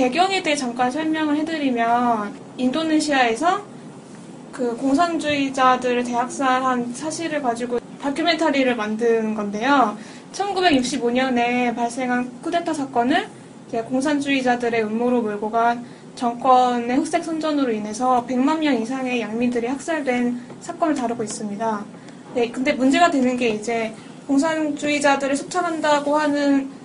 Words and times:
배경에 0.00 0.42
대해 0.42 0.56
잠깐 0.56 0.90
설명을 0.90 1.36
해드리면 1.36 2.34
인도네시아에서 2.56 3.60
그 4.50 4.74
공산주의자들을 4.74 6.04
대학살한 6.04 6.94
사실을 6.94 7.42
가지고 7.42 7.80
다큐멘터리를 8.00 8.74
만든 8.76 9.34
건데요. 9.34 9.98
1965년에 10.32 11.76
발생한 11.76 12.40
쿠데타 12.40 12.72
사건을 12.72 13.28
공산주의자들의 13.70 14.84
음모로 14.84 15.20
몰고 15.20 15.50
간 15.50 15.84
정권의 16.14 16.96
흑색 16.96 17.22
선전으로 17.22 17.70
인해서 17.70 18.24
100만 18.26 18.60
명 18.60 18.80
이상의 18.80 19.20
양민들이 19.20 19.66
학살된 19.66 20.40
사건을 20.62 20.94
다루고 20.94 21.24
있습니다. 21.24 21.84
네, 22.36 22.50
근데 22.50 22.72
문제가 22.72 23.10
되는 23.10 23.36
게 23.36 23.50
이제 23.50 23.94
공산주의자들을 24.26 25.36
숙청한다고 25.36 26.16
하는 26.16 26.79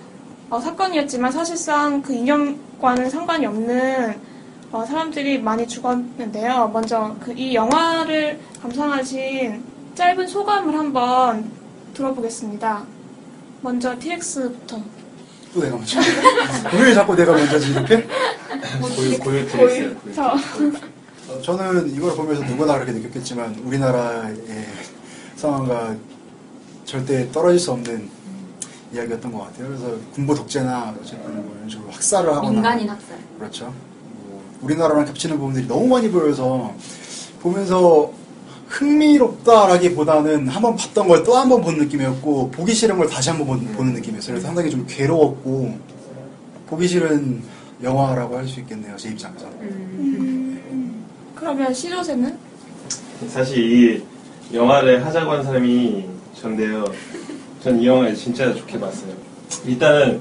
어, 0.48 0.60
사건이었지만 0.60 1.32
사실상 1.32 2.00
그 2.02 2.12
이념과는 2.12 3.10
상관이 3.10 3.46
없는 3.46 4.14
어, 4.72 4.84
사람들이 4.84 5.40
많이 5.40 5.66
죽었는데요. 5.66 6.70
먼저 6.72 7.16
그 7.20 7.32
이 7.36 7.54
영화를 7.54 8.38
감상하신 8.62 9.62
짧은 9.94 10.26
소감을 10.26 10.78
한번 10.78 11.50
들어보겠습니다. 11.94 12.84
먼저 13.62 13.98
TX부터. 13.98 14.80
또 15.54 15.60
내가 15.60 15.76
먼저. 15.76 15.98
왜 16.78 16.94
자꾸 16.94 17.16
내가 17.16 17.32
먼저지, 17.32 17.70
이렇게? 17.70 18.06
고유, 19.24 19.48
고유. 19.48 19.96
저, 20.14 20.34
어, 21.28 21.40
저는 21.40 21.88
이걸 21.94 22.14
보면서 22.14 22.44
누구나 22.44 22.74
그렇게 22.74 22.92
느꼈겠지만, 22.92 23.54
우리나라의 23.64 24.36
상황과 25.36 25.96
절대 26.84 27.30
떨어질 27.32 27.58
수 27.58 27.72
없는 27.72 28.08
이야기였던 28.92 29.32
것 29.32 29.38
같아요. 29.40 29.68
그래서 29.68 29.96
군부 30.14 30.34
독재나 30.34 30.94
어쨌든 31.00 31.34
뭐 31.44 31.54
이런 31.56 31.68
식으로 31.68 31.90
학살을 31.90 32.30
하거나. 32.34 32.50
민간인 32.50 32.88
학살. 32.88 33.18
그렇죠. 33.38 33.72
뭐 34.24 34.42
우리나라랑 34.62 35.04
겹치는 35.06 35.38
부분들이 35.38 35.66
너무 35.66 35.86
많이 35.88 36.10
보여서 36.10 36.72
보면서 37.40 38.12
흥미롭다라기보다는 38.68 40.48
한 40.48 40.62
번 40.62 40.76
봤던 40.76 41.08
걸 41.08 41.22
또 41.24 41.36
한 41.36 41.48
번 41.48 41.62
본 41.62 41.78
느낌이었고 41.78 42.50
보기 42.50 42.74
싫은 42.74 42.96
걸 42.98 43.08
다시 43.08 43.30
한 43.30 43.38
번 43.44 43.60
보는 43.74 43.92
느낌이었어요. 43.94 44.34
그래서 44.34 44.46
상당히 44.46 44.70
좀 44.70 44.84
괴로웠고 44.88 45.78
보기 46.66 46.88
싫은 46.88 47.42
영화라고 47.82 48.36
할 48.36 48.46
수 48.48 48.60
있겠네요. 48.60 48.96
제 48.96 49.10
입장에서. 49.10 49.46
그러면 51.34 51.72
시조새는? 51.72 52.36
사실 53.28 53.58
이 53.58 54.02
영화를 54.54 55.04
하자고 55.04 55.30
한 55.30 55.44
사람이 55.44 56.06
전데요. 56.40 56.84
전 57.66 57.80
이 57.80 57.86
영화를 57.88 58.14
진짜 58.14 58.54
좋게 58.54 58.78
봤어요. 58.78 59.10
일단은 59.66 60.20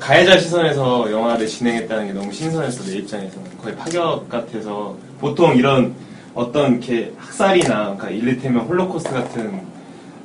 가해자 0.00 0.36
시선에서 0.36 1.08
영화를 1.12 1.46
진행했다는 1.46 2.08
게 2.08 2.12
너무 2.12 2.32
신선했어 2.32 2.82
내 2.90 2.96
입장에서는 2.98 3.58
거의 3.58 3.76
파격 3.76 4.28
같아서 4.28 4.96
보통 5.20 5.54
이런 5.56 5.94
어떤 6.34 6.72
이렇게 6.72 7.12
학살이나 7.16 7.94
그러니까 7.96 8.10
일리테면 8.10 8.66
홀로코스트 8.66 9.12
같은 9.12 9.60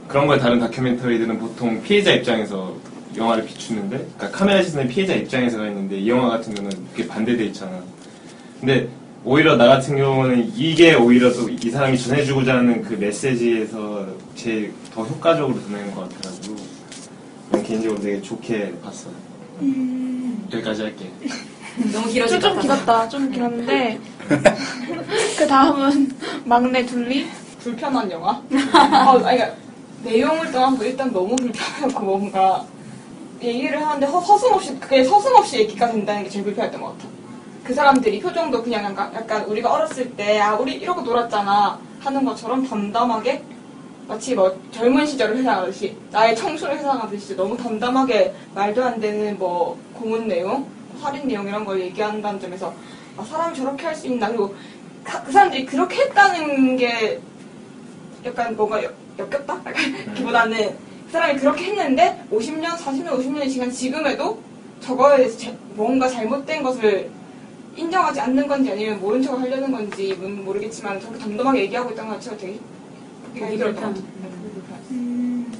그런 0.07 0.25
걸 0.25 0.39
다룬 0.39 0.59
다큐멘터리들은 0.59 1.37
보통 1.37 1.83
피해자 1.83 2.11
입장에서 2.13 2.73
영화를 3.15 3.45
비추는데 3.45 3.97
그러니까 4.17 4.31
카메라 4.31 4.63
시선은 4.63 4.87
피해자 4.87 5.13
입장에서 5.13 5.59
가 5.59 5.67
있는데 5.67 5.99
이 5.99 6.09
영화 6.09 6.29
같은 6.29 6.55
경우는 6.55 6.77
그게 6.95 7.07
반대돼 7.07 7.45
있잖아. 7.45 7.79
근데 8.59 8.87
오히려 9.23 9.55
나 9.55 9.67
같은 9.67 9.95
경우는 9.95 10.51
이게 10.55 10.95
오히려 10.95 11.31
또 11.31 11.47
이 11.47 11.69
사람이 11.69 11.95
전해주고자 11.99 12.55
하는 12.55 12.81
그 12.81 12.95
메시지에서 12.95 14.07
제일 14.35 14.73
더 14.97 15.03
효과적으로 15.03 15.61
전하는 15.61 15.93
것 15.93 16.09
같아가지고 16.09 16.55
난 17.51 17.61
개인적으로 17.61 18.01
되게 18.01 18.19
좋게 18.19 18.79
봤어요. 18.83 19.13
여기까지 20.51 20.81
할게. 20.81 21.11
너무 21.93 22.07
길어질 22.07 22.39
좀, 22.39 22.49
것 22.49 22.53
좀. 22.55 22.61
길었다. 22.63 23.07
좀 23.09 23.31
길었는데. 23.31 23.99
그 25.37 25.47
다음은 25.47 26.17
막내 26.45 26.83
둘리? 26.83 27.27
불편한 27.59 28.09
영화? 28.09 28.29
어, 28.31 29.19
아니, 29.23 29.37
그러니까 29.37 29.51
내용을 30.03 30.51
떠나서 30.51 30.83
일단 30.83 31.13
너무 31.13 31.35
불편하고 31.35 32.03
뭔가 32.03 32.65
얘기를 33.39 33.85
하는데 33.85 34.03
허, 34.07 34.19
서슴없이 34.19 34.79
그게 34.79 35.03
서슴없이 35.03 35.59
얘기가 35.59 35.91
된다는 35.91 36.23
게 36.23 36.29
제일 36.29 36.43
불편했던 36.43 36.81
것 36.81 36.97
같아. 36.97 37.07
그 37.63 37.71
사람들이 37.71 38.19
표정도 38.19 38.63
그냥 38.63 38.83
약간, 38.85 39.13
약간 39.13 39.43
우리가 39.43 39.71
어렸을 39.73 40.15
때 40.15 40.39
아 40.39 40.55
우리 40.55 40.73
이러고 40.73 41.01
놀았잖아 41.01 41.77
하는 41.99 42.25
것처럼 42.25 42.67
담담하게 42.67 43.43
마치 44.07 44.33
뭐 44.35 44.57
젊은 44.71 45.05
시절을 45.05 45.37
회상하듯이 45.37 45.95
나의 46.11 46.35
청춘을 46.35 46.77
회상하듯이 46.77 47.35
너무 47.35 47.57
담담하게 47.57 48.33
말도 48.55 48.83
안 48.83 48.99
되는 48.99 49.37
뭐 49.37 49.77
고문 49.93 50.27
내용, 50.27 50.65
살인 51.01 51.27
내용 51.27 51.47
이런 51.47 51.65
걸 51.65 51.79
얘기한다는 51.81 52.39
점에서 52.39 52.73
아, 53.17 53.23
사람이 53.23 53.55
저렇게 53.55 53.85
할 53.85 53.95
수 53.95 54.07
있나 54.07 54.27
그리고 54.29 54.55
가- 55.03 55.21
그 55.23 55.31
사람들이 55.31 55.65
그렇게 55.65 56.03
했다는 56.03 56.77
게 56.77 57.19
약간 58.25 58.55
뭔가 58.55 58.81
역, 58.83 58.93
역겹다? 59.19 59.53
약간 59.65 60.13
기보다는 60.15 60.57
그 61.05 61.11
사람이 61.11 61.39
그렇게 61.39 61.65
했는데 61.65 62.23
50년, 62.31 62.65
40년, 62.77 63.09
50년이 63.09 63.49
지난 63.49 63.71
지금에도 63.71 64.39
저거에 64.81 65.17
대해서 65.17 65.37
제- 65.37 65.57
뭔가 65.75 66.07
잘못된 66.07 66.63
것을 66.63 67.09
인정하지 67.75 68.19
않는 68.21 68.47
건지 68.47 68.71
아니면 68.71 68.99
모른 69.01 69.21
척을 69.21 69.41
하려는 69.41 69.71
건지 69.71 70.15
는 70.19 70.43
모르겠지만 70.45 70.99
저렇게 70.99 71.19
담담하게 71.19 71.61
얘기하고 71.63 71.91
있다는 71.91 72.09
것 72.11 72.15
자체가 72.21 72.37
되게 72.37 72.59
불편해. 73.39 73.99
음, 74.91 75.51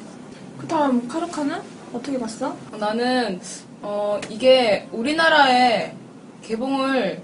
그 0.58 0.68
다음 0.68 1.08
카르카는? 1.08 1.56
어떻게 1.94 2.20
봤어? 2.20 2.56
나는 2.80 3.40
어 3.82 4.20
이게 4.30 4.88
우리나라에 4.92 5.94
개봉을 6.42 7.22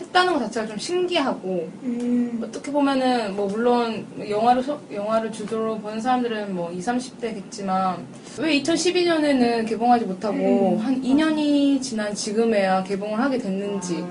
했다는 0.00 0.32
것 0.34 0.40
자체가 0.40 0.66
좀 0.66 0.76
신기하고 0.78 1.68
음, 1.84 2.42
어떻게 2.44 2.72
보면은 2.72 3.36
뭐 3.36 3.46
물론 3.46 4.04
영화를 4.28 4.62
소- 4.62 4.80
영화를 4.92 5.30
주도로 5.30 5.78
보는 5.78 6.00
사람들은 6.00 6.54
뭐 6.54 6.72
20, 6.72 7.20
30대겠지만 7.20 7.98
왜 8.38 8.60
2012년에는 8.60 9.68
개봉하지 9.68 10.04
못하고 10.06 10.78
한 10.82 11.00
2년이 11.00 11.80
지난 11.80 12.12
지금에야 12.12 12.82
개봉을 12.82 13.18
하게 13.20 13.38
됐는지 13.38 14.04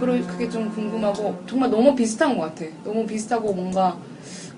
그리고 0.00 0.26
그게 0.26 0.48
좀 0.50 0.68
궁금하고 0.70 1.40
정말 1.46 1.70
너무 1.70 1.94
비슷한 1.94 2.36
것 2.36 2.44
같아. 2.46 2.64
너무 2.84 3.06
비슷하고 3.06 3.52
뭔가 3.54 3.96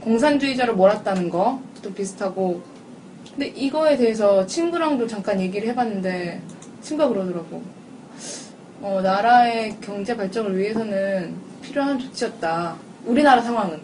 공산주의자를 0.05 0.75
몰았다는 0.75 1.31
것도 1.31 1.93
비슷하고 1.95 2.63
근데 3.31 3.47
이거에 3.49 3.97
대해서 3.97 4.47
친구랑도 4.47 5.07
잠깐 5.09 5.41
얘기를 5.41 5.69
해봤는데 5.69 6.41
친구가 6.83 7.09
그러더라고. 7.09 7.63
어, 8.81 9.01
나라의 9.03 9.77
경제 9.81 10.17
발전을 10.17 10.57
위해서는 10.57 11.35
필요한 11.63 11.99
조치였다. 11.99 12.77
우리나라 13.07 13.41
상황은. 13.41 13.81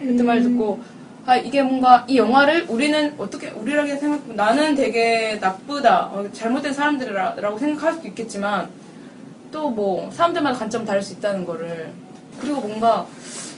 그때 0.00 0.22
말 0.24 0.42
듣고, 0.42 0.80
아, 1.24 1.36
이게 1.36 1.62
뭔가, 1.62 2.04
이 2.08 2.18
영화를 2.18 2.66
우리는 2.68 3.14
어떻게, 3.16 3.50
우리라게 3.50 3.96
생각, 3.96 4.26
나는 4.34 4.74
되게 4.74 5.38
나쁘다, 5.40 6.06
어, 6.06 6.28
잘못된 6.32 6.72
사람들이라고 6.72 7.58
생각할 7.58 7.94
수도 7.94 8.08
있겠지만, 8.08 8.68
또 9.52 9.70
뭐, 9.70 10.10
사람들마다 10.10 10.58
관점 10.58 10.84
다를 10.84 11.00
수 11.00 11.12
있다는 11.14 11.44
거를. 11.44 11.92
그리고 12.40 12.60
뭔가, 12.60 13.06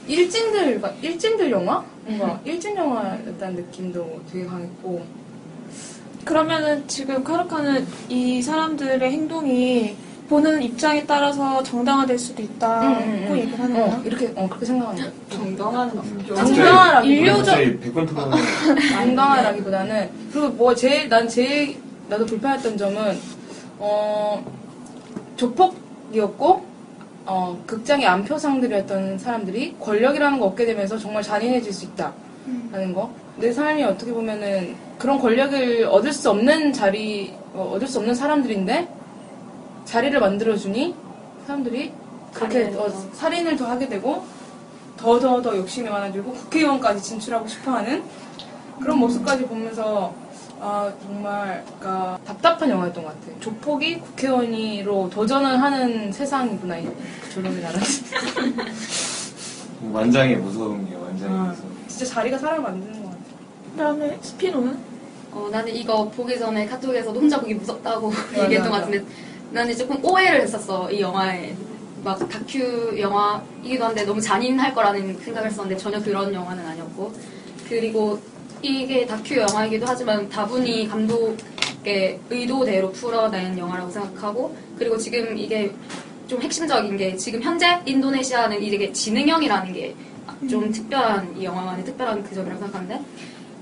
일진들, 0.06 0.82
일진들 1.02 1.50
영화? 1.50 1.84
뭔가, 2.04 2.40
일진 2.44 2.76
영화였다는 2.76 3.56
느낌도 3.56 4.20
되게 4.30 4.44
강했고, 4.44 5.04
그러면은 6.24 6.86
지금 6.88 7.22
카르카는 7.22 7.86
이 8.08 8.40
사람들의 8.42 9.00
행동이 9.10 9.96
보는 10.28 10.62
입장에 10.62 11.04
따라서 11.04 11.62
정당화될 11.62 12.18
수도 12.18 12.42
있다고 12.42 12.86
응, 12.86 13.02
응, 13.02 13.26
응. 13.30 13.38
얘기를 13.38 13.58
하는 13.60 13.76
어, 13.76 13.86
거야? 13.86 14.02
이렇게, 14.04 14.32
어, 14.34 14.48
그렇게 14.48 14.66
생각하는 14.66 15.12
백번 17.80 18.06
토론 18.06 18.30
건강하라기보다는 18.96 20.10
그리고 20.32 20.48
뭐 20.50 20.74
제일 20.74 21.08
난 21.10 21.28
제일 21.28 21.76
나도 22.08 22.24
불편했던 22.24 22.76
점은 22.78 23.18
어 23.78 24.44
조폭이었고 25.36 26.73
어 27.26 27.58
극장의 27.66 28.06
안표상들이었던 28.06 29.18
사람들이 29.18 29.76
권력이라는 29.80 30.38
거 30.38 30.46
얻게 30.46 30.66
되면서 30.66 30.98
정말 30.98 31.22
잔인해질 31.22 31.72
수 31.72 31.84
있다 31.86 32.12
라는 32.72 32.92
거. 32.92 33.10
내 33.36 33.50
삶이 33.52 33.82
어떻게 33.84 34.12
보면은 34.12 34.76
그런 34.98 35.18
권력을 35.18 35.86
얻을 35.90 36.12
수 36.12 36.30
없는 36.30 36.72
자리 36.72 37.34
어, 37.54 37.72
얻을 37.74 37.86
수 37.88 37.98
없는 37.98 38.14
사람들인데 38.14 38.88
자리를 39.84 40.18
만들어주니 40.20 40.94
사람들이 41.46 41.92
그렇게 42.32 42.64
어, 42.76 42.88
살인을 43.14 43.56
더 43.56 43.66
하게 43.66 43.88
되고 43.88 44.24
더 44.96 45.18
더 45.18 45.42
더 45.42 45.56
욕심이 45.56 45.88
많아지고 45.88 46.32
국회의원까지 46.32 47.02
진출하고 47.02 47.46
싶어 47.48 47.72
하는 47.72 48.02
그런 48.80 48.98
모습까지 48.98 49.44
보면서 49.44 50.12
아 50.60 50.92
정말 51.02 51.64
그러니까 51.78 52.18
답답한 52.24 52.70
영화였던 52.70 53.04
것 53.04 53.08
같아. 53.20 53.38
조폭이 53.40 54.00
국회의원으로 54.00 55.10
도전을 55.10 55.60
하는 55.60 56.12
세상이구나 56.12 56.78
이 56.78 56.88
조롱이 57.32 57.60
나라. 57.60 57.78
완장의 59.92 60.36
무서움이에요. 60.36 61.02
완장의 61.02 61.38
아. 61.38 61.42
무서움. 61.44 61.84
진짜 61.88 62.04
자리가 62.06 62.38
사람 62.38 62.62
만드는 62.62 63.02
것 63.02 63.10
같아. 63.10 63.20
그다음에 63.72 64.18
스피노는 64.22 64.78
어, 65.32 65.48
나는 65.50 65.74
이거 65.74 66.08
보기 66.08 66.38
전에 66.38 66.64
카톡에서도 66.66 67.20
혼자 67.20 67.40
보기 67.40 67.54
무섭다고 67.54 68.10
맞아, 68.32 68.44
얘기했던 68.44 68.70
것 68.70 68.76
맞아. 68.78 68.86
같은데 68.86 69.04
나는 69.50 69.76
조금 69.76 70.02
오해를 70.04 70.42
했었어 70.42 70.90
이 70.90 71.00
영화에 71.00 71.54
막 72.04 72.28
다큐 72.28 72.94
영화이기도 72.98 73.84
한데 73.84 74.04
너무 74.04 74.20
잔인할 74.20 74.74
거라는 74.74 75.18
생각을 75.18 75.50
했었는데 75.50 75.76
전혀 75.80 76.00
그런 76.02 76.32
영화는 76.32 76.64
아니었고 76.66 77.12
그리고 77.68 78.20
이게 78.64 79.06
다큐 79.06 79.36
영화이기도 79.36 79.84
하지만 79.86 80.28
다분히 80.28 80.88
감독의 80.88 82.18
의도대로 82.30 82.90
풀어낸 82.92 83.58
영화라고 83.58 83.90
생각하고 83.90 84.56
그리고 84.78 84.96
지금 84.96 85.36
이게 85.36 85.72
좀 86.26 86.40
핵심적인 86.40 86.96
게 86.96 87.16
지금 87.16 87.42
현재 87.42 87.80
인도네시아는 87.84 88.62
이게 88.62 88.92
지능형이라는 88.92 89.72
게 89.72 89.94
좀 90.48 90.70
특별한 90.70 91.36
이 91.38 91.44
영화만의 91.44 91.84
특별한 91.84 92.22
그 92.24 92.34
점이라고 92.34 92.60
생각하는데 92.60 93.04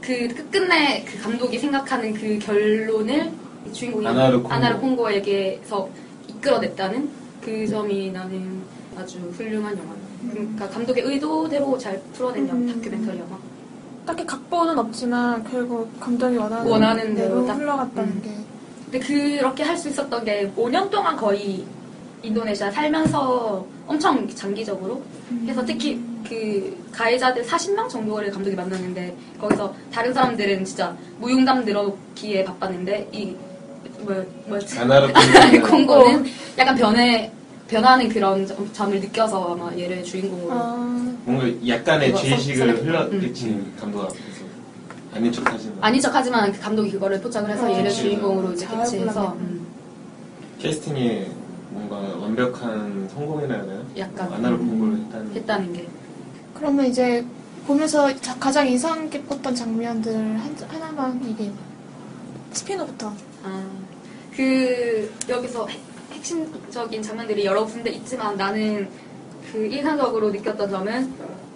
그 0.00 0.28
끝끝내 0.34 1.04
그 1.04 1.20
감독이 1.22 1.58
생각하는 1.58 2.12
그 2.14 2.38
결론을 2.38 3.30
이 3.68 3.72
주인공이 3.72 4.06
아나르 4.06 4.36
콩고. 4.38 4.52
아나르 4.52 4.80
콩고에게서 4.80 5.88
이끌어냈다는 6.28 7.10
그 7.40 7.66
점이 7.68 8.10
나는 8.10 8.62
아주 8.96 9.18
훌륭한 9.36 9.76
영화. 9.78 9.94
그러니까 10.30 10.68
감독의 10.68 11.04
의도대로 11.04 11.78
잘 11.78 12.00
풀어낸 12.12 12.48
음. 12.50 12.66
다큐멘터리 12.66 13.18
영화. 13.18 13.38
딱히 14.06 14.26
각본은 14.26 14.78
없지만 14.78 15.44
결국 15.44 15.88
감독이 16.00 16.36
원하는, 16.36 16.70
원하는 16.70 17.14
대로 17.14 17.46
딱- 17.46 17.54
흘러갔다는 17.54 18.08
음. 18.10 18.22
게. 18.22 18.30
근데 18.90 18.98
그렇게 19.38 19.62
할 19.62 19.76
수 19.76 19.88
있었던 19.88 20.24
게 20.24 20.50
5년 20.56 20.90
동안 20.90 21.16
거의 21.16 21.64
인도네시아 22.22 22.70
살면서 22.70 23.64
엄청 23.86 24.28
장기적으로? 24.28 25.02
해서 25.46 25.64
특히 25.64 25.98
그 26.28 26.76
가해자들 26.92 27.42
40명 27.44 27.88
정도를 27.88 28.30
감독이 28.30 28.54
만났는데 28.54 29.16
거기서 29.40 29.74
다른 29.92 30.12
사람들은 30.12 30.64
진짜 30.64 30.94
무용담 31.18 31.64
늘어놓기에 31.64 32.44
바빴는데 32.44 33.08
이 33.12 33.34
뭐, 34.00 34.24
뭐였지? 34.46 34.76
콩고는 35.70 36.24
약간 36.58 36.76
변해 36.76 37.30
변하는 37.72 38.08
그런 38.10 38.46
점- 38.46 38.70
점을 38.72 39.00
느껴서 39.00 39.54
아마 39.54 39.72
얘를 39.76 40.04
주인공으로 40.04 40.52
아, 40.52 40.74
뭔가 41.24 41.46
약간의 41.66 42.14
죄의식을 42.14 42.76
선- 42.76 42.86
흘렀겠지 42.86 43.72
감독 43.80 44.02
앞에서. 44.02 44.42
아닌 45.14 45.32
척하지만. 45.32 45.76
아닌 45.80 46.00
척하지만 46.00 46.52
그 46.52 46.60
감독이 46.60 46.90
그거를 46.92 47.20
포착을 47.20 47.50
해서 47.50 47.66
어, 47.66 47.70
얘를 47.72 47.84
그치. 47.84 48.02
주인공으로 48.02 48.52
이제 48.52 48.66
잘 48.66 48.78
캐치해서. 48.78 49.12
골랐네. 49.20 49.36
음, 49.40 49.66
캐스팅에 50.58 51.30
뭔가 51.70 51.96
완벽한 52.18 53.08
성공이라 53.14 53.54
해야 53.54 53.64
되나? 53.64 53.82
약간. 53.98 54.32
아나르 54.34 54.58
콩고를 54.58 54.98
했다는 54.98 55.34
했다는 55.34 55.72
게. 55.72 55.88
그러면 56.54 56.86
이제 56.86 57.24
보면서 57.66 58.14
자- 58.20 58.36
가장 58.38 58.68
인상 58.68 59.08
깊었던 59.08 59.54
장면들 59.54 60.14
한, 60.14 60.56
하나만 60.68 61.24
얘기해봐. 61.26 61.56
스피노부터. 62.52 63.12
아, 63.44 63.64
그 64.36 65.12
여기서 65.28 65.66
핵- 65.66 65.80
핵심적인 66.12 67.02
장면들이 67.02 67.44
여러 67.44 67.64
군데 67.64 67.90
있지만 67.90 68.36
나는 68.36 68.88
그 69.50 69.66
인상적으로 69.66 70.30
느꼈던 70.30 70.70
점은 70.70 71.12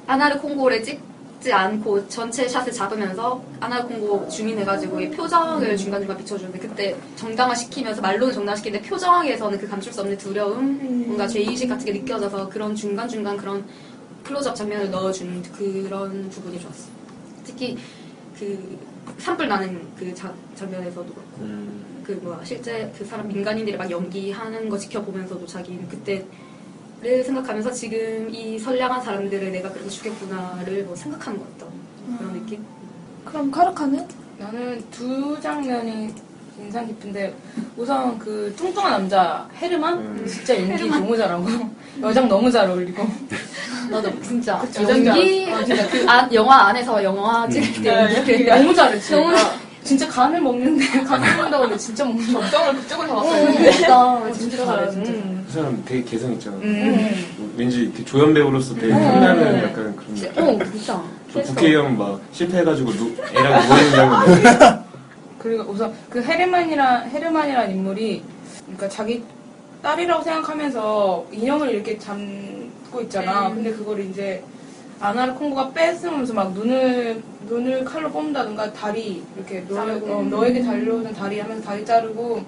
아나르 0.07 0.39
콩고를 0.41 0.83
찍지 0.83 1.53
않고 1.53 2.09
전체 2.09 2.47
샷을 2.49 2.73
잡으면서 2.73 3.43
아나르 3.61 3.87
콩고 3.89 4.29
주민해가지고 4.29 5.01
이 5.01 5.11
표정을 5.11 5.77
중간중간 5.77 6.17
비춰주는데 6.19 6.59
그때 6.59 6.97
정당화시키면서 7.17 8.01
말로는 8.03 8.35
정당화시키는데 8.35 8.89
표정에서는 8.89 9.59
그 9.59 9.69
감출 9.69 9.93
수 9.93 10.01
없는 10.01 10.19
두려움 10.19 10.59
음. 10.59 11.05
뭔가 11.07 11.27
죄의식 11.27 11.69
같은 11.69 11.85
게 11.87 11.93
느껴져서 11.93 12.49
그런 12.49 12.75
중간중간 12.75 13.37
그런 13.37 13.65
클로즈업 14.25 14.55
장면을 14.57 14.91
넣어주는 14.91 15.43
그런 15.53 16.29
부분이 16.31 16.61
좋았어 16.61 16.89
특히 17.45 17.79
그 18.39 18.77
산불 19.19 19.49
나는 19.49 19.81
그 19.97 20.13
자- 20.15 20.35
장면에서도 20.57 21.05
그렇고. 21.05 21.23
음, 21.41 21.96
그 22.07 22.13
뭐야 22.23 22.39
실제 22.45 22.93
그 22.97 23.05
사람 23.05 23.27
민간인들이 23.27 23.77
막 23.77 23.91
연기하는 23.91 24.69
거 24.69 24.79
지켜보면서도 24.79 25.45
자기는 25.45 25.89
그때를 25.89 27.25
생각하면서 27.25 27.73
지금 27.73 28.29
이 28.33 28.57
선량한 28.57 29.03
사람들을 29.03 29.51
내가 29.51 29.71
그렇게 29.73 29.91
죽겠구나를 29.91 30.85
뭐 30.85 30.95
생각하는 30.95 31.41
것 31.41 31.59
같다 31.59 31.73
그런 32.17 32.33
느낌? 32.35 32.65
그럼 33.25 33.51
카르카는? 33.51 34.07
나는 34.39 34.85
두 34.93 35.41
장면이 35.41 36.15
인상 36.61 36.87
깊은데 36.87 37.35
우선 37.77 38.17
그 38.21 38.55
뚱뚱한 38.57 38.93
남자 38.93 39.49
헤르만? 39.61 39.99
음. 39.99 40.27
진짜 40.29 40.57
연기 40.57 40.89
너무 40.89 41.17
잘하고 41.17 41.47
여장 42.03 42.29
너무 42.29 42.51
잘 42.51 42.71
어울리고. 42.71 43.05
나도 43.91 44.23
진짜. 44.23 44.65
줄 44.71 44.89
연기. 44.89 45.51
어, 45.51 45.65
진짜. 45.65 45.89
그 45.89 46.09
아, 46.09 46.29
영화 46.33 46.69
안에서 46.69 47.03
영화 47.03 47.49
찍을 47.49 47.83
때 47.83 48.15
연기를 48.17 48.47
너무 48.47 48.75
잘했지. 48.75 49.13
너무 49.13 49.37
아, 49.37 49.66
진짜 49.87 50.09
간을 50.09 50.41
먹는데 50.41 50.85
간을 51.05 51.37
먹는다고 51.37 51.63
근데 51.65 51.77
진짜 51.79 52.05
먹는 52.05 52.33
거. 52.33 52.41
다 52.41 52.59
어, 52.59 53.15
왔어요. 53.17 53.53
진짜 53.53 54.33
진짜 54.33 54.65
잘해 54.67 54.91
진짜. 54.91 55.13
진짜. 55.13 55.29
그 55.47 55.53
사람 55.53 55.83
되게 55.85 56.03
개성 56.03 56.33
있잖아 56.33 56.57
음. 56.57 57.55
왠지 57.57 57.83
이렇게 57.83 58.05
조연 58.05 58.35
배우로서 58.35 58.75
되게 58.75 58.89
탐나는 58.93 59.59
약간 59.63 59.97
그런 59.97 60.15
느낌 60.15 60.43
어 60.43 60.59
진짜 60.73 61.03
저 61.33 61.43
국회 61.43 61.69
의원 61.69 61.97
막 61.97 62.21
실패해가지고 62.33 62.91
누, 62.93 63.15
애랑 63.33 63.67
누워있는 63.67 63.91
장면 63.93 64.85
그리고 65.39 65.63
우선 65.71 65.93
그 66.11 66.21
헤르만이란 66.21 67.09
헤르만이란 67.09 67.71
인물이 67.71 68.25
그러니까 68.65 68.89
자기 68.89 69.23
딸이라고 69.83 70.23
생각하면서 70.25 71.27
인형을 71.31 71.71
이렇게 71.71 71.97
잡고 71.97 73.01
있잖아. 73.03 73.49
음. 73.49 73.55
근데 73.55 73.71
그걸 73.71 74.01
이제 74.01 74.43
아나르 75.01 75.35
콩고가 75.35 75.71
뺏으면서 75.73 76.33
막 76.33 76.53
눈을 76.53 77.23
눈을 77.49 77.85
칼로 77.85 78.11
뽑는다든가 78.11 78.73
다리 78.73 79.23
이렇게 79.37 79.65
너, 79.69 79.75
자르고. 79.75 80.13
어, 80.13 80.23
너에게 80.23 80.63
달려오는 80.63 81.13
다리 81.13 81.39
하면서 81.39 81.63
다리 81.63 81.85
자르고 81.85 82.43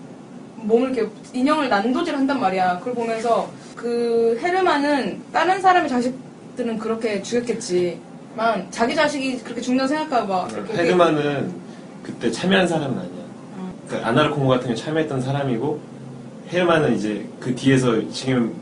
몸을 0.56 0.94
이렇게 0.94 1.10
인형을 1.32 1.68
난도질 1.68 2.14
한단 2.16 2.40
말이야. 2.40 2.78
그걸 2.78 2.94
보면서 2.94 3.48
그 3.76 4.38
헤르만은 4.42 5.22
다른 5.32 5.60
사람의 5.60 5.88
자식들은 5.88 6.78
그렇게 6.78 7.22
죽였겠지만 7.22 8.66
자기 8.70 8.94
자식이 8.94 9.38
그렇게 9.38 9.60
죽는다고 9.60 9.88
생각하고 9.88 10.26
막 10.26 10.52
이렇게 10.52 10.74
헤르만은 10.74 11.52
그때 12.02 12.30
참여한 12.30 12.66
사람은 12.66 12.98
아니야 12.98 13.24
그러니까 13.86 14.08
아나르 14.08 14.34
콩고 14.34 14.48
같은 14.48 14.64
경우 14.66 14.74
참여했던 14.76 15.20
사람이고 15.20 15.80
헤르만은 16.50 16.96
이제 16.96 17.24
그 17.38 17.54
뒤에서 17.54 18.10
지금 18.10 18.52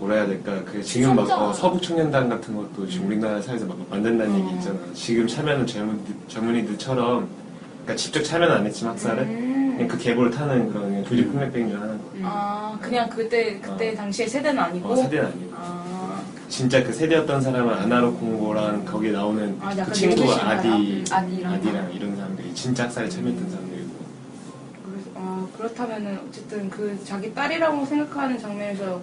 뭐라 0.00 0.14
해야 0.16 0.26
될까? 0.26 0.62
그 0.64 0.82
지금 0.82 1.14
막 1.14 1.30
어, 1.30 1.52
서북 1.52 1.82
청년단 1.82 2.28
같은 2.30 2.56
것도 2.56 2.88
지금 2.88 3.08
우리나라 3.08 3.40
사회에서 3.40 3.66
막 3.66 3.76
만든다는 3.90 4.38
얘기 4.38 4.54
있잖아. 4.56 4.78
지금 4.94 5.28
참여하는 5.28 5.66
젊은, 5.66 6.00
젊은이들처럼 6.26 7.28
그러니까 7.82 7.96
직접 7.96 8.22
참여는 8.22 8.56
안 8.56 8.66
했지만 8.66 8.94
학살에 8.94 9.22
음. 9.22 9.74
그냥 9.76 9.88
그 9.88 9.98
계보를 9.98 10.30
타는 10.30 10.70
그런 10.70 10.88
그냥 10.88 11.04
조직 11.04 11.30
폭력배인 11.30 11.68
줄 11.68 11.78
하는 11.80 11.98
거. 11.98 12.04
아 12.22 12.78
그냥 12.80 13.10
그때 13.10 13.58
그때 13.60 13.90
어. 13.90 13.94
당시의 13.94 14.28
세대는 14.28 14.58
아니고? 14.58 14.88
어, 14.88 14.96
세대는 14.96 15.26
아니고. 15.26 15.52
아, 15.54 16.22
진짜 16.48 16.82
그 16.82 16.92
세대였던 16.94 17.42
사람은 17.42 17.74
아나로 17.74 18.14
콩고랑 18.14 18.86
거기에 18.86 19.12
나오는 19.12 19.54
아, 19.60 19.70
약간 19.72 19.84
그 19.84 19.92
친구 19.92 20.20
연구실 20.22 20.42
아디, 20.42 20.68
음, 20.68 21.04
아디랑. 21.10 21.52
아디랑 21.52 21.92
이런 21.92 22.16
사람들이 22.16 22.54
진짜 22.54 22.84
학살에 22.84 23.08
참여했던 23.08 23.50
사람들이고. 23.50 23.90
그래서, 24.86 25.10
아, 25.14 25.46
그렇다면은 25.56 26.20
어쨌든 26.26 26.70
그 26.70 26.98
자기 27.04 27.32
딸이라고 27.34 27.84
생각하는 27.84 28.38
장면에서 28.38 29.00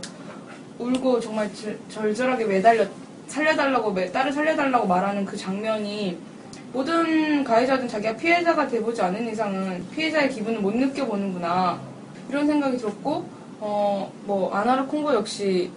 울고 0.79 1.19
정말 1.19 1.53
절- 1.53 1.77
절절하게 1.89 2.45
매달려 2.45 2.85
살려달라고 3.27 3.91
매- 3.91 4.11
딸을 4.11 4.31
살려달라고 4.31 4.87
말하는 4.87 5.25
그 5.25 5.35
장면이 5.35 6.17
모든 6.73 7.43
가해자든 7.43 7.87
자기가 7.87 8.15
피해자가 8.15 8.67
돼보지 8.67 9.01
않은 9.01 9.29
이상은 9.31 9.85
피해자의 9.91 10.29
기분을 10.29 10.59
못 10.59 10.75
느껴보는구나. 10.75 11.79
이런 12.29 12.45
생각이 12.45 12.77
들었고 12.77 13.25
어 13.59 14.09
뭐 14.25 14.53
아나르 14.53 14.85
콩고 14.85 15.13
역시 15.13 15.71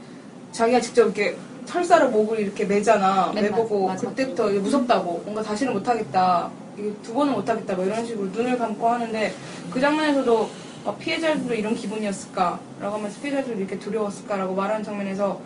자기가 0.53 0.81
직접 0.81 1.05
이렇게 1.05 1.37
철사를 1.65 2.09
목을 2.11 2.41
이렇게 2.41 2.65
매잖아. 2.65 3.31
네, 3.35 3.43
매보고 3.43 3.87
맞아, 3.87 3.95
맞아. 4.03 4.09
그때부터 4.09 4.49
무섭다고. 4.61 5.23
뭔가 5.25 5.41
다시는 5.43 5.73
못하겠다. 5.73 6.51
이게 6.77 6.93
두 7.03 7.15
번은 7.15 7.33
못하겠다. 7.33 7.75
뭐 7.75 7.85
이런 7.85 8.05
식으로 8.05 8.27
눈을 8.29 8.59
감고 8.59 8.89
하는데 8.89 9.33
그 9.71 9.81
장면에서도 9.81 10.51
아, 10.85 10.95
피해자들도 10.95 11.55
이런 11.55 11.75
기분이었을까라고 11.75 12.97
하면서 12.97 13.21
피해자들도 13.21 13.59
이렇게 13.59 13.79
두려웠을까라고 13.79 14.55
말하는 14.55 14.83
장면에서 14.83 15.41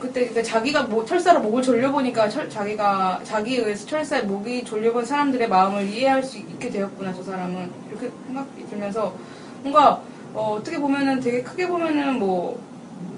그때 0.00 0.20
그러니까 0.28 0.42
자기가 0.42 0.84
뭐 0.84 1.04
철사로 1.04 1.40
목을 1.40 1.62
졸려보니까 1.62 2.28
철- 2.28 2.48
자기가 2.48 3.20
자기에 3.24 3.58
의해서 3.58 3.86
철사에 3.86 4.22
목이 4.22 4.64
졸려본 4.64 5.04
사람들의 5.04 5.48
마음을 5.48 5.88
이해할 5.88 6.22
수 6.22 6.38
있게 6.38 6.70
되었구나 6.70 7.12
저 7.12 7.22
사람은. 7.22 7.70
이렇게 7.90 8.10
생각이 8.26 8.66
들면서 8.70 9.12
뭔가 9.62 10.00
어, 10.34 10.60
떻게 10.64 10.78
보면은 10.78 11.20
되게 11.20 11.42
크게 11.42 11.66
보면은 11.66 12.18
뭐 12.18 12.60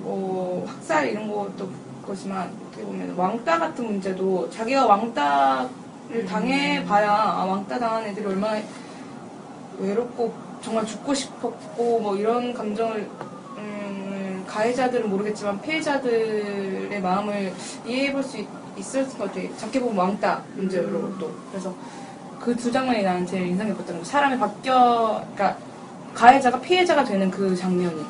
어, 0.02 0.64
학살 0.66 1.08
이런 1.08 1.28
것도 1.30 1.68
거지만 2.06 2.50
어떻게 2.66 2.82
보면 2.82 3.14
왕따 3.14 3.58
같은 3.58 3.84
문제도 3.84 4.48
자기가 4.50 4.86
왕따를 4.86 6.24
당해봐야 6.26 7.10
아, 7.12 7.44
왕따 7.44 7.78
당한 7.78 8.04
애들이 8.06 8.24
얼마나 8.26 8.58
외롭고 9.78 10.32
정말 10.62 10.84
죽고 10.86 11.14
싶었고 11.14 12.00
뭐 12.00 12.16
이런 12.16 12.52
감정을 12.52 13.08
음, 13.56 14.44
가해자들은 14.46 15.08
모르겠지만 15.10 15.60
피해자들의 15.60 17.00
마음을 17.00 17.52
이해해 17.86 18.12
볼 18.12 18.22
수 18.22 18.38
있, 18.38 18.46
있을 18.76 19.06
것 19.08 19.18
같아요. 19.18 19.48
작게 19.56 19.80
보면 19.80 19.96
왕따 19.96 20.42
문제로 20.56 21.16
또 21.18 21.30
그래서 21.50 21.74
그 22.40 22.54
두 22.56 22.70
장면이 22.72 23.02
나는 23.02 23.26
제일 23.26 23.46
인상 23.48 23.66
깊었던 23.68 23.98
거. 23.98 24.04
사람이 24.04 24.38
바뀌어, 24.38 25.22
그러니까 25.34 25.58
가해자가 26.14 26.58
피해자가 26.60 27.04
되는 27.04 27.30
그 27.30 27.54
장면이. 27.54 28.02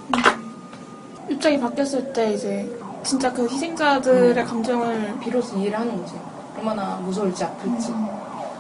입장이 1.29 1.59
바뀌었을 1.61 2.13
때 2.13 2.33
이제 2.35 2.69
진짜 3.03 3.33
그 3.33 3.49
희생자들의 3.49 4.45
감정을 4.45 5.19
비로소 5.21 5.57
이해를 5.57 5.79
하는 5.81 5.97
거지. 6.01 6.15
얼마나 6.57 6.97
무서울지 6.97 7.43
아플지. 7.45 7.91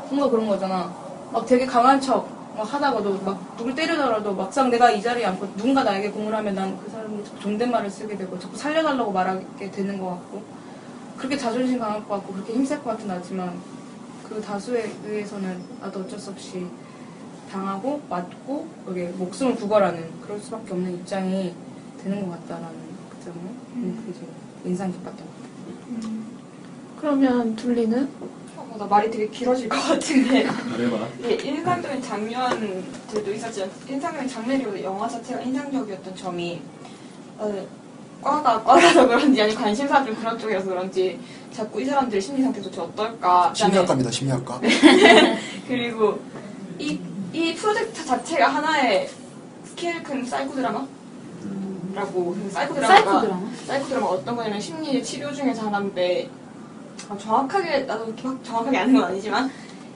뭔가 0.09 0.28
그런 0.30 0.49
거잖아. 0.49 0.92
막 1.32 1.47
되게 1.47 1.64
강한 1.66 2.00
척 2.00 2.28
막 2.61 2.75
하다가도 2.75 3.23
막 3.23 3.57
누굴 3.57 3.75
때리더라도 3.75 4.35
막상 4.35 4.69
내가 4.71 4.90
이 4.90 5.00
자리에 5.00 5.25
앉고 5.25 5.57
누군가 5.57 5.83
나에게 5.83 6.11
공을 6.11 6.35
하면 6.35 6.55
난 6.55 6.76
그 6.76 6.90
사람이 6.90 7.25
자꾸 7.25 7.40
존댓말을 7.40 7.88
쓰게 7.90 8.19
되고 8.19 8.38
자꾸 8.38 8.55
살려달라고 8.55 9.11
말하게 9.12 9.71
되는 9.71 9.99
것 9.99 10.11
같고 10.11 10.43
그렇게 11.17 11.38
자존심 11.38 11.79
강할 11.79 12.05
것 12.07 12.17
같고 12.17 12.35
그렇게 12.35 12.52
힘셀 12.52 12.83
것 12.83 12.90
같은 12.90 13.09
나지만 13.09 13.59
그 14.29 14.43
다수에 14.43 14.93
의해서는 15.07 15.59
나도 15.81 16.00
어쩔 16.00 16.19
수 16.19 16.31
없이 16.31 16.67
당하고 17.50 18.02
맞고 18.11 18.69
여기 18.88 19.05
목숨을 19.05 19.57
구걸하는 19.57 20.11
그럴 20.21 20.38
수밖에 20.38 20.73
없는 20.73 20.93
입장이 20.97 21.55
되는 22.02 22.29
것 22.29 22.40
같다라는 22.43 22.76
그 23.11 23.25
점을 23.25 23.37
음, 23.76 24.05
되게 24.07 24.71
인상 24.71 24.93
깊었던 24.93 25.17
것 25.17 25.25
같아요. 25.97 26.11
그러면 27.00 27.57
둘리는 27.57 28.09
어, 28.71 28.77
나 28.79 28.87
말이 28.87 29.11
되게 29.11 29.29
길어질 29.29 29.69
것 29.69 29.77
같은데 29.81 30.45
말해봐. 30.45 31.09
이게 31.25 31.49
인상적인 31.49 32.03
장면들도 32.03 33.33
있었지만 33.33 33.71
인상적인 33.89 34.29
장면이고 34.29 34.83
영화 34.83 35.09
자체가 35.09 35.41
인상적이었던 35.41 36.15
점이 36.17 36.61
어, 37.39 37.67
과가 38.23 38.62
과라서 38.62 39.07
그런지 39.09 39.43
아니 39.43 39.55
관심사 39.55 40.05
좀 40.05 40.15
그런 40.15 40.39
쪽이라서 40.39 40.67
그런지 40.69 41.19
자꾸 41.53 41.81
이 41.81 41.85
사람들의 41.87 42.21
심리 42.21 42.43
상태 42.43 42.61
도대체 42.61 42.81
어떨까 42.83 43.53
심리학과입니다, 43.55 44.11
심리학과. 44.11 44.61
그리고 45.67 46.21
이, 46.79 46.99
이 47.33 47.55
프로젝트 47.55 48.05
자체가 48.05 48.47
하나의 48.49 49.09
스케일 49.65 50.03
큰 50.03 50.25
사이코 50.25 50.55
드라마? 50.55 50.87
라고 51.95 52.37
사이코 52.50 52.75
드라마가 52.75 52.95
사이코 53.03 53.21
드라마? 53.21 53.41
사이코 53.67 53.89
드라마 53.89 54.07
어떤 54.07 54.37
거냐면 54.37 54.61
심리 54.61 55.03
치료 55.03 55.33
중에서 55.33 55.67
하나인데 55.67 56.29
아, 57.09 57.16
정확하게 57.19 57.80
나도 57.80 58.07
막 58.23 58.45
정확하게 58.45 58.78
아는 58.78 58.95
건 58.95 59.04
아니지만 59.04 59.50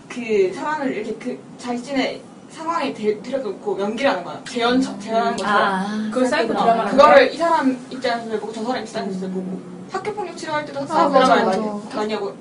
그 0.09 0.53
사람을 0.55 0.93
이렇게 0.93 1.15
그 1.17 1.39
자신의 1.59 2.21
상황에 2.51 2.93
대- 2.95 3.21
들여놓고 3.21 3.81
연기를 3.81 4.11
하는 4.13 4.25
거야. 4.25 4.41
재연 4.49 4.81
재연하는 5.01 5.37
것처럼. 5.37 5.57
아, 5.63 6.09
그걸 6.13 6.27
사이코 6.27 6.49
드라마라고 6.53 6.91
그거를 6.91 7.33
이 7.35 7.37
사람 7.37 7.87
입장에서 7.91 8.39
보고 8.41 8.53
저 8.53 8.65
사람 8.65 8.83
입장에서 8.85 9.27
보고. 9.29 9.61
학교 9.91 10.13
폭력 10.13 10.37
치료할 10.37 10.65
때도 10.65 10.87
사이코 10.87 11.11
맞아, 11.13 11.35
드라마 11.35 11.53
많이, 11.95 12.15
하고 12.15 12.35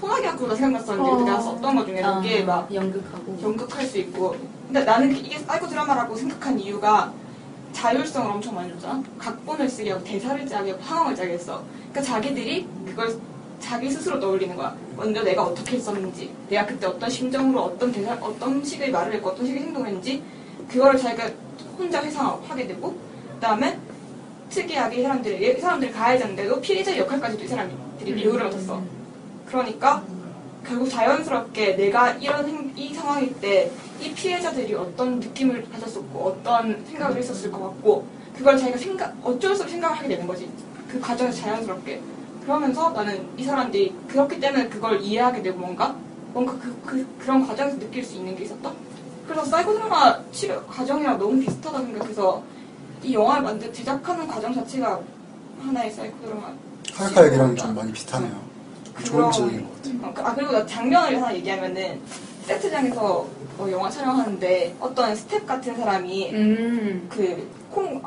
소나기 0.00 0.26
학교가 0.26 0.54
생각났었는데 0.54 1.10
어. 1.10 1.16
내가 1.24 1.40
썼던 1.40 1.76
것 1.76 1.86
중에 1.86 2.02
아, 2.02 2.20
이게 2.24 2.42
막 2.44 2.72
연극하고. 2.74 3.38
연극할 3.42 3.84
수 3.86 3.98
있고. 3.98 4.36
근데 4.66 4.84
나는 4.84 5.12
그- 5.12 5.18
이게 5.18 5.38
사이코 5.38 5.66
드라마라고 5.66 6.14
생각한 6.16 6.58
이유가 6.58 7.12
자율성을 7.72 8.30
엄청 8.30 8.54
많이 8.54 8.70
줬잖아. 8.72 9.02
각본을 9.18 9.68
쓰게 9.68 9.90
하고 9.92 10.02
대사를 10.04 10.46
짜게 10.46 10.70
하고 10.72 10.82
상황을 10.82 11.14
짜게 11.14 11.32
했어. 11.32 11.62
그러니까 11.92 12.00
자기들이 12.14 12.66
그걸 12.86 13.18
자기 13.60 13.90
스스로 13.90 14.18
떠올리는 14.20 14.54
거야. 14.56 14.74
먼저 14.96 15.22
내가 15.22 15.44
어떻게 15.44 15.76
했었는지 15.76 16.30
내가 16.48 16.66
그때 16.66 16.86
어떤 16.86 17.08
심정으로 17.10 17.60
어떤 17.60 17.92
대사 17.92 18.12
어떤 18.20 18.64
식의 18.64 18.90
말을 18.90 19.14
했고 19.14 19.30
어떤 19.30 19.46
식의 19.46 19.62
행동을 19.62 19.88
했는지 19.88 20.22
그거를 20.68 20.98
자기가 20.98 21.30
혼자 21.78 22.02
회상하게 22.02 22.66
되고 22.66 22.90
그 22.90 23.40
다음에 23.40 23.78
특이하게 24.50 25.00
이 25.00 25.02
사람들에게 25.02 25.52
이 25.52 25.60
사람들이 25.60 25.92
가해자인데도 25.92 26.60
피해자 26.60 26.96
역할까지도 26.96 27.44
이 27.44 27.48
사람들이 27.48 28.14
배우를 28.14 28.44
맡았어. 28.44 28.82
그러니까 29.46 30.02
결국 30.66 30.88
자연스럽게 30.88 31.76
내가 31.76 32.12
이런 32.14 32.48
행- 32.48 32.72
이 32.76 32.94
상황일 32.94 33.34
때 33.40 33.70
이 34.00 34.14
피해자들이 34.14 34.74
어떤 34.74 35.18
느낌을 35.18 35.66
가졌었고 35.72 36.20
어떤 36.20 36.84
생각을 36.86 37.16
했었을 37.16 37.50
것 37.50 37.58
같고 37.64 38.06
그걸 38.36 38.56
자기가 38.56 38.78
생각 38.78 39.12
어쩔 39.24 39.56
수 39.56 39.62
없이 39.64 39.72
생각을 39.72 39.96
하게 39.98 40.08
되는 40.10 40.24
거지. 40.24 40.48
그 40.88 41.00
과정에서 41.00 41.36
자연스럽게 41.42 42.00
그러면서 42.52 42.88
나는 42.92 43.28
이 43.36 43.44
사람들이 43.44 43.94
그렇기 44.08 44.40
때문에 44.40 44.68
그걸 44.70 45.02
이해하게 45.02 45.42
되고 45.42 45.58
뭔가? 45.58 45.94
뭔가 46.32 46.54
그, 46.54 46.74
그 46.86 47.06
그런 47.18 47.46
과정에서 47.46 47.78
느낄 47.78 48.02
수 48.02 48.16
있는 48.16 48.34
게 48.34 48.44
있었다 48.44 48.72
그래서 49.26 49.44
사이코 49.44 49.74
드라마 49.74 50.18
치료 50.32 50.64
과정이랑 50.64 51.18
너무 51.18 51.38
비슷하다 51.40 51.78
생각해서 51.78 52.42
이 53.02 53.12
영화를 53.12 53.42
만들 53.42 53.70
제작하는 53.70 54.26
과정 54.26 54.54
자체가 54.54 54.98
하나의 55.60 55.90
사이코 55.90 56.16
드라마 56.24 56.50
하이카 56.94 57.26
얘기랑 57.26 57.54
좀 57.54 57.74
많이 57.74 57.92
비슷하네요. 57.92 58.32
좋은 59.04 59.18
그럼- 59.18 59.30
지적인 59.32 59.62
것 59.62 59.74
같아요. 59.76 59.94
어, 60.08 60.14
그- 60.14 60.22
아 60.22 60.34
그리고 60.34 60.52
나 60.52 60.66
장면을 60.66 61.16
하나 61.16 61.34
얘기하면은 61.34 62.00
세트장에서 62.46 63.26
어, 63.58 63.68
영화 63.70 63.90
촬영하는데 63.90 64.74
어떤 64.80 65.14
스텝 65.14 65.46
같은 65.46 65.76
사람이 65.76 66.30
음. 66.32 67.06
그 67.10 67.46
콩, 67.70 68.00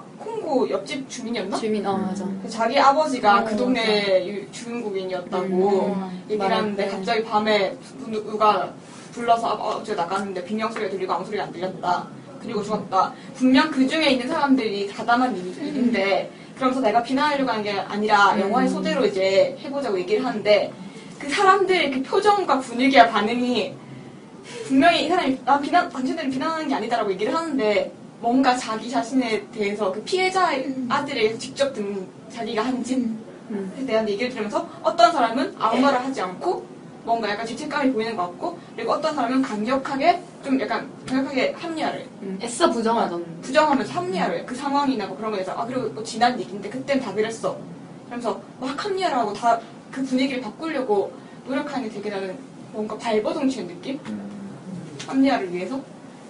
콩고 0.52 0.70
옆집 0.70 1.10
주민이었나? 1.10 1.58
주민 1.58 1.86
어 1.88 1.98
맞아 1.98 2.26
그 2.44 2.50
자기 2.50 2.78
아버지가 2.78 3.40
어, 3.42 3.46
그 3.46 3.56
동네 3.56 4.28
유- 4.28 4.52
주민국인이었다고 4.52 5.46
음, 5.46 6.24
얘기를 6.30 6.52
하는데 6.52 6.84
때. 6.86 6.90
갑자기 6.92 7.24
밤에 7.24 7.76
누- 8.06 8.24
누가 8.24 8.72
불러서 9.14 9.48
아, 9.48 9.54
어제 9.78 9.96
나갔는데 9.96 10.44
비명 10.44 10.72
소리가 10.72 10.90
들리고 10.92 11.14
아무 11.14 11.26
소리가 11.26 11.46
안 11.46 11.52
들렸다. 11.52 12.08
그리고 12.42 12.64
죽었다. 12.64 13.14
분명 13.36 13.70
그 13.72 13.88
중에 13.88 14.10
있는 14.12 14.28
사람들이 14.28 14.88
가담한 14.88 15.36
일- 15.38 15.68
일인데 15.68 16.30
그러면서 16.56 16.82
내가 16.82 17.02
비난하려고 17.02 17.50
한게 17.52 17.72
아니라 17.72 18.38
영화의 18.40 18.70
소재로 18.70 19.06
이제 19.06 19.58
해보자고 19.62 19.98
얘기를 20.00 20.26
하는데 20.26 20.72
그 21.18 21.30
사람들의 21.30 21.92
그 21.92 22.04
표정과 22.04 22.60
분위기와 22.60 23.08
반응이 23.08 23.74
분명히 24.68 25.06
이 25.06 25.10
사람이 25.10 25.38
난 25.46 25.62
비난 25.62 25.90
당신들은 25.90 26.30
비난하는 26.32 26.68
게 26.68 26.76
아니다라고 26.76 27.12
얘기를 27.12 27.34
하는데 27.36 27.92
뭔가 28.22 28.56
자기 28.56 28.90
자신에 28.90 29.46
대해서 29.52 29.92
그 29.92 30.02
피해자의 30.04 30.74
아들에게 30.88 31.38
직접 31.38 31.74
듣는 31.74 32.08
자기가 32.32 32.64
한 32.64 32.84
짓. 32.84 32.96
음. 32.98 33.74
에 33.78 33.86
대한 33.86 34.08
얘기를 34.08 34.32
들으면서 34.32 34.66
어떤 34.82 35.12
사람은 35.12 35.56
아무 35.60 35.82
말을 35.82 36.00
하지 36.00 36.22
않고 36.22 36.66
뭔가 37.04 37.30
약간 37.30 37.46
죄책감이 37.46 37.92
보이는 37.92 38.16
것 38.16 38.24
같고 38.28 38.58
그리고 38.76 38.94
어떤 38.94 39.14
사람은 39.14 39.42
강력하게 39.42 40.22
좀 40.42 40.58
약간 40.62 40.90
강력하게 41.06 41.52
합리화를 41.58 42.08
음, 42.22 42.40
애써 42.42 42.70
부정하던 42.72 43.42
부정하면서 43.42 43.92
합리화를 43.92 44.40
해. 44.40 44.46
그 44.46 44.56
상황이나 44.56 45.06
뭐 45.08 45.18
그런 45.18 45.32
거에서 45.32 45.52
아 45.52 45.66
그리고 45.66 45.90
뭐 45.90 46.02
지난 46.02 46.40
얘기인데 46.40 46.70
그땐 46.70 47.02
다 47.02 47.14
그랬어 47.14 47.58
그러면서 48.06 48.42
막 48.62 48.86
합리화를 48.86 49.18
하고 49.18 49.34
다 49.34 49.60
그 49.92 50.04
분위기를 50.04 50.42
바꾸려고 50.42 51.12
노력하는 51.46 51.88
게 51.90 51.94
되게 51.96 52.10
나는 52.10 52.36
뭔가 52.72 52.98
발버둥치는 52.98 53.68
느낌? 53.68 54.00
합리화를 55.06 55.54
위해서 55.54 55.82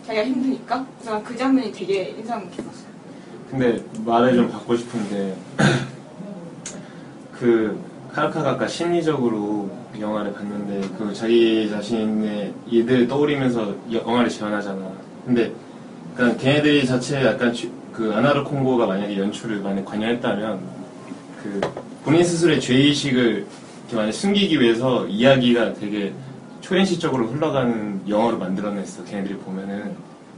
자기가 0.06 0.26
힘드니까 0.26 0.86
그래서 1.00 1.12
난그 1.16 1.38
장면이 1.38 1.72
되게 1.72 2.10
인상 2.18 2.50
깊었어요 2.50 2.92
근데 3.50 3.84
말을 4.06 4.36
좀 4.36 4.50
받고 4.50 4.76
싶은데 4.78 5.36
그 7.38 7.80
카르카가 8.14 8.52
아까 8.52 8.68
심리적으로 8.68 9.70
영화를 10.00 10.34
봤는데 10.34 10.88
그 10.98 11.14
자기 11.14 11.70
자신의 11.70 12.54
일들을 12.70 13.08
떠올리면서 13.08 13.76
영화를 13.92 14.30
재현하잖아. 14.30 14.92
근데 15.26 15.52
그러니까 16.16 16.38
걔네들이 16.42 16.86
자체 16.86 17.24
약간 17.26 17.54
주- 17.54 17.72
그 17.94 18.14
아나르 18.14 18.44
콩고가 18.44 18.86
만약에 18.86 19.18
연출을 19.18 19.60
만약 19.60 19.86
관여했다면 19.86 20.60
그 21.44 21.62
본인 22.04 22.24
스스로의 22.24 22.60
죄의식을 22.60 23.22
이렇게 23.82 23.96
만약 23.96 24.12
숨기기 24.12 24.60
위해서 24.60 25.06
이야기가 25.08 25.74
되게 25.74 26.14
초현실적으로 26.62 27.28
흘러가는 27.28 28.02
영화로 28.08 28.38
만들어냈어. 28.38 29.04
걔네들이 29.06 29.36
보면은 29.36 29.96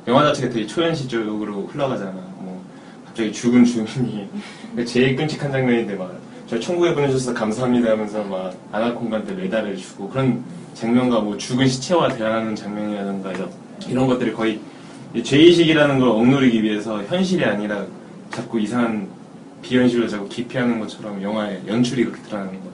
영화 0.07 0.23
자체가 0.23 0.53
되게 0.53 0.65
초현실적으로 0.65 1.67
흘러가잖아. 1.67 2.11
뭐 2.11 2.63
갑자기 3.05 3.31
죽은 3.31 3.63
주민이 3.65 4.27
제일 4.85 5.15
끔찍한 5.15 5.51
장면인데 5.51 5.95
막 5.95 6.23
저 6.53 6.59
천국에 6.59 6.93
보내주셔서 6.93 7.33
감사합니다 7.33 7.91
하면서 7.91 8.23
막 8.23 8.53
아나콘가한테 8.71 9.33
메달을 9.33 9.77
주고 9.77 10.09
그런 10.09 10.43
장면과 10.75 11.21
뭐 11.21 11.37
죽은 11.37 11.67
시체와 11.67 12.09
대화하는 12.09 12.55
장면이라든가 12.55 13.33
이런, 13.87 14.07
것들이 14.07 14.33
거의 14.33 14.59
이 15.15 15.23
죄의식이라는 15.23 15.99
걸 15.99 16.09
억누르기 16.09 16.61
위해서 16.61 17.01
현실이 17.03 17.43
아니라 17.43 17.85
자꾸 18.29 18.59
이상한 18.59 19.07
비현실로 19.61 20.07
자꾸 20.07 20.27
기피하는 20.27 20.79
것처럼 20.79 21.21
영화의 21.23 21.61
연출이 21.65 22.03
그렇게 22.03 22.21
드러나는 22.23 22.51
거야. 22.51 22.73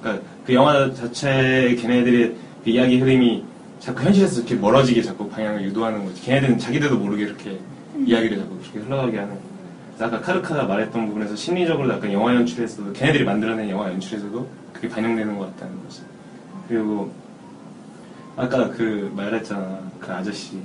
그러니까 0.00 0.26
그 0.46 0.54
영화 0.54 0.94
자체의 0.94 1.76
걔네들의 1.76 2.34
그 2.64 2.70
이야기 2.70 2.98
흐름이 2.98 3.44
자꾸 3.78 4.02
현실에서 4.04 4.40
이렇게 4.40 4.54
멀어지게 4.56 5.02
자꾸 5.02 5.28
방향을 5.28 5.64
유도하는 5.64 6.04
거지. 6.04 6.22
걔네들은 6.22 6.58
자기들도 6.58 6.98
모르게 6.98 7.24
이렇게 7.24 7.58
이야기를 8.04 8.38
자꾸 8.38 8.58
그렇게 8.58 8.78
흘러가게 8.80 9.18
하는. 9.18 9.38
그래서 9.96 10.04
아까 10.04 10.20
카르카가 10.20 10.64
말했던 10.64 11.06
부분에서 11.06 11.36
심리적으로 11.36 11.90
약간 11.90 12.12
영화 12.12 12.34
연출에서도 12.34 12.92
걔네들이 12.92 13.24
만들어낸 13.24 13.68
영화 13.70 13.88
연출에서도 13.90 14.46
그게 14.72 14.88
반영되는 14.88 15.38
것 15.38 15.54
같다는 15.56 15.82
거지. 15.84 16.02
그리고 16.68 17.12
아까 18.36 18.70
그 18.70 19.10
말했잖아 19.16 19.80
그 19.98 20.12
아저씨 20.12 20.58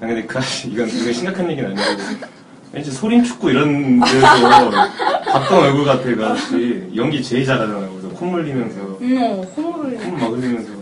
아, 0.00 0.06
근데 0.06 0.26
그 0.26 0.36
아저씨, 0.36 0.68
이건 0.68 0.88
되게 0.88 1.12
심각한 1.12 1.48
얘기는 1.48 1.70
아니고, 1.70 2.02
왠지 2.72 2.90
소림 2.90 3.22
축구 3.22 3.50
이런 3.50 4.00
데서 4.00 4.70
봤던 5.30 5.58
얼굴 5.62 5.84
같아, 5.84 6.02
그 6.02 6.26
아저씨. 6.26 6.90
연기 6.96 7.22
제일 7.22 7.44
잘하잖아요. 7.46 7.88
그래서 7.90 8.08
콧물 8.08 8.42
흘리면서, 8.42 8.80
음, 9.00 9.16
어, 9.22 9.42
콧물을. 9.54 9.98
콧물 9.98 10.18
막 10.20 10.26
흘리면서. 10.32 10.72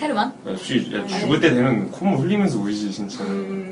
헤르만? 0.00 0.32
야, 0.48 0.56
쥐, 0.56 0.92
야, 0.94 1.06
죽을 1.06 1.40
때 1.40 1.50
되면 1.50 1.90
콧물 1.90 2.18
흘리면서 2.18 2.58
울지, 2.58 2.90
진짜. 2.92 3.24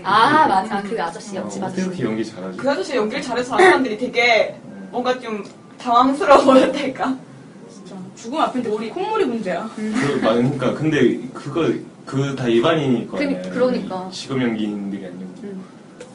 아 0.05 0.47
맞아 0.49 0.83
그 0.83 1.01
아저씨 1.03 1.37
어, 1.37 1.43
옆집 1.43 1.63
어떻게 1.63 1.81
아저씨. 1.83 1.87
그렇게 1.89 2.05
연기 2.05 2.25
잘하지? 2.25 2.57
그 2.59 2.71
아저씨 2.71 2.97
연기를 2.97 3.23
잘해서 3.23 3.57
사람들이 3.57 3.99
되게 3.99 4.57
뭔가 4.91 5.19
좀 5.19 5.45
당황스러워 5.79 6.45
보였달까? 6.45 7.17
진짜. 7.73 7.97
죽음 8.17 8.41
앞인데 8.41 8.69
우리 8.71 8.89
콧물이 8.91 9.25
문제야. 9.27 9.69
그, 9.77 9.93
그러니까, 10.21 10.73
근데 10.75 11.19
그거, 11.35 11.69
그 12.07 12.35
다 12.37 12.49
일반인일 12.49 13.07
거 13.09 13.17
아니야. 13.19 13.41
그니- 13.43 13.51
그러니까. 13.53 14.09
직업 14.13 14.41
연기인들이 14.41 15.07
아니고. 15.07 15.33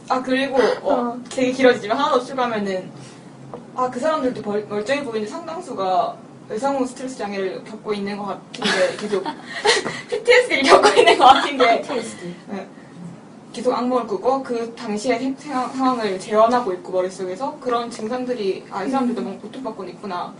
아 0.09 0.21
그리고 0.21 0.57
어, 0.83 1.19
되게 1.29 1.51
길어지지만 1.51 1.97
하나 1.97 2.11
더 2.11 2.23
추가하면은 2.23 2.89
아 3.75 3.89
그 3.91 3.99
사람들도 3.99 4.41
벌- 4.41 4.65
멀쩡해 4.67 5.03
보이는데 5.03 5.29
상당수가 5.29 6.15
외상후 6.49 6.85
스트레스 6.85 7.17
장애를 7.17 7.63
겪고 7.65 7.93
있는 7.93 8.17
것 8.17 8.25
같은데 8.25 8.95
계속 8.99 9.23
PTSD를 10.09 10.63
겪고 10.63 10.87
있는 10.99 11.17
것 11.17 11.25
같은 11.25 11.57
게 11.57 11.81
네. 12.49 12.67
계속 13.53 13.73
악몽을 13.73 14.07
꾸고 14.07 14.43
그 14.43 14.73
당시의 14.75 15.19
생- 15.19 15.35
상황을 15.37 16.19
재현하고 16.19 16.73
있고 16.73 16.91
머릿속에서. 16.91 17.57
그런 17.59 17.89
증상들이 17.89 18.65
아 18.71 18.83
이 18.85 18.89
사람들도 18.89 19.21
뭔가 19.21 19.41
고통받고 19.41 19.83
있구나. 19.85 20.33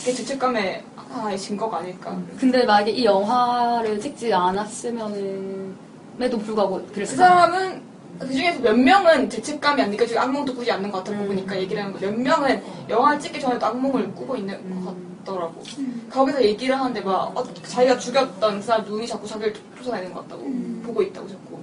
그게 0.00 0.12
죄책감의 0.12 0.82
하나의 0.96 1.38
증거가 1.38 1.78
아닐까. 1.78 2.14
근데 2.38 2.64
만약에 2.66 2.90
이 2.90 3.04
영화를 3.06 3.98
찍지 3.98 4.34
않았으면에도 4.34 6.38
불구하고 6.44 6.84
그 6.88 6.92
그랬을 6.92 7.16
사람은 7.16 7.80
그 8.18 8.30
중에서 8.32 8.60
몇 8.60 8.76
명은 8.78 9.30
죄책감이 9.30 9.80
안 9.80 9.90
느껴지고 9.90 10.20
악몽도 10.20 10.54
꾸지 10.54 10.70
않는 10.72 10.90
것 10.90 11.02
같다고 11.04 11.24
보니까 11.26 11.56
얘기를 11.56 11.80
하는 11.82 11.94
거. 11.94 12.00
몇 12.00 12.14
명은 12.14 12.62
영화를 12.90 13.18
찍기 13.18 13.40
전에도 13.40 13.64
악몽을 13.66 14.12
꾸고 14.14 14.36
있는 14.36 14.84
것 14.84 14.92
같 14.92 15.07
더라고. 15.28 15.62
거기서 16.10 16.42
얘기를 16.42 16.78
하는데 16.78 17.00
막 17.02 17.36
어, 17.36 17.44
자기가 17.62 17.98
죽였던 17.98 18.60
그 18.60 18.62
사람 18.62 18.84
눈이 18.84 19.06
자꾸 19.06 19.26
자기를 19.26 19.54
쫓아다니는 19.76 20.14
것 20.14 20.22
같다고 20.22 20.42
보고 20.82 21.02
있다고 21.02 21.28
자꾸. 21.28 21.58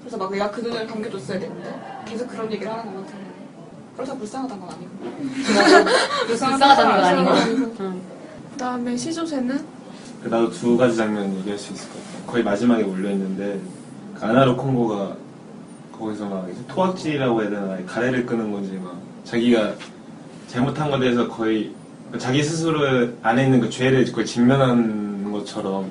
그래서 0.00 0.16
막 0.16 0.30
내가 0.30 0.50
그 0.50 0.60
눈을 0.60 0.86
감겨줬어야 0.86 1.40
되는데 1.40 1.74
계속 2.06 2.28
그런 2.28 2.50
얘기를 2.52 2.72
하는 2.72 2.94
것 2.94 3.06
같아. 3.06 3.18
그래서 3.96 4.16
불쌍하다는 4.16 4.66
건 4.66 4.74
아니고. 4.74 6.26
불쌍하다는 6.26 7.24
건 7.24 7.36
아니고. 7.36 7.74
응. 7.80 8.00
그 8.52 8.56
다음에 8.58 8.96
시조새는 8.96 9.64
그 10.22 10.28
나도 10.28 10.50
두 10.50 10.76
가지 10.76 10.96
장면 10.96 11.34
얘기할 11.38 11.58
수 11.58 11.72
있을 11.72 11.88
것 11.88 11.94
같아. 11.94 12.32
거의 12.32 12.42
마지막에 12.44 12.82
올려 12.82 13.10
있는데, 13.10 13.60
그 14.14 14.24
아나로 14.24 14.56
콩고가 14.56 15.16
거기서 15.96 16.26
막 16.26 16.48
토악질이라고 16.68 17.42
해야 17.42 17.50
되나, 17.50 17.78
가래를 17.86 18.26
끄는 18.26 18.52
건지 18.52 18.80
막, 18.82 18.96
자기가 19.24 19.74
잘못한 20.48 20.90
것에 20.90 21.02
대해서 21.02 21.28
거의 21.28 21.72
자기 22.16 22.42
스스로 22.42 23.08
안에 23.22 23.44
있는 23.44 23.60
그 23.60 23.68
죄를 23.68 24.10
거의 24.12 24.24
직면하는 24.24 25.30
것처럼 25.32 25.86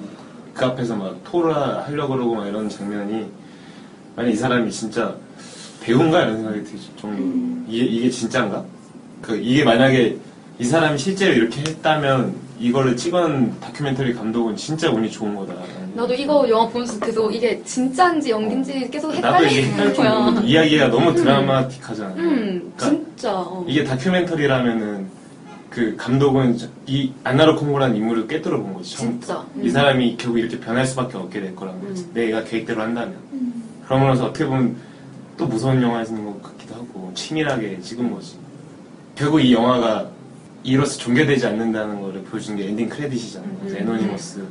그 0.53 0.65
앞에서 0.65 0.95
막 0.95 1.15
토를 1.23 1.53
하려고 1.56 2.15
그러고 2.15 2.36
막 2.36 2.47
이런 2.47 2.67
장면이, 2.67 3.27
만약 4.15 4.32
이 4.32 4.36
사람이 4.36 4.71
진짜 4.71 5.15
배우인가? 5.82 6.23
이런 6.23 6.38
생각이 6.38 6.63
들 6.63 6.80
정도로. 6.99 7.27
이게, 7.67 7.86
이게 7.86 8.10
진짠가? 8.10 8.65
그, 9.21 9.38
이게 9.38 9.63
만약에 9.63 10.17
이 10.60 10.63
사람이 10.63 10.97
실제로 10.97 11.34
이렇게 11.34 11.62
했다면 11.62 12.36
이거를 12.60 12.97
찍은 12.97 13.60
다큐멘터리 13.60 14.15
감독은 14.15 14.56
진짜 14.56 14.89
운이 14.89 15.12
좋은 15.12 15.36
거다. 15.36 15.53
나도 15.93 16.13
이거 16.15 16.47
영화 16.49 16.67
보면서 16.67 16.99
계속 16.99 17.34
이게 17.34 17.62
진짜인지 17.63 18.32
연기인지 18.32 18.89
계속 18.89 19.13
나도 19.19 19.45
이게 19.45 19.63
헷갈리는 19.63 19.93
거야. 19.93 20.41
이야기가 20.43 20.88
너무 20.88 21.13
드라마틱하잖아. 21.13 22.15
음, 22.15 22.73
그러니까 22.75 22.86
진짜. 22.89 23.34
어. 23.34 23.63
이게 23.67 23.84
다큐멘터리라면은 23.84 25.08
그 25.77 25.95
감독은 25.95 26.57
이 26.87 27.11
안나로 27.23 27.55
콩고라는 27.55 27.95
인물을 27.97 28.27
꿰뚫어 28.27 28.57
본 28.63 28.73
거지. 28.73 28.97
처음부터. 28.97 29.25
진짜. 29.27 29.47
음. 29.55 29.63
이 29.63 29.69
사람이 29.69 30.17
결국 30.17 30.39
이렇게 30.39 30.59
변할 30.59 30.87
수밖에 30.87 31.15
없게 31.17 31.39
될 31.39 31.55
거란 31.55 31.79
거지. 31.87 32.03
음. 32.05 32.11
내가 32.15 32.43
계획대로 32.43 32.81
한다면. 32.81 33.15
그러면서 33.85 34.25
어떻게 34.25 34.47
보면 34.47 34.75
또 35.37 35.45
무서운 35.45 35.79
영화인 35.83 36.25
것 36.25 36.41
같기도 36.41 36.73
하고 36.73 37.11
치밀하게 37.13 37.79
찍은 37.79 38.09
거지. 38.11 38.37
결국 39.13 39.39
이 39.39 39.53
영화가 39.53 40.09
이로써 40.63 40.97
종결되지 40.97 41.45
않는다는 41.45 42.01
거를 42.01 42.23
보여준 42.23 42.55
게 42.55 42.67
엔딩 42.69 42.89
크레딧이잖아요. 42.89 43.57
그래서 43.59 43.77
음. 43.77 43.81
anonymous 43.83 44.43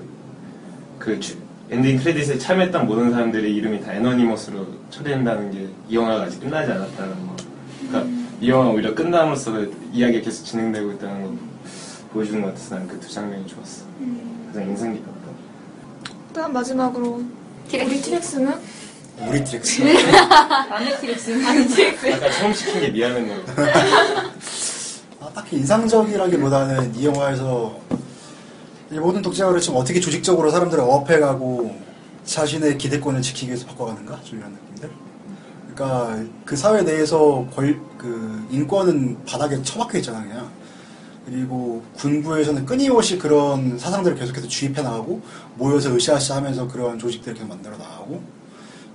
그 1.00 1.18
주- 1.18 1.36
엔딩 1.72 1.98
크레딧에 1.98 2.38
참여했던 2.38 2.86
모든 2.86 3.10
사람들의 3.10 3.52
이름이 3.52 3.80
다 3.80 3.92
anonymous로 3.94 4.64
처리된다는 4.90 5.50
게 5.50 5.66
이 5.88 5.96
영화가 5.96 6.22
아직 6.22 6.38
끝나지 6.38 6.70
않았다는 6.70 7.12
거. 7.26 7.35
이 8.40 8.50
영화가 8.50 8.70
오히려 8.70 8.94
끝남으로써 8.94 9.64
이야기가 9.92 10.24
계속 10.24 10.44
진행되고 10.44 10.92
있다는 10.92 11.22
걸 11.22 11.32
보여주는 12.12 12.40
것 12.42 12.48
같아서 12.48 12.74
나는 12.74 12.88
그 12.88 13.00
두 13.00 13.10
장면이 13.12 13.46
좋았어. 13.46 13.84
가장 14.48 14.62
인상 14.68 14.92
깊었다. 14.92 15.16
그다음 16.28 16.52
마지막으로 16.52 17.22
티렉스. 17.68 17.90
우리 17.90 18.00
티렉스는 18.02 18.54
우리 19.28 19.44
트랙스. 19.44 19.82
아까 22.14 22.30
처음 22.30 22.52
시킨 22.52 22.80
게 22.80 22.88
미안한 22.90 23.28
거. 23.28 23.34
아, 25.20 25.30
딱히 25.34 25.56
인상적이라기보다는 25.56 26.94
이 26.94 27.06
영화에서 27.06 27.78
이 28.90 28.98
모든 28.98 29.22
독자를 29.22 29.60
지금 29.60 29.76
어떻게 29.78 29.98
조직적으로 29.98 30.50
사람들을 30.50 30.82
어업해가고 30.82 31.74
자신의 32.24 32.76
기대권을 32.78 33.22
지키기 33.22 33.48
위해서 33.48 33.66
바꿔가는가 33.66 34.16
느낌들. 34.16 34.65
그러니까 35.76 36.24
그 36.46 36.56
사회 36.56 36.82
내에서 36.82 37.46
권, 37.54 37.78
그 37.98 38.46
인권은 38.50 39.24
바닥에 39.26 39.62
처박혀 39.62 39.98
있잖아 39.98 40.22
그냥. 40.22 40.50
그리고 41.26 41.82
군부에서는 41.96 42.64
끊임없이 42.64 43.18
그런 43.18 43.76
사상들을 43.78 44.16
계속해서 44.16 44.46
주입해 44.46 44.80
나가고 44.80 45.20
모여서 45.56 45.94
으쌰으쌰 45.94 46.36
하면서 46.36 46.66
그런 46.68 46.98
조직들을 46.98 47.34
계속 47.34 47.48
만들어 47.48 47.76
나가고 47.76 48.22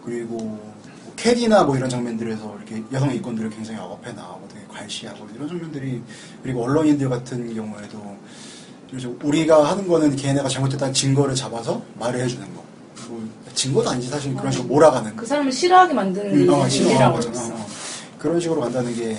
그리고 0.04 0.38
뭐 0.38 0.74
캐디나 1.18 1.66
뭐 1.66 1.76
이런 1.76 1.90
장면들에서 1.90 2.56
이렇게 2.56 2.84
여성 2.94 3.14
인권들을 3.14 3.50
굉장히 3.50 3.80
억압해 3.80 4.14
나가고 4.14 4.48
되게 4.48 4.66
괄시하고 4.66 5.28
이런 5.36 5.48
장면들이 5.48 6.02
그리고 6.42 6.64
언론인들 6.64 7.10
같은 7.10 7.54
경우에도 7.54 8.18
우리가 9.24 9.70
하는 9.70 9.88
거는 9.88 10.16
걔네가 10.16 10.48
잘못했다는 10.48 10.94
증거를 10.94 11.36
잡아서 11.36 11.82
말을 12.00 12.22
해주는 12.22 12.56
거. 12.56 12.71
뭐 13.08 13.22
증거도 13.54 13.90
아니지 13.90 14.10
사실 14.10 14.36
그런 14.36 14.52
식으로 14.52 14.68
몰아가는 14.70 15.16
그 15.16 15.26
사람을 15.26 15.52
싫어하게 15.52 15.94
만드는 15.94 16.48
음, 16.48 16.50
어, 16.54 16.64
게 16.64 16.70
싫어하는 16.70 16.92
일이라고 16.96 17.16
거잖아. 17.16 17.40
했어. 17.40 17.54
어. 17.54 17.68
그런 18.20 18.40
식으로 18.40 18.62
간다는 18.62 18.96
게 18.96 19.18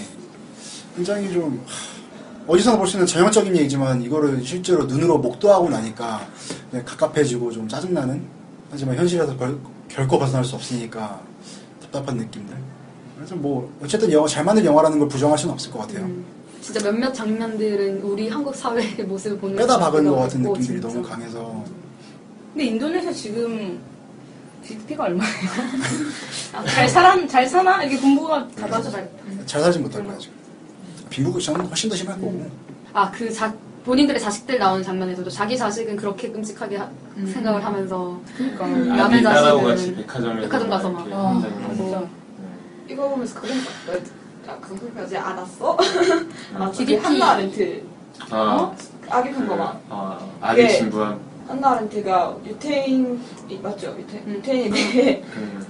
굉장히 0.96 1.32
좀 1.32 1.62
하, 1.66 2.52
어디서나 2.52 2.76
볼 2.76 2.86
수 2.86 2.96
있는 2.96 3.06
전형적인 3.06 3.56
얘기지만 3.56 4.02
이거를 4.02 4.42
실제로 4.44 4.84
눈으로 4.84 5.18
목도하고 5.18 5.68
나니까 5.70 6.26
그냥 6.70 6.84
갑갑해지고 6.84 7.50
좀 7.52 7.68
짜증나는 7.68 8.22
하지만 8.70 8.96
현실에서 8.96 9.36
벌- 9.36 9.58
결코 9.88 10.18
벗어날 10.18 10.44
수 10.44 10.54
없으니까 10.56 11.20
답답한 11.82 12.16
느낌들. 12.16 12.56
그래서 13.16 13.34
뭐 13.36 13.70
어쨌든 13.82 14.10
영화 14.12 14.26
잘 14.26 14.44
만든 14.44 14.64
영화라는 14.64 14.98
걸 14.98 15.08
부정할 15.08 15.36
수는 15.38 15.52
없을 15.54 15.70
것 15.70 15.80
같아요. 15.80 16.00
음, 16.04 16.24
진짜 16.60 16.80
몇몇 16.82 17.12
장면들은 17.12 18.00
우리 18.02 18.28
한국 18.28 18.54
사회의 18.54 18.94
모습을 19.04 19.38
보는 19.38 19.56
빼다 19.56 19.78
박은 19.78 20.04
것 20.08 20.16
같은 20.16 20.42
같고, 20.42 20.56
느낌들이. 20.56 20.80
너무 20.80 21.02
강해서 21.02 21.64
근데 22.52 22.64
인도네시아 22.66 23.12
지금 23.12 23.80
GDP가 24.64 25.04
얼마예요? 25.04 25.32
아, 26.54 26.64
잘 26.64 26.88
살아, 26.88 27.26
잘 27.26 27.46
사나? 27.46 27.82
이게 27.82 27.96
공부가 27.96 28.46
다 28.48 28.66
맞아. 28.68 28.90
잘 29.46 29.62
살진 29.62 29.82
못할 29.82 30.04
거야 30.04 30.16
지금. 30.18 30.36
빈부극 31.10 31.42
저는 31.42 31.66
훨씬 31.66 31.88
더 31.90 31.96
심할 31.96 32.14
거고. 32.16 32.48
아, 32.92 33.10
그 33.10 33.30
자, 33.32 33.52
본인들의 33.84 34.20
자식들 34.20 34.58
나오는 34.58 34.82
장면에서도 34.84 35.28
자기 35.30 35.56
자식은 35.56 35.96
그렇게 35.96 36.30
끔찍하게 36.30 36.76
하- 36.76 36.90
생각을 37.26 37.64
하면서 37.64 38.20
그러니까. 38.36 38.66
남의 38.66 39.22
딸하고 39.22 39.68
자식은 39.68 39.74
같이 39.74 39.94
백화점에 40.06 40.40
백화점 40.42 40.70
가서 40.70 40.90
막. 40.90 41.06
아. 41.10 41.42
진짜. 41.74 42.04
이거 42.88 43.08
보면서 43.08 43.40
그런 43.40 43.56
거 43.64 44.50
아, 44.52 44.56
그거까지 44.60 45.16
알았어? 45.16 45.78
아, 46.54 46.70
GDP. 46.70 47.02
한나 47.02 47.30
아렌트 47.32 47.82
아, 48.30 48.72
아기 49.08 49.30
평범한 49.32 49.80
아, 49.88 50.18
아기 50.40 50.62
네. 50.62 50.68
신부한. 50.68 51.18
한나 51.46 51.70
아렌트가 51.72 52.36
유태인 52.46 53.20
이- 53.48 53.58
맞죠? 53.58 53.94
유태, 53.98 54.18
음. 54.26 54.34
유태인인데 54.36 55.22
음. 55.36 55.66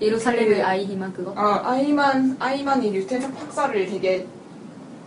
예루살렘의 0.00 0.56
그- 0.58 0.64
아이히만 0.64 1.12
그거? 1.12 1.32
아, 1.36 1.62
아이만 1.64 2.36
아이만이 2.38 2.94
유태인 2.94 3.22
학살을 3.22 3.86
되게 3.86 4.26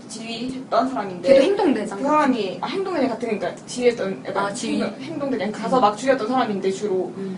지휘했던 0.07 0.89
사람인데 0.89 1.27
걔도 1.29 1.41
행동대장. 1.43 1.97
그 1.99 2.03
사람이 2.03 2.57
아, 2.61 2.67
행동대 2.67 3.07
같은 3.07 3.37
그러니까 3.39 3.65
지휘했던 3.67 4.23
약간 4.27 4.45
아, 4.47 4.53
지휘. 4.53 4.81
행동- 4.81 4.99
행동대 5.01 5.37
그냥 5.37 5.51
가서 5.51 5.79
막 5.79 5.95
죽였던 5.95 6.27
사람인데 6.27 6.71
주로 6.71 7.13
음. 7.17 7.37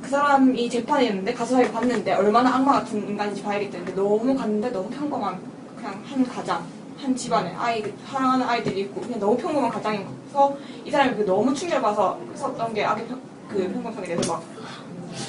그 0.00 0.08
사람이 0.10 0.68
재판이 0.70 1.06
있는데 1.08 1.32
가서 1.34 1.60
봤는데 1.72 2.12
얼마나 2.12 2.54
악마 2.54 2.72
같은 2.74 3.08
인간인지 3.08 3.42
봐야겠다는데 3.42 3.94
너무 3.94 4.34
갔는데 4.36 4.70
너무 4.70 4.88
평범한 4.90 5.40
그냥 5.76 6.02
한 6.06 6.24
가장 6.24 6.64
한 7.04 7.14
집안에 7.14 7.54
아이 7.54 7.84
사랑하는 8.10 8.48
아이들이 8.48 8.80
있고 8.82 9.02
그냥 9.02 9.20
너무 9.20 9.36
평범한 9.36 9.70
가장이어서 9.70 10.56
이 10.86 10.90
사람이 10.90 11.16
그 11.16 11.22
너무 11.26 11.52
충격받아서 11.54 12.18
썼던 12.34 12.72
게 12.72 12.82
악의 12.82 13.06
평, 13.06 13.20
그 13.48 13.70
평범성에 13.72 14.06
대해서 14.06 14.32
막 14.32 14.42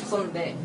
썼는데 0.08 0.56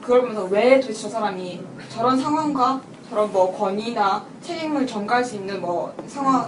그걸 0.00 0.22
보면서 0.22 0.44
왜 0.46 0.80
도대체 0.80 1.02
저 1.02 1.08
사람이 1.08 1.60
저런 1.88 2.18
상황과 2.20 2.80
저런 3.08 3.32
뭐 3.32 3.56
권위나 3.56 4.24
책임을 4.42 4.86
전가할 4.86 5.24
수 5.24 5.36
있는 5.36 5.60
뭐 5.60 5.94
상황 6.08 6.46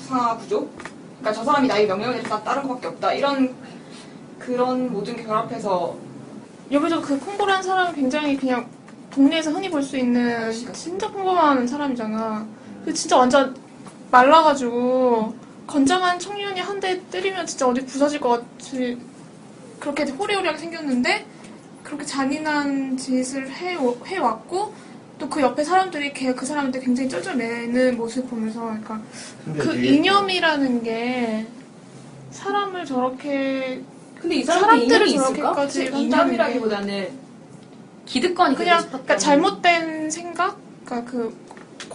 상하 0.00 0.36
구조? 0.36 0.66
그러니까 1.20 1.32
저 1.32 1.44
사람이 1.44 1.68
나에게 1.68 1.86
명령을 1.86 2.16
내렸다 2.16 2.42
다른 2.42 2.62
것밖에 2.64 2.86
없다 2.88 3.12
이런 3.12 3.54
그런 4.38 4.92
모든 4.92 5.14
게 5.16 5.22
결합해서 5.22 5.94
여기서 6.72 7.00
그 7.00 7.18
콩고라는 7.20 7.62
사람은 7.62 7.94
굉장히 7.94 8.36
그냥 8.36 8.66
동네에서 9.12 9.52
흔히 9.52 9.70
볼 9.70 9.82
수 9.82 9.96
있는 9.96 10.52
진짜 10.72 11.10
평범한 11.10 11.66
사람이잖아. 11.66 12.57
그 12.88 12.94
진짜 12.94 13.18
완전 13.18 13.54
말라가지고 14.10 15.34
건장한 15.66 16.18
청년이 16.18 16.58
한 16.60 16.80
대 16.80 16.98
때리면 17.10 17.44
진짜 17.44 17.66
어디 17.68 17.84
부서질 17.84 18.18
것 18.20 18.30
같이 18.58 18.96
그렇게 19.78 20.04
호리호리하게 20.04 20.56
생겼는데 20.58 21.26
그렇게 21.82 22.04
잔인한 22.06 22.96
짓을 22.96 23.50
해, 23.50 23.76
해왔고 24.06 24.72
또 25.18 25.28
그 25.28 25.42
옆에 25.42 25.64
사람들이 25.64 26.12
걔 26.14 26.32
그 26.32 26.46
사람한테 26.46 26.80
굉장히 26.80 27.08
쩔쩔매는 27.10 27.96
모습 27.98 28.30
보면서 28.30 28.60
그러니까 28.60 29.02
그 29.58 29.74
이념이라는 29.74 30.82
게 30.84 31.46
사람을 32.30 32.86
저렇게 32.86 33.82
근데 34.18 34.36
이 34.36 34.44
사람들을? 34.44 35.08
저렇게까지 35.08 35.90
이념이라기보다는 35.92 37.08
기득권이 38.06 38.54
그냥 38.54 38.82
그러니까 38.86 39.16
잘못된 39.18 40.10
생각, 40.10 40.56
그러니까 40.86 41.10
그 41.10 41.36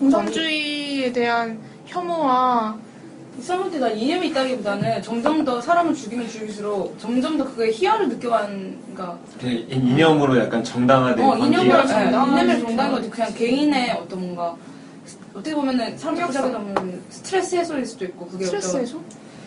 공산주의에 0.03 1.11
대한 1.13 1.57
혐오와 1.85 2.77
이 3.37 3.41
사람한테 3.41 3.79
난 3.79 3.97
이념이 3.97 4.27
있다기보다는 4.27 5.01
점점 5.01 5.43
더 5.43 5.59
사람을 5.59 5.95
죽이면 5.95 6.27
죽일수록 6.27 6.97
점점 6.99 7.37
더 7.37 7.45
그거에 7.45 7.71
희열을 7.71 8.09
느껴가는, 8.09 8.77
그러니까 8.93 9.17
이- 9.43 9.65
이념으로 9.71 10.37
약간 10.39 10.63
정당화된 10.63 11.25
어, 11.25 11.35
이념을 11.37 11.69
관계가 11.69 11.87
정당한 11.87 12.29
이념을. 12.45 12.59
정당한 12.61 12.91
거지. 12.91 13.09
그냥 13.09 13.33
개인의 13.33 13.91
어떤 13.91 14.19
뭔가 14.19 14.55
어떻게 15.33 15.55
보면은 15.55 15.97
사람 15.97 16.15
자꾸 16.15 16.31
자꾸 16.33 16.51
보면 16.51 17.01
스트레스 17.09 17.55
해소일 17.55 17.85
수도 17.85 18.05
있고 18.05 18.27
그게 18.27 18.45
스트레스 18.45 18.67
어떤 18.69 18.81
해소? 18.81 19.01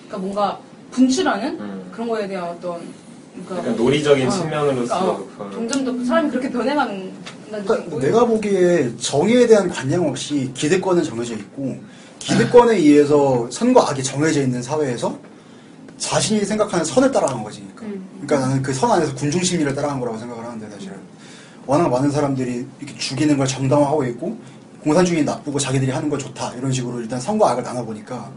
그러니까 0.09 0.19
뭔가 0.19 0.59
분출하는 0.91 1.61
음. 1.61 1.89
그런 1.93 2.09
거에 2.09 2.27
대한 2.27 2.49
어떤 2.49 2.81
그러니까 3.49 3.73
논리적인 3.73 4.27
어, 4.27 4.31
측면으로서 4.31 5.11
어, 5.13 5.27
그걸- 5.39 5.53
점점 5.53 5.85
더 5.99 6.05
사람이 6.05 6.31
그렇게 6.31 6.51
변해가는 6.51 7.13
그러니까 7.51 7.99
내가 7.99 8.25
보기에 8.25 8.97
정의에 8.99 9.47
대한 9.47 9.69
관념 9.69 10.07
없이 10.07 10.51
기득권은 10.55 11.03
정해져 11.05 11.35
있고 11.35 11.77
기득권에 12.19 12.77
의해서 12.77 13.47
선과 13.51 13.91
악이 13.91 14.03
정해져 14.03 14.43
있는 14.43 14.63
사회에서 14.63 15.17
자신이 15.99 16.45
생각하는 16.45 16.85
선을 16.85 17.11
따라간 17.13 17.43
거지. 17.45 17.67
그러니까, 17.75 18.01
그러니까 18.21 18.39
나는 18.41 18.63
그 18.63 18.73
선 18.75 18.91
안에서 18.91 19.15
군중 19.15 19.43
심리를 19.43 19.73
따라간 19.75 20.01
거라고 20.01 20.19
생각을 20.19 20.45
하는데 20.45 20.69
사실은. 20.71 20.95
워낙 21.67 21.89
많은 21.89 22.11
사람들이 22.11 22.67
이렇게 22.81 22.99
죽이는 22.99 23.37
걸 23.39 23.47
정당화하고 23.47 24.05
있고 24.07 24.37
공산주의 24.83 25.25
나쁘고 25.25 25.59
자기들이 25.59 25.91
하는 25.91 26.09
거 26.09 26.17
좋다. 26.19 26.53
이런 26.55 26.71
식으로 26.71 27.01
일단 27.01 27.21
선과 27.21 27.51
악을 27.53 27.63
나눠 27.63 27.85
보니까 27.85 28.31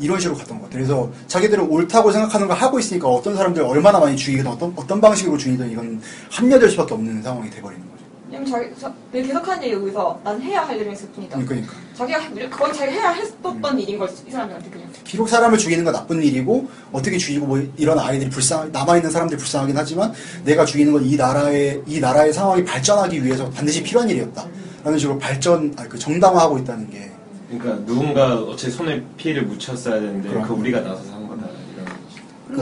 이런 0.00 0.18
식으로 0.18 0.36
갔던 0.38 0.58
것 0.58 0.64
같아요. 0.64 0.78
그래서 0.84 1.10
자기들은 1.28 1.68
옳다고 1.68 2.10
생각하는 2.12 2.48
걸 2.48 2.56
하고 2.56 2.78
있으니까 2.78 3.08
어떤 3.08 3.36
사람들 3.36 3.62
얼마나 3.62 3.98
많이 4.00 4.16
죽이든 4.16 4.46
어떤 4.46 4.72
어떤 4.76 5.00
방식으로 5.00 5.36
죽이든 5.36 5.70
이건 5.70 6.00
합리화될 6.30 6.70
수밖에 6.70 6.94
없는 6.94 7.22
상황이 7.22 7.48
돼버리는 7.50 7.82
거죠. 7.90 7.92
왜냐면 8.28 8.50
자기 8.50 8.80
자- 8.80 8.92
늘 9.12 9.22
계속하는 9.22 9.62
얘기 9.64 9.74
여기서 9.74 10.18
난 10.24 10.40
해야 10.40 10.62
할 10.66 10.76
일을 10.78 10.90
했을 10.92 11.06
뿐이다. 11.10 11.38
그러니까. 11.38 11.72
자기가 11.94 12.18
해- 12.18 12.48
그건 12.48 12.72
자기가 12.72 12.90
해야 12.92 13.10
했었던 13.12 13.78
일인 13.78 13.98
걸 13.98 14.08
이 14.26 14.30
사람들한테 14.30 14.70
그냥. 14.70 14.88
비록 15.04 15.28
사람을 15.28 15.58
죽이는 15.58 15.84
건 15.84 15.92
나쁜 15.92 16.22
일이고 16.22 16.66
어떻게 16.92 17.18
죽이고 17.18 17.46
뭐 17.46 17.62
이런 17.76 17.98
아이들이 17.98 18.30
불쌍 18.30 18.72
남아 18.72 18.96
있는 18.96 19.10
사람들이 19.10 19.38
불쌍하긴 19.38 19.76
하지만 19.76 20.12
내가 20.44 20.64
죽이는 20.64 20.92
건 20.94 21.04
이 21.04 21.16
나라의 21.16 21.82
이 21.86 22.00
나라의 22.00 22.32
상황이 22.32 22.64
발전하기 22.64 23.22
위해서 23.22 23.48
반드시 23.50 23.82
필요한 23.82 24.08
일이었다 24.08 24.46
라는 24.82 24.98
식으로 24.98 25.18
발전 25.18 25.72
아니, 25.76 25.88
그 25.90 25.98
정당화하고 25.98 26.58
있다는 26.58 26.90
게 26.90 27.11
그러니까 27.58 27.84
누군가 27.86 28.34
어째 28.42 28.70
손에 28.70 29.02
피해를 29.16 29.44
묻혔어야 29.44 30.00
되는데 30.00 30.28
그럼. 30.28 30.46
그 30.46 30.54
우리가 30.54 30.80
나서서 30.80 31.12
한 31.12 31.28
거다 31.28 31.46
이런 31.74 31.86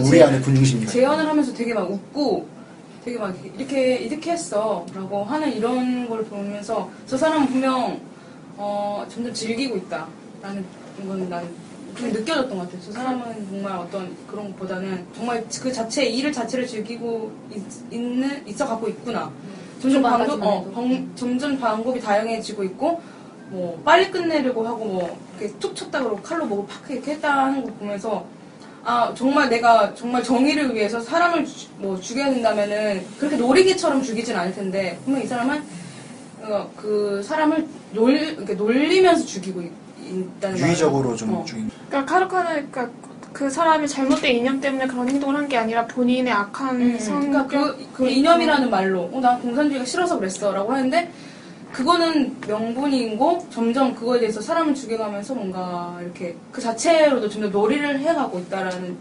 그 0.03 0.09
우리 0.09 0.23
안에 0.23 0.41
군중심리가 0.41 0.91
재연을 0.91 1.27
하면서 1.29 1.53
되게 1.53 1.73
막 1.75 1.91
웃고 1.91 2.47
되게 3.05 3.19
막 3.19 3.35
이렇게 3.57 3.97
이렇게 3.97 4.33
했어라고 4.33 5.25
하는 5.25 5.53
이런 5.55 6.09
걸 6.09 6.25
보면서 6.25 6.91
저 7.07 7.17
사람은 7.17 7.47
분명 7.49 8.01
어, 8.57 9.07
점점 9.09 9.33
즐기고 9.33 9.77
있다라는 9.77 10.65
건 11.07 11.29
난 11.29 11.71
좀 11.97 12.13
느껴졌던 12.13 12.57
것 12.57 12.65
같아요. 12.65 12.81
저 12.87 12.93
사람은 12.93 13.49
정말 13.49 13.77
어떤 13.77 14.15
그런 14.29 14.53
것보다는 14.53 15.05
정말 15.15 15.45
그 15.61 15.73
자체 15.73 16.05
일을 16.07 16.31
자체를 16.33 16.65
즐기고 16.65 17.33
있, 17.91 17.99
는 17.99 18.47
있어 18.47 18.65
갖고 18.65 18.87
있구나. 18.89 19.29
점점 19.83 20.01
방법 20.01 20.27
초반까지만 20.29 20.49
어, 20.49 20.61
해도. 20.61 20.71
방- 20.73 21.11
점점 21.17 21.59
방법이 21.59 22.01
다양해지고 22.01 22.63
있고 22.63 23.01
뭐 23.51 23.81
빨리 23.85 24.11
끝내려고 24.11 24.67
하고 24.67 24.85
뭐 24.85 25.19
이렇게 25.39 25.53
툭 25.59 25.75
쳤다 25.75 25.99
그러고 26.03 26.21
칼로 26.23 26.47
뭐팍 26.47 26.89
이렇게 26.91 27.13
했다는 27.13 27.65
거 27.65 27.73
보면서 27.75 28.25
아 28.85 29.13
정말 29.15 29.49
내가 29.51 29.95
정말 29.95 30.23
정의를 30.23 30.75
위해서 30.75 31.01
사람을 31.01 31.45
주- 31.45 31.69
뭐 31.79 31.99
죽여야 32.01 32.31
된다면은 32.31 33.05
그렇게 33.19 33.37
놀이기처럼 33.37 34.03
죽이진 34.03 34.37
않을 34.37 34.55
텐데 34.55 34.99
분명 35.05 35.23
이 35.23 35.27
사람은 35.27 35.63
어, 36.43 36.71
그 36.77 37.23
사람을 37.23 37.67
놀 37.93 38.15
이렇게 38.17 38.55
놀리면서 38.55 39.27
죽이고 39.27 39.61
있, 39.63 39.71
다는 40.41 40.57
유의적으로 40.59 41.15
좀 41.17 41.35
어. 41.35 41.45
죽인 41.45 41.71
그러니까 41.89 42.11
카르카는 42.13 42.71
그러니까 42.71 42.89
그 43.33 43.51
사람이 43.51 43.87
잘못된 43.87 44.35
이념 44.37 44.61
때문에 44.61 44.87
그런 44.87 45.09
행동을 45.09 45.37
한 45.37 45.49
게 45.49 45.57
아니라 45.57 45.87
본인의 45.87 46.33
악한 46.33 46.81
음, 46.81 46.99
성격 46.99 47.49
그러니까 47.49 47.75
그, 47.77 47.87
그 47.93 48.09
이념이라는 48.09 48.71
말로 48.71 49.11
어, 49.13 49.21
난 49.21 49.41
공산주의가 49.41 49.85
싫어서 49.85 50.19
그랬어라고 50.19 50.73
하는데 50.73 51.11
그거는 51.73 52.37
명분이고 52.47 53.47
점점 53.51 53.95
그거에 53.95 54.21
대해서 54.21 54.41
사람을 54.41 54.75
죽여가면서 54.75 55.35
뭔가 55.35 55.99
이렇게 56.03 56.37
그 56.51 56.61
자체로도 56.61 57.29
점점 57.29 57.51
놀이를 57.53 58.01
해가고 58.01 58.39
있다라는 58.41 58.97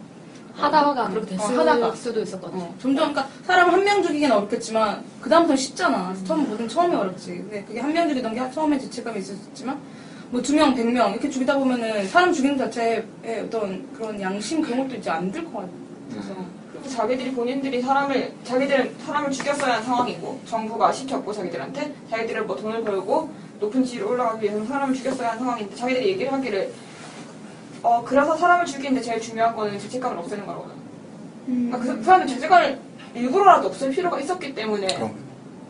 하다가 0.55 1.07
그렇게 1.09 1.27
될 1.27 1.39
어, 1.39 1.43
수- 1.47 1.59
하다가. 1.59 1.95
수도 1.95 2.21
있었거든. 2.21 2.59
어, 2.59 2.75
점점 2.81 3.13
그러니까 3.13 3.27
사람 3.43 3.69
한 3.71 3.83
명 3.83 4.03
죽이기는 4.03 4.35
어렵겠지만 4.35 5.03
그 5.21 5.29
다음부터는 5.29 5.57
쉽잖아. 5.57 6.13
처음 6.25 6.47
뭐든 6.47 6.67
처음에 6.67 6.95
어렵지. 6.95 7.27
근데 7.37 7.63
그게 7.65 7.79
한 7.79 7.93
명 7.93 8.07
죽이던 8.09 8.33
게 8.35 8.51
처음에 8.51 8.77
죄책감이 8.77 9.19
있었지만 9.19 9.79
뭐 10.31 10.41
두 10.41 10.53
명, 10.53 10.75
백 10.75 10.85
명 10.85 11.11
이렇게 11.11 11.29
죽이다 11.29 11.57
보면은 11.57 12.07
사람 12.07 12.31
죽이는 12.33 12.57
자체에 12.57 13.03
어떤 13.45 13.91
그런 13.93 14.19
양심 14.21 14.61
그런 14.61 14.83
것도 14.87 14.97
이제 14.97 15.09
안 15.09 15.31
들 15.31 15.43
것 15.45 15.53
같아. 15.61 15.69
그래서 16.89 16.97
자기들이 16.97 17.31
본인들이 17.33 17.81
사람을 17.81 18.33
자기들은 18.43 18.95
사람을 19.05 19.31
죽였어야 19.31 19.73
하는 19.73 19.85
상황이고 19.85 20.41
정부가 20.45 20.91
시켰고 20.91 21.31
자기들한테 21.31 21.93
자기들은 22.09 22.47
뭐 22.47 22.55
돈을 22.55 22.83
벌고 22.83 23.29
높은 23.59 23.85
지위로 23.85 24.09
올라가기 24.09 24.45
위해서 24.45 24.65
사람을 24.65 24.95
죽였어야 24.95 25.29
하는 25.29 25.39
상황인데 25.39 25.75
자기들이 25.75 26.07
얘기를 26.09 26.33
하기를 26.33 26.73
어 27.83 28.03
그래서 28.03 28.35
사람을 28.35 28.65
죽이는데 28.65 29.01
제일 29.01 29.21
중요한 29.21 29.55
거는 29.55 29.79
죄책감을 29.79 30.17
없애는. 30.17 30.43
음. 31.47 31.69
그러니까 31.71 31.77
그, 31.79 31.97
그 31.99 32.03
사람들 32.03 32.27
죄책감을 32.35 32.79
일부러라도 33.15 33.67
없앨 33.69 33.91
필요가 33.91 34.19
있었기 34.19 34.53
때문에 34.53 34.87
그럼 34.95 35.15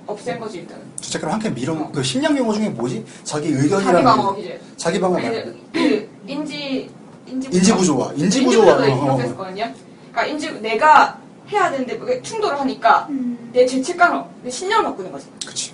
없앤 0.07 0.39
거지 0.39 0.59
일단은. 0.59 0.83
죄책감을 1.01 1.33
한캔 1.33 1.53
밀어 1.53 1.91
그 1.91 2.01
심리학 2.01 2.35
용어 2.37 2.53
중에 2.53 2.69
뭐지 2.69 3.05
자기 3.23 3.51
자기 3.51 3.63
의견이라는 3.63 4.03
방어 4.03 4.35
기제. 4.35 4.59
자기 4.77 4.99
방어 4.99 5.19
이제 5.19 5.29
말고 5.29 5.59
그 5.73 6.09
인지 6.27 6.89
인지 7.27 7.47
인지 7.51 7.73
구조화 7.73 8.13
인지 8.13 8.41
인지 8.41 8.45
구조화 8.45 8.77
구조가 8.77 9.43
어, 9.43 9.47
어. 9.47 9.88
그러니까 10.11 10.25
인지 10.25 10.51
내가 10.61 11.17
해야 11.51 11.69
되는데 11.71 11.97
그게 11.97 12.21
충돌을 12.21 12.59
하니까 12.59 13.07
음. 13.09 13.49
내 13.53 13.65
죄책감을 13.65 14.23
내 14.43 14.49
신념을 14.49 14.85
바꾸는 14.91 15.11
거지. 15.11 15.27
그치 15.45 15.73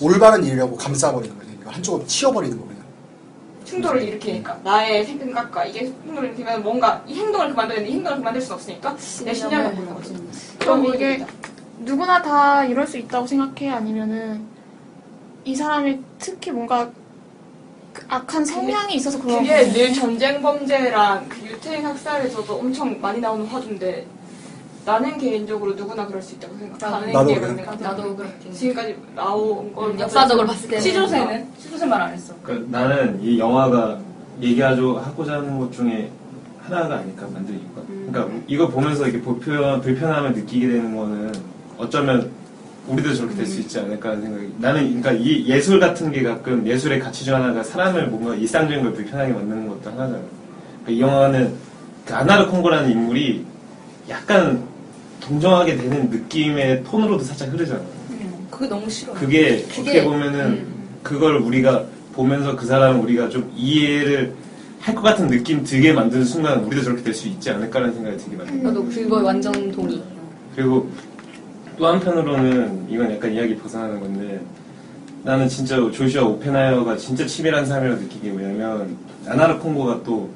올바른 0.00 0.44
일이라고 0.44 0.76
감싸버리는 0.76 1.36
거지 1.36 1.48
그러니까 1.50 1.72
한쪽으로 1.72 2.06
치워버리는 2.06 2.56
거 2.58 2.64
그냥 2.66 2.82
충돌을 3.64 4.02
일으키니까 4.02 4.60
나의 4.62 5.04
생각과 5.04 5.64
이게 5.66 5.86
충돌을 6.04 6.28
일으키면 6.28 6.62
뭔가 6.62 7.02
이 7.06 7.14
행동을 7.14 7.50
그만둬야 7.50 7.76
되는데 7.76 7.90
이 7.90 7.94
행동을 7.96 8.18
그만둘 8.18 8.40
수 8.42 8.54
없으니까 8.54 8.96
내 9.24 9.34
신념을 9.34 9.64
바꾸는 9.64 9.94
거지. 9.94 10.14
그럼 10.60 10.82
그런 10.82 10.94
이게. 10.94 11.26
누구나 11.80 12.22
다 12.22 12.64
이럴 12.64 12.86
수 12.86 12.96
있다고 12.96 13.26
생각해 13.26 13.70
아니면은 13.70 14.46
이 15.44 15.54
사람이 15.54 16.00
특히 16.18 16.50
뭔가 16.50 16.86
그 16.86 16.94
악한 18.08 18.44
성향이 18.44 18.94
있어서 18.96 19.20
그런 19.20 19.38
그게? 19.40 19.70
늘 19.72 19.92
전쟁 19.92 20.40
범죄랑 20.42 21.28
그 21.28 21.46
유태인 21.46 21.84
학살에서도 21.84 22.52
엄청 22.54 23.00
많이 23.00 23.20
나오는 23.20 23.44
화두인데 23.46 24.06
나는 24.84 25.18
개인적으로 25.18 25.74
누구나 25.74 26.06
그럴 26.06 26.22
수 26.22 26.34
있다고 26.36 26.56
생각하는 26.56 27.12
나도 27.12 27.26
게 27.28 27.34
그래. 27.34 27.46
맞는 27.48 27.64
것 27.64 27.70
같아요. 27.72 27.88
나도 27.88 28.16
그렇게. 28.16 28.50
지금까지 28.52 28.96
나온 29.16 29.72
걸 29.74 29.90
음, 29.90 30.00
역사적으로 30.00 30.46
봤을 30.46 30.68
때는 30.68 30.82
시조새는 30.82 31.46
시조새 31.58 31.86
말 31.86 32.02
안 32.02 32.12
했어. 32.12 32.34
그러니까 32.42 32.78
나는 32.78 33.20
이 33.20 33.38
영화가 33.38 33.98
얘기하죠 34.40 34.98
하고자 34.98 35.34
하는 35.34 35.58
것 35.58 35.72
중에 35.72 36.10
하나가 36.62 36.96
아닐까 36.98 37.26
만든 37.32 37.54
이유가. 37.58 37.82
그러니까 38.12 38.40
이거 38.46 38.68
보면서 38.68 39.04
이렇게 39.08 39.20
불편 39.22 39.80
불편함을 39.80 40.32
느끼게 40.34 40.68
되는 40.68 40.96
거는 40.96 41.32
어쩌면 41.78 42.30
우리도 42.88 43.14
저렇게 43.14 43.34
될 43.36 43.46
수 43.46 43.60
있지 43.60 43.78
않을까 43.78 44.10
하는 44.10 44.22
생각이. 44.22 44.48
나는 44.58 44.80
그러니까 45.00 45.12
이 45.12 45.46
예술 45.46 45.80
같은 45.80 46.12
게 46.12 46.22
가끔 46.22 46.66
예술의 46.66 47.00
가치 47.00 47.24
중 47.24 47.34
하나가 47.34 47.62
사람을 47.62 48.08
뭔가 48.08 48.34
일상적인 48.34 48.82
걸 48.84 48.92
불편하게 48.92 49.32
만드는 49.32 49.68
것도 49.68 49.90
하나잖아. 49.90 50.20
그러니까 50.84 50.90
이 50.90 51.00
영화는 51.00 51.54
그 52.06 52.14
아나르 52.14 52.48
콩고라는 52.48 52.90
인물이 52.90 53.44
약간 54.08 54.62
동정하게 55.20 55.76
되는 55.76 56.10
느낌의 56.10 56.84
톤으로도 56.84 57.24
살짝 57.24 57.52
흐르잖아. 57.52 57.80
그게 58.50 58.68
너무 58.68 58.88
싫어. 58.88 59.12
그게, 59.14 59.62
그게- 59.62 59.80
어떻게 59.82 60.04
보면은 60.04 60.40
음. 60.40 60.66
그걸 61.02 61.36
우리가 61.36 61.84
보면서 62.12 62.54
그 62.56 62.64
사람을 62.66 63.00
우리가 63.02 63.28
좀 63.28 63.50
이해를 63.56 64.32
할 64.80 64.94
것 64.94 65.02
같은 65.02 65.26
느낌 65.26 65.64
들게 65.64 65.92
만드는 65.92 66.24
순간 66.24 66.60
우리도 66.60 66.82
저렇게 66.84 67.02
될 67.02 67.12
수 67.12 67.26
있지 67.26 67.50
않을까라는 67.50 67.92
생각이 67.94 68.16
들게 68.18 68.36
만듭니다. 68.36 68.68
나도 68.68 68.84
그거에 68.86 69.22
완전 69.22 69.72
동의. 69.72 70.00
그리고 70.54 70.88
또 71.78 71.86
한편으로는 71.86 72.86
이건 72.88 73.12
약간 73.12 73.32
이야기 73.32 73.56
벗어나는 73.56 74.00
건데 74.00 74.40
나는 75.22 75.48
진짜 75.48 75.76
조슈아 75.76 76.22
오펜하이어가 76.24 76.96
진짜 76.96 77.26
치밀한 77.26 77.66
사람이라고 77.66 78.00
느끼게 78.02 78.30
왜냐면 78.30 78.96
아나르 79.26 79.58
콩고가 79.58 80.02
또 80.04 80.30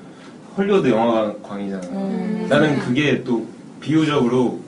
헐리우드 0.56 0.88
영화 0.88 1.32
광이잖아. 1.42 1.86
음. 1.86 2.46
나는 2.48 2.78
그게 2.80 3.22
또 3.22 3.46
비유적으로 3.80 4.58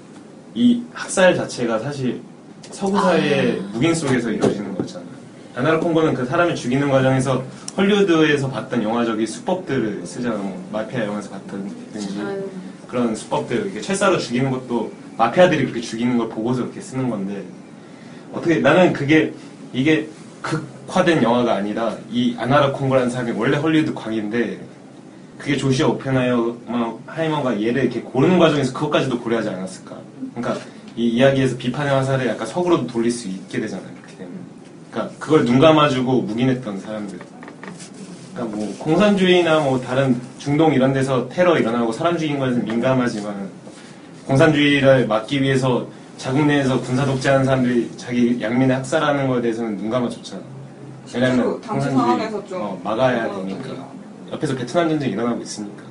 이 0.54 0.82
학살 0.92 1.34
자체가 1.36 1.78
사실 1.80 2.20
서구 2.70 2.98
사회의 3.00 3.60
묵인 3.72 3.94
속에서 3.94 4.30
이루어지는 4.30 4.76
거잖아. 4.76 5.04
아나르 5.54 5.80
콩고는 5.80 6.14
그 6.14 6.24
사람을 6.24 6.54
죽이는 6.54 6.88
과정에서 6.88 7.42
헐리우드에서 7.76 8.48
봤던 8.48 8.82
영화적인 8.82 9.26
수법들을 9.26 10.06
쓰잖아. 10.06 10.36
뭐 10.36 10.68
마피아 10.72 11.04
영화에서 11.04 11.30
봤던든지 11.30 12.20
아유. 12.24 12.48
그런 12.86 13.14
수법들 13.14 13.56
이렇게 13.64 13.80
철사로 13.80 14.18
죽이는 14.18 14.50
것도 14.50 14.92
마피아들이 15.16 15.64
그렇게 15.64 15.80
죽이는 15.80 16.18
걸 16.18 16.28
보고서 16.28 16.62
그렇게 16.62 16.80
쓰는 16.80 17.10
건데 17.10 17.42
어떻게 18.32 18.60
나는 18.60 18.92
그게 18.92 19.32
이게 19.72 20.08
극화된 20.42 21.22
영화가 21.22 21.54
아니라 21.54 21.96
이 22.10 22.34
아나라 22.38 22.72
콩고라는 22.72 23.10
사람이 23.10 23.32
원래 23.32 23.56
헐리우드 23.56 23.94
광인데 23.94 24.58
그게 25.38 25.56
조시아 25.56 25.88
오펜하이머가 25.88 27.60
얘를 27.60 27.84
이렇게 27.84 28.00
고르는 28.00 28.38
과정에서 28.38 28.72
그것까지도 28.72 29.20
고려하지 29.20 29.48
않았을까. 29.50 29.96
그러니까 30.34 30.64
이 30.96 31.08
이야기에서 31.08 31.56
비판의 31.56 31.92
화살을 31.92 32.26
약간 32.26 32.46
석으로도 32.46 32.86
돌릴 32.86 33.10
수 33.10 33.28
있게 33.28 33.60
되잖아요 33.60 33.88
그렇게 33.94 34.16
되면 34.18 34.32
그러니까 34.90 35.14
그걸 35.18 35.44
눈 35.44 35.58
감아주고 35.58 36.22
묵인했던 36.22 36.80
사람들. 36.80 37.18
그러니까 38.34 38.56
뭐 38.56 38.74
공산주의나 38.78 39.60
뭐 39.60 39.80
다른 39.80 40.20
중동 40.38 40.72
이런 40.72 40.92
데서 40.92 41.28
테러 41.28 41.58
일어나고 41.58 41.92
사람 41.92 42.16
죽인 42.16 42.38
거에서 42.38 42.60
민감하지만 42.60 43.50
공산주의를 44.26 45.06
막기 45.06 45.42
위해서 45.42 45.86
자국 46.16 46.46
내에서 46.46 46.80
군사 46.80 47.04
독재하는 47.04 47.44
사람들이 47.44 47.90
자기 47.96 48.40
양민을 48.40 48.76
학살하는 48.76 49.26
거에 49.28 49.40
대해서는 49.42 49.76
눈 49.76 49.90
감아줬잖아. 49.90 50.42
왜냐면 51.14 51.60
좀 52.48 52.60
어, 52.60 52.80
막아야 52.84 53.26
어, 53.26 53.36
되니까. 53.38 53.68
좀 53.68 53.84
옆에서 54.30 54.54
베트남 54.54 54.88
전쟁이 54.88 55.12
일어나고 55.12 55.42
있으니까. 55.42 55.82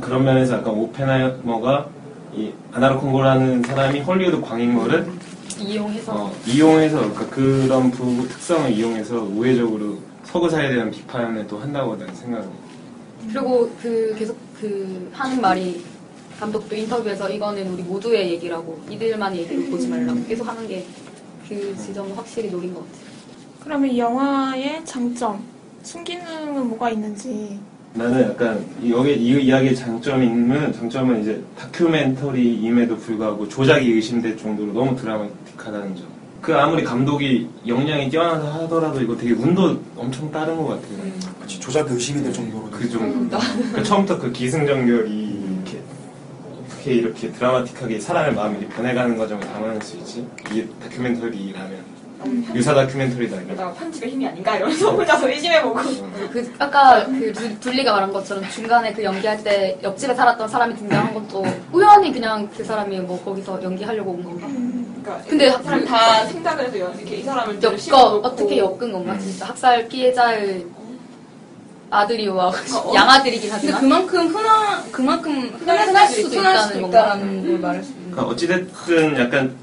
그런 0.00 0.24
면에서 0.24 0.54
약간 0.54 0.74
오펜하이머가 0.74 1.86
이 2.34 2.50
아나르 2.72 2.98
콩고라는 2.98 3.62
사람이 3.62 4.00
헐리우드 4.00 4.40
광인 4.40 4.76
거를 4.76 5.10
이용해서 5.58 6.12
어, 6.14 6.32
이용해서 6.46 6.98
그러니까 6.98 7.26
그런 7.28 7.90
부 7.90 8.26
특성을 8.28 8.70
이용해서 8.70 9.16
우회적으로 9.22 9.98
서구 10.24 10.48
사회에 10.48 10.72
대한 10.72 10.90
비판을 10.90 11.46
또 11.46 11.58
한다고 11.58 11.96
나는 11.96 12.14
생각을. 12.14 12.46
그리고 13.32 13.70
그 13.80 14.14
계속 14.18 14.36
그 14.60 15.10
하는 15.12 15.40
말이 15.40 15.84
감독도 16.38 16.74
인터뷰에서 16.74 17.28
이거는 17.30 17.72
우리 17.72 17.82
모두의 17.82 18.32
얘기라고 18.32 18.80
이들만 18.90 19.36
얘기를 19.36 19.70
보지 19.70 19.88
말라고 19.88 20.24
계속 20.26 20.48
하는 20.48 20.66
게 20.68 20.84
그 21.48 21.76
지점을 21.76 22.16
확실히 22.16 22.50
노린 22.50 22.72
것 22.72 22.80
같아요. 22.80 23.04
그러면 23.62 23.90
이 23.90 23.98
영화의 23.98 24.80
장점, 24.86 25.42
순기능은 25.82 26.66
뭐가 26.68 26.88
있는지. 26.90 27.58
나는 27.92 28.22
약간 28.22 28.64
이- 28.82 28.90
여기 28.90 29.12
이 29.12 29.44
이야기의 29.44 29.76
장점이 29.76 30.24
있는 30.24 30.72
장점은 30.72 31.20
이제 31.20 31.42
다큐멘터리임에도 31.58 32.96
불구하고 32.96 33.46
조작이 33.48 33.90
의심될 33.92 34.36
정도로 34.38 34.72
너무 34.72 34.96
드라마틱하다는 34.96 35.96
점. 35.96 36.06
그 36.40 36.54
아무리 36.56 36.82
감독이 36.82 37.48
역량이 37.66 38.08
뛰어나서 38.08 38.50
하더라도 38.62 39.00
이거 39.02 39.14
되게 39.16 39.32
운도 39.34 39.78
엄청 39.96 40.30
따른 40.32 40.56
것 40.56 40.68
같아요. 40.68 40.98
그치, 41.42 41.60
조작 41.60 41.90
의심이 41.90 42.22
될 42.22 42.32
정도로. 42.32 42.68
그 42.70 42.88
정도. 42.88 43.38
그 43.74 43.82
처음부터 43.82 44.18
그 44.18 44.32
기승전결이 44.32 45.21
어떻게 46.82 46.94
이렇게 46.94 47.30
드라마틱하게 47.30 48.00
사람의 48.00 48.34
마음이 48.34 48.66
변해가는 48.68 49.16
과정을 49.16 49.46
담아낼 49.46 49.80
수 49.82 49.96
있지? 49.98 50.26
이게 50.50 50.66
다큐멘터리라면 50.82 51.92
유사 52.54 52.74
다큐멘터리다 52.74 53.36
이런. 53.40 53.74
편집의 53.74 54.10
힘이 54.10 54.26
아닌가 54.26 54.56
이러면서 54.56 54.90
혼자서 54.94 55.28
의심해보고 55.28 55.74
그 56.32 56.52
아까 56.58 57.06
그 57.06 57.32
둘- 57.32 57.58
둘리가 57.60 57.92
말한 57.92 58.12
것처럼 58.12 58.48
중간에 58.50 58.92
그 58.92 59.02
연기할 59.04 59.42
때 59.44 59.78
옆집에 59.82 60.12
살았던 60.14 60.48
사람이 60.48 60.74
등장한 60.76 61.14
것도 61.14 61.44
우연히 61.72 62.12
그냥 62.12 62.48
그 62.56 62.64
사람이 62.64 62.98
뭐 63.00 63.22
거기서 63.24 63.62
연기하려고 63.62 64.10
온 64.12 64.24
건가? 64.24 64.46
그러니까 65.02 65.24
근데 65.28 65.46
이 65.48 65.50
사람 65.50 65.84
다 65.84 66.24
생각을 66.26 66.64
해서 66.66 66.76
이렇게 66.76 67.16
이 67.16 67.22
사람을 67.22 67.60
좀 67.60 67.76
엮어 67.90 68.16
어떻게 68.18 68.58
엮은 68.58 68.92
건가 68.92 69.16
진짜 69.18 69.46
학살 69.46 69.86
피해자의 69.88 70.64
아들이와 71.92 72.46
어. 72.48 72.92
양아들이긴 72.94 73.50
근데 73.50 73.70
하지만 73.70 73.80
그만큼 74.06 74.26
흔한 74.28 74.92
그만큼 74.92 75.32
흔할 75.58 75.86
흔할 75.88 76.08
수도 76.08 76.28
수도 76.28 76.38
흔할 76.40 76.54
있다는 76.54 76.68
수도 76.68 76.80
건가? 76.82 76.98
있다는 77.06 77.46
걸 77.48 77.58
말할 77.58 77.84
수 77.84 77.90
있는. 77.92 78.10
그러니까 78.10 78.32
어찌됐든 78.32 79.18
약간 79.18 79.54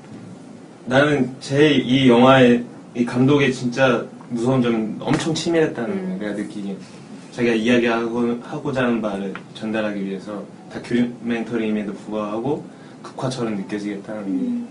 나는 0.86 1.36
제 1.39 1.72
이 1.76 2.08
영화의 2.08 2.63
이 2.96 3.06
감독의 3.06 3.52
진짜 3.54 4.06
무서운 4.30 4.62
점은 4.62 4.98
엄청 5.00 5.34
치밀했다는 5.34 5.89
음. 5.92 6.18
거 6.20 6.26
내가 6.26 6.38
느끼기에 6.38 6.78
자기가 7.32 7.54
이야기하고 7.56 8.39
하고자 8.44 8.84
하는 8.84 9.02
바를 9.02 9.34
전달하기 9.56 10.04
위해서 10.06 10.44
다큐멘터리임에도 10.72 11.94
불구하고 11.94 12.63
극화처럼 13.02 13.56
느껴지겠다는 13.56 14.22
음. 14.24 14.68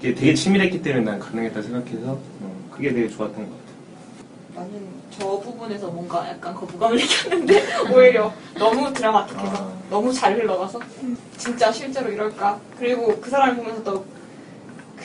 게 0.00 0.08
이게 0.08 0.14
되게 0.14 0.34
치밀했기 0.34 0.80
때문에 0.82 1.04
난 1.04 1.18
가능했다 1.18 1.60
생각해서 1.60 2.12
어, 2.12 2.68
그게 2.70 2.92
되게 2.94 3.08
좋았던 3.08 3.36
것 3.36 3.50
같아. 3.50 4.60
나는 4.62 4.97
저 5.18 5.40
부분에서 5.40 5.88
뭔가 5.88 6.28
약간 6.28 6.54
거부감을 6.54 6.96
느꼈는데 7.00 7.62
오히려 7.92 8.32
너무 8.58 8.92
드라마틱해서 8.92 9.56
아. 9.56 9.72
너무 9.90 10.12
잘 10.12 10.34
흘러가서 10.34 10.78
진짜 11.36 11.72
실제로 11.72 12.10
이럴까 12.10 12.58
그리고 12.78 13.18
그 13.20 13.30
사람을 13.30 13.56
보면서 13.56 13.82
또 13.82 14.18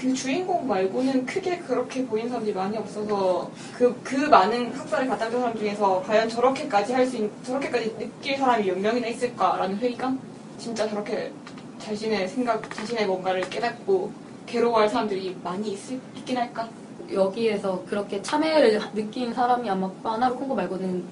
그 0.04 0.14
주인공 0.14 0.68
말고는 0.68 1.26
크게 1.26 1.60
그렇게 1.60 2.06
보이는 2.06 2.28
사람들이 2.28 2.54
많이 2.54 2.76
없어서 2.76 3.50
그, 3.78 3.98
그 4.04 4.16
많은 4.16 4.74
학살을 4.74 5.08
가담한 5.08 5.40
사람 5.40 5.58
중에서 5.58 6.04
과연 6.06 6.28
저렇게까지 6.28 6.92
할 6.92 7.08
수 7.08 7.16
있, 7.18 7.32
저렇게까지 7.46 7.98
느낄 7.98 8.38
사람이 8.38 8.66
몇 8.66 8.80
명이나 8.80 9.08
있을까라는 9.08 9.78
회의감? 9.78 10.20
진짜 10.58 10.90
저렇게 10.90 11.32
자신의 11.80 12.28
생각, 12.28 12.70
자신의 12.76 13.06
뭔가를 13.08 13.50
깨닫고 13.50 14.12
괴로워할 14.46 14.90
사람들이 14.90 15.38
많이 15.42 15.72
있을, 15.72 16.02
있긴 16.18 16.38
할까? 16.38 16.68
여기에서 17.14 17.84
그렇게 17.88 18.22
참회를 18.22 18.80
느낀 18.94 19.34
사람이 19.34 19.70
아마 19.70 19.90
아나로 20.04 20.36
콩고 20.36 20.56
말고는 20.56 21.04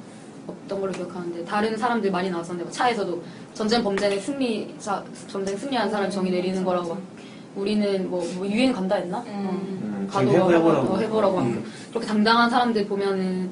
없던 0.47 0.81
걸로 0.81 0.91
기억하는데 0.91 1.45
다른 1.45 1.77
사람들 1.77 2.11
많이 2.11 2.29
나왔었는데 2.29 2.63
뭐 2.63 2.71
차에서도 2.71 3.21
전쟁 3.53 3.83
범죄는 3.83 4.19
승리자 4.19 5.03
전쟁 5.27 5.55
승리한 5.57 5.89
사람 5.89 6.09
정의 6.09 6.31
내리는 6.31 6.63
거라고 6.63 6.89
막 6.89 7.01
우리는 7.55 8.09
뭐, 8.09 8.25
뭐 8.35 8.47
유엔 8.47 8.71
간다 8.73 8.95
했나? 8.95 9.19
음. 9.27 9.27
음, 9.83 10.07
가도 10.09 10.31
해보- 10.31 10.51
해보라고. 10.53 10.93
어, 10.93 10.97
해보라고 10.97 11.35
막 11.35 11.41
음. 11.45 11.63
그렇게 11.89 12.07
당당한 12.07 12.49
사람들 12.49 12.87
보면은 12.87 13.51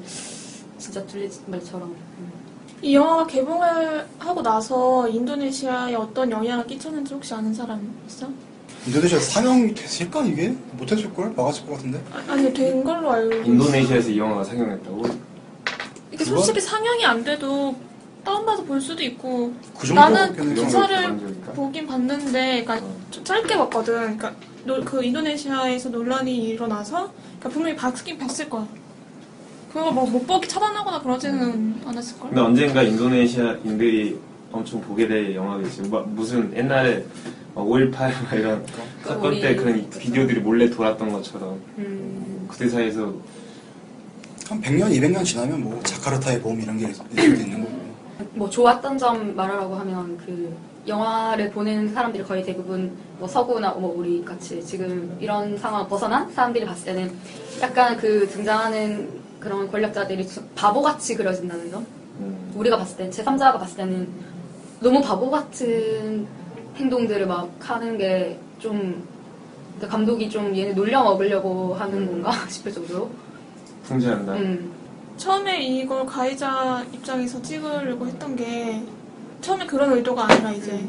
진짜 0.78 1.04
둘리 1.06 1.30
말처럼 1.46 1.88
음. 1.90 2.32
이 2.82 2.94
영화가 2.94 3.26
개봉을 3.26 4.06
하고 4.18 4.42
나서 4.42 5.06
인도네시아에 5.08 5.94
어떤 5.94 6.30
영향을 6.30 6.66
끼쳤는지 6.66 7.12
혹시 7.14 7.34
아는 7.34 7.52
사람 7.52 7.94
있어? 8.06 8.26
인도네시아 8.86 9.18
상영이 9.18 9.74
됐을까 9.74 10.24
이게? 10.24 10.54
못했을걸? 10.72 11.32
막았을 11.36 11.66
것 11.66 11.74
같은데? 11.76 12.00
아, 12.12 12.32
아니, 12.32 12.52
된 12.52 12.82
걸로 12.82 13.10
알고 13.10 13.34
있어. 13.34 13.44
인도네시아에서 13.44 14.10
이 14.10 14.18
영화가 14.18 14.44
상영했다고? 14.44 15.02
이게 16.12 16.24
솔직히 16.24 16.60
상영이 16.60 17.04
안 17.04 17.22
돼도 17.22 17.74
다운받아 18.24 18.62
볼 18.64 18.80
수도 18.80 19.02
있고 19.02 19.52
그 19.78 19.92
나는 19.92 20.16
정도밖에는 20.36 20.48
그 20.50 20.54
좀- 20.56 20.64
기사를? 20.66 21.18
보긴 21.54 21.86
봤는데 21.86 22.64
그러니까 22.64 22.80
좀 23.10 23.24
짧게 23.24 23.56
봤거든. 23.56 23.94
그러니까 24.16 24.32
노- 24.64 24.82
그 24.84 25.02
인도네시아에서 25.04 25.88
논란이 25.90 26.34
일어나서 26.48 27.12
그러니까 27.38 27.48
분명히 27.48 27.76
봤긴 27.76 28.18
봤을 28.18 28.48
거야. 28.48 28.66
그거 29.72 29.90
뭐못 29.92 30.26
보기 30.26 30.48
차단하거나 30.48 31.00
그러지는 31.02 31.80
않았을 31.86 32.18
걸. 32.18 32.30
근데 32.30 32.40
언젠가 32.42 32.82
인도네시아인들이 32.82 34.18
엄청 34.52 34.80
보게 34.80 35.06
될 35.06 35.34
영화겠지. 35.34 35.82
막 35.82 36.08
무슨 36.10 36.54
옛날에 36.56 37.04
5.18막 37.54 38.32
이런 38.34 38.66
사건 39.02 39.40
때 39.40 39.54
그런 39.54 39.90
비디오들이 39.90 40.40
몰래 40.40 40.70
돌았던 40.70 41.12
것처럼 41.12 41.60
음. 41.78 42.46
그때 42.48 42.68
사이에서 42.68 43.12
한 44.48 44.60
100년, 44.60 44.90
200년 44.90 45.24
지나면 45.24 45.62
뭐 45.62 45.80
자카르타의 45.82 46.40
봄 46.40 46.60
이런 46.60 46.76
게 46.76 46.88
있을 46.88 47.04
수도 47.08 47.22
있는 47.22 47.64
거고. 47.64 47.80
뭐 48.34 48.50
좋았던 48.50 48.98
점 48.98 49.34
말하라고 49.36 49.74
하면 49.76 50.18
그 50.18 50.54
영화를 50.86 51.50
보는 51.50 51.92
사람들이 51.94 52.24
거의 52.24 52.42
대부분 52.44 52.90
뭐 53.18 53.28
서구나 53.28 53.70
뭐 53.72 53.94
우리 53.96 54.24
같이 54.24 54.64
지금 54.64 55.16
이런 55.20 55.56
상황 55.56 55.88
벗어난 55.88 56.30
사람들이 56.32 56.64
봤을 56.64 56.86
때는 56.86 57.12
약간 57.62 57.96
그 57.96 58.28
등장하는 58.28 59.20
그런 59.38 59.70
권력자들이 59.70 60.26
좀 60.26 60.48
바보같이 60.54 61.14
그려진다는 61.14 61.70
점. 61.70 61.86
음, 62.18 62.52
우리가 62.54 62.76
봤을 62.76 62.96
땐 62.96 63.10
제3자가 63.10 63.58
봤을 63.58 63.76
때는 63.76 64.08
너무 64.80 65.00
바보 65.00 65.30
같은 65.30 66.26
행동들을 66.76 67.26
막 67.26 67.50
하는 67.60 67.98
게좀 67.98 69.04
그러니까 69.76 69.88
감독이 69.96 70.28
좀 70.28 70.54
얘네 70.56 70.72
놀려 70.72 71.02
먹으려고 71.02 71.74
하는 71.74 72.06
건가 72.06 72.32
싶을 72.48 72.72
정도로. 72.72 73.10
풍자한다. 73.84 74.34
음. 74.34 74.72
처음에 75.16 75.62
이걸 75.62 76.06
가해자 76.06 76.84
입장에서 76.92 77.40
찍으려고 77.42 78.06
했던 78.06 78.36
게 78.36 78.82
처음에 79.40 79.66
그런 79.66 79.92
의도가 79.92 80.30
아니라 80.30 80.52
이제 80.52 80.86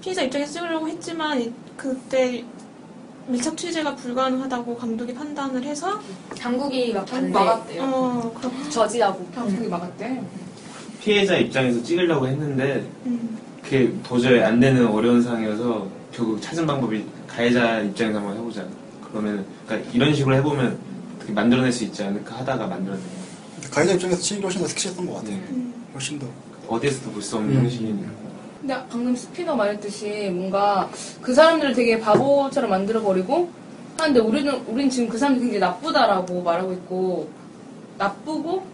피해자 0.00 0.22
입장에서 0.22 0.52
찍으려고 0.52 0.88
했지만 0.88 1.40
이- 1.40 1.52
그때 1.76 2.44
밀착 3.26 3.56
취재가 3.56 3.94
불가능하다고 3.96 4.76
감독이 4.76 5.12
판단을 5.14 5.62
해서 5.64 6.00
당국이 6.38 6.92
막 6.94 7.04
결국 7.04 7.32
반대, 7.32 7.46
막았대요. 7.46 7.82
어 7.82 8.34
그렇 8.38 8.50
저지하고. 8.70 9.26
당국이 9.34 9.68
막았대. 9.68 10.22
피해자 11.00 11.36
입장에서 11.36 11.82
찍으려고 11.82 12.26
했는데 12.26 12.86
음. 13.06 13.38
그게 13.68 13.92
도저히 14.02 14.40
안 14.40 14.58
되는 14.58 14.86
어려운 14.86 15.22
상황이어서 15.22 15.86
결국 16.10 16.40
찾은 16.40 16.66
방법이 16.66 17.04
가해자 17.26 17.80
입장에서 17.80 18.18
한번 18.18 18.38
해보자. 18.38 18.64
그러면 19.10 19.44
그러니까 19.66 19.90
이런 19.92 20.14
식으로 20.14 20.34
해보면 20.36 20.78
어떻게 21.16 21.32
만들어낼 21.34 21.70
수 21.70 21.84
있지 21.84 22.02
않을까 22.02 22.36
하다가 22.36 22.66
만들어낸 22.66 23.02
거예요. 23.04 23.70
가해자 23.70 23.92
입장에서 23.92 24.22
치는 24.22 24.40
게 24.40 24.46
훨씬 24.46 24.62
더 24.62 24.66
섹시했던 24.68 25.06
것 25.06 25.14
같아요. 25.16 25.34
음. 25.36 25.74
훨씬 25.92 26.18
더. 26.18 26.26
어디에서도 26.66 27.10
볼 27.10 27.22
수 27.22 27.36
없는 27.36 27.56
음. 27.56 27.62
형식이니까. 27.64 28.08
근데 28.62 28.74
방금 28.90 29.14
스피너 29.14 29.54
말했듯이 29.54 30.30
뭔가 30.32 30.90
그 31.20 31.34
사람들을 31.34 31.74
되게 31.74 32.00
바보처럼 32.00 32.70
만들어버리고 32.70 33.50
하는데 33.98 34.18
우리는, 34.20 34.54
우린 34.66 34.88
지금 34.88 35.08
그 35.10 35.18
사람들이 35.18 35.50
굉장히 35.50 35.60
나쁘다라고 35.60 36.42
말하고 36.42 36.72
있고 36.72 37.28
나쁘고 37.98 38.66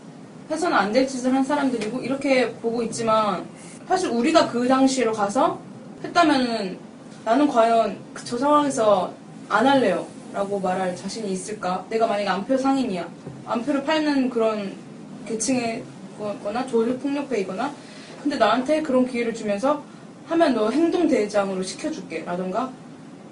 해서는 0.51 0.77
안 0.77 0.93
될 0.93 1.09
짓을 1.09 1.35
한 1.35 1.43
사람들이고 1.43 2.01
이렇게 2.01 2.53
보고 2.55 2.83
있지만 2.85 3.45
사실 3.89 4.09
우리가 4.11 4.49
그 4.49 4.67
당시로 4.67 5.13
가서 5.13 5.59
했다면은 6.03 6.79
나는 7.25 7.49
과연 7.49 7.99
그저 8.13 8.39
상황에서 8.39 9.13
안 9.49 9.67
할래요 9.67 10.07
라고 10.33 10.59
말할 10.59 10.97
자신이 10.97 11.31
있을까? 11.33 11.85
내가 11.89 12.07
만약에 12.07 12.29
안표 12.29 12.57
상인이야. 12.57 13.09
안표를 13.47 13.85
팔는 13.85 14.31
그런 14.31 14.75
계층의 15.27 15.83
거나 16.43 16.67
조직 16.67 17.01
폭력배이거나 17.03 17.73
근데 18.23 18.37
나한테 18.37 18.83
그런 18.83 19.07
기회를 19.07 19.35
주면서 19.35 19.83
하면 20.27 20.55
너 20.55 20.71
행동 20.71 21.07
대장으로 21.07 21.63
시켜줄게 21.63 22.25
라던가 22.25 22.71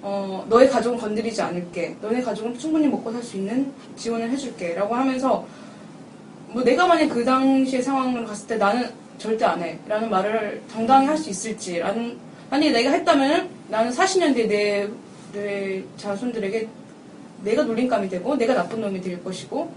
어, 0.01 0.45
너의 0.49 0.69
가족은 0.69 0.97
건드리지 0.97 1.41
않을게. 1.41 1.97
너네 2.01 2.21
가족은 2.21 2.57
충분히 2.57 2.87
먹고 2.87 3.11
살 3.11 3.23
수 3.23 3.37
있는 3.37 3.71
지원을 3.95 4.29
해줄게 4.29 4.73
라고 4.75 4.93
하면서 4.95 5.45
뭐 6.49 6.63
내가 6.63 6.85
만약 6.85 7.07
그 7.07 7.23
당시의 7.25 7.81
상황을 7.81 8.25
갔을 8.25 8.47
때 8.47 8.57
나는 8.57 8.89
절대 9.17 9.45
안 9.45 9.61
해. 9.61 9.77
라는 9.87 10.09
말을 10.09 10.61
당당히 10.71 11.07
할 11.07 11.17
수 11.17 11.29
있을지. 11.29 11.79
라는, 11.79 12.17
만약에 12.49 12.71
내가 12.71 12.91
했다면 12.91 13.49
나는 13.69 13.91
40년 13.91 14.33
뒤에 14.35 14.47
내, 14.47 14.87
내 15.33 15.83
자손들에게 15.97 16.67
내가 17.43 17.63
놀림감이 17.63 18.09
되고 18.09 18.35
내가 18.35 18.53
나쁜 18.53 18.81
놈이 18.81 19.01
될 19.01 19.23
것이고 19.23 19.71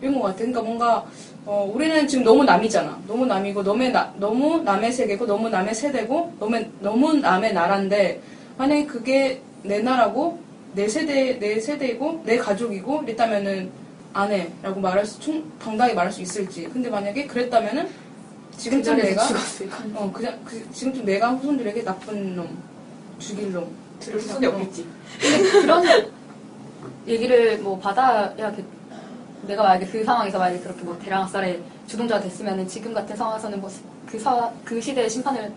이런 0.00 0.14
것 0.14 0.22
같아. 0.22 0.38
그러니까 0.38 0.62
뭔가 0.62 1.04
어, 1.46 1.70
우리는 1.74 2.06
지금 2.08 2.24
너무 2.24 2.44
남이잖아. 2.44 3.02
너무 3.06 3.26
남이고 3.26 3.62
너무, 3.62 3.88
나, 3.88 4.12
너무 4.16 4.62
남의 4.62 4.92
세계고 4.92 5.26
너무 5.26 5.48
남의 5.48 5.74
세대고 5.74 6.34
너무, 6.40 6.64
너무 6.80 7.14
남의 7.14 7.52
나라인데 7.52 8.20
만약에 8.56 8.86
그게 8.86 9.40
내 9.62 9.80
나라고 9.80 10.38
내 10.74 10.88
세대 10.88 11.38
내 11.38 11.60
세대이고 11.60 12.22
내 12.24 12.36
가족이고 12.38 13.02
이랬다면은 13.02 13.70
안 14.12 14.30
해라고 14.30 14.80
말할 14.80 15.04
수 15.04 15.18
충, 15.20 15.44
당당히 15.58 15.92
말할 15.92 16.12
수 16.12 16.22
있을지. 16.22 16.64
근데 16.72 16.88
만약에 16.88 17.26
그랬다면은 17.26 17.88
지금쯤 18.56 18.96
그 18.96 19.02
내가 19.02 19.26
죽었을까? 19.26 19.84
어 19.94 20.10
그냥 20.12 20.38
그, 20.44 20.70
지금쯤 20.72 21.04
내가 21.04 21.32
후손들에게 21.32 21.84
나쁜 21.84 22.36
놈 22.36 22.58
죽일 23.18 23.52
놈 23.52 23.68
들을 24.00 24.20
수는 24.20 24.48
없겠지. 24.48 24.86
그런 25.62 25.84
얘기를 27.06 27.58
뭐 27.58 27.78
받아야겠. 27.78 28.64
내가 29.46 29.62
만약에 29.62 29.86
그 29.86 30.02
상황에서 30.04 30.38
만약에 30.38 30.60
그렇게 30.60 30.82
뭐 30.82 30.98
대량학살의 30.98 31.62
주동자가 31.86 32.22
됐으면은 32.22 32.66
지금 32.66 32.94
같은 32.94 33.14
상황에서는 33.14 33.60
뭐그그 33.60 34.80
시대의 34.80 35.10
심판을 35.10 35.52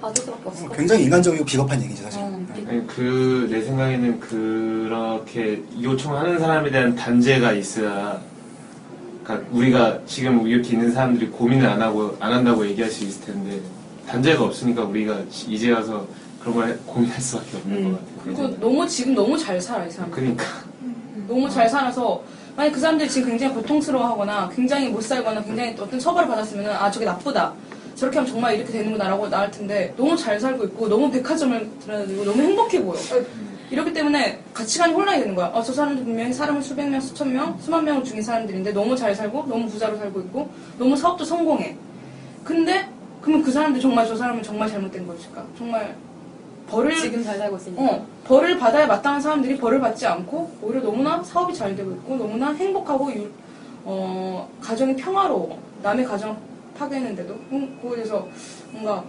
받을 0.00 0.22
수밖에 0.22 0.42
없을 0.44 0.62
것 0.64 0.68
같아. 0.70 0.78
굉장히 0.78 1.04
인간적이고 1.04 1.44
비겁한 1.44 1.82
얘기지 1.82 2.02
사실. 2.02 2.20
어, 2.20 2.46
아니, 2.68 2.86
그, 2.86 3.48
내 3.50 3.62
생각에는 3.62 4.20
그렇게 4.20 5.62
요청하는 5.80 6.38
사람에 6.38 6.70
대한 6.70 6.94
단죄가 6.94 7.52
있어야, 7.52 8.20
그러니까 9.28 9.48
우리가 9.52 9.98
지금 10.06 10.46
이렇게 10.46 10.70
있는 10.70 10.90
사람들이 10.90 11.28
고민을 11.30 11.68
안 11.68 11.82
하고, 11.82 12.16
안 12.18 12.32
한다고 12.32 12.66
얘기할 12.66 12.90
수 12.90 13.04
있을 13.04 13.26
텐데, 13.26 13.60
단죄가 14.06 14.42
없으니까 14.42 14.84
우리가 14.84 15.20
이제 15.48 15.70
와서 15.70 16.06
그런 16.40 16.54
걸 16.54 16.68
해- 16.70 16.76
고민할 16.86 17.20
수밖에 17.20 17.58
없는 17.58 17.84
것 17.84 17.90
같아요. 17.98 18.20
그리고 18.24 18.58
너무 18.58 18.88
지금 18.88 19.14
너무 19.14 19.36
잘 19.36 19.60
살아 19.60 19.84
이 19.84 19.90
사람. 19.90 20.10
그러니까. 20.10 20.44
너무 21.26 21.50
잘 21.50 21.68
살아서 21.68 22.22
만약 22.56 22.72
그 22.72 22.80
사람들이 22.80 23.10
지금 23.10 23.28
굉장히 23.28 23.52
고통스러워하거나 23.54 24.50
굉장히 24.54 24.88
못 24.88 25.02
살거나 25.02 25.42
굉장히 25.42 25.76
어떤 25.78 25.98
처벌을 25.98 26.26
받았으면 26.26 26.70
아 26.70 26.90
저게 26.90 27.04
나쁘다 27.04 27.52
저렇게 27.94 28.18
하면 28.18 28.32
정말 28.32 28.54
이렇게 28.56 28.72
되는구나라고 28.72 29.28
나을 29.28 29.50
텐데 29.50 29.92
너무 29.96 30.16
잘 30.16 30.40
살고 30.40 30.64
있고 30.64 30.88
너무 30.88 31.10
백화점을 31.10 31.68
들어다니고 31.84 32.24
너무 32.24 32.40
행복해 32.40 32.82
보여 32.82 32.98
이렇기 33.70 33.92
때문에 33.92 34.40
가치관이 34.54 34.94
혼란이 34.94 35.20
되는 35.20 35.34
거야. 35.34 35.46
어, 35.48 35.62
저 35.62 35.72
사람들 35.72 36.04
분명히 36.04 36.32
사람을 36.32 36.62
수백 36.62 36.88
명 36.88 37.00
수천 37.00 37.32
명 37.32 37.56
수만 37.60 37.84
명을 37.84 38.02
죽인 38.02 38.22
사람들인데 38.22 38.72
너무 38.72 38.96
잘 38.96 39.14
살고 39.14 39.44
너무 39.46 39.66
부자로 39.68 39.96
살고 39.96 40.20
있고 40.20 40.48
너무 40.78 40.96
사업도 40.96 41.24
성공해. 41.24 41.76
근데 42.44 42.88
그러면 43.20 43.44
그 43.44 43.52
사람들 43.52 43.80
정말 43.80 44.06
저 44.06 44.16
사람은 44.16 44.42
정말 44.42 44.68
잘못된 44.68 45.06
것일까? 45.06 45.44
정말 45.56 45.94
벌을 46.68 46.94
지금 46.96 47.22
잘 47.22 47.36
살고 47.36 47.56
있으니까. 47.56 47.82
어, 47.82 48.06
벌을 48.24 48.58
받아야 48.58 48.86
마땅한 48.86 49.20
사람들이 49.20 49.58
벌을 49.58 49.80
받지 49.80 50.06
않고 50.06 50.50
오히려 50.62 50.80
너무나 50.82 51.22
사업이 51.22 51.54
잘 51.54 51.74
되고 51.76 51.90
있고 51.92 52.16
너무나 52.16 52.52
행복하고 52.52 53.12
유- 53.14 53.30
어, 53.84 54.48
가정이 54.60 54.96
평화로워. 54.96 55.58
남의 55.82 56.04
가정 56.06 56.36
파괴했는데도. 56.76 57.34
음, 57.52 57.78
그거에서 57.82 58.26
뭔가 58.72 59.04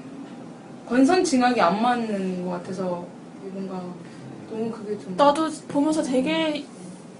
권선징악이 0.87 1.59
안 1.61 1.81
맞는 1.81 2.45
것 2.45 2.51
같아서 2.51 3.05
뭔가 3.43 3.81
너무 4.49 4.71
그게 4.71 4.97
좀 4.99 5.15
나도 5.15 5.49
보면서 5.67 6.01
되게 6.01 6.65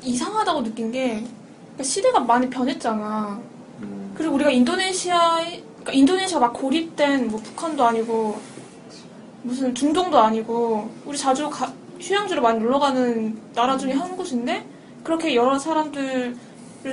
이상하다고 0.04 0.64
느낀 0.64 0.92
게 0.92 1.24
그러니까 1.64 1.84
시대가 1.84 2.20
많이 2.20 2.50
변했잖아. 2.50 3.40
음, 3.82 4.12
그리고 4.16 4.36
우리가 4.36 4.50
인도네시아에 4.50 5.64
그러니까 5.80 5.92
인도네시아 5.94 6.40
막 6.40 6.54
고립된 6.54 7.30
뭐 7.30 7.40
북한도 7.42 7.84
아니고 7.86 8.40
무슨 9.44 9.74
중동도 9.74 10.20
아니고 10.20 10.90
우리 11.06 11.18
자주 11.18 11.50
가- 11.50 11.72
휴양지로 12.00 12.42
많이 12.42 12.60
놀러 12.60 12.80
가는 12.80 13.38
나라 13.54 13.78
중에 13.78 13.94
한 13.94 14.16
곳인데 14.16 14.66
그렇게 15.04 15.36
여러 15.36 15.58
사람들을 15.58 16.36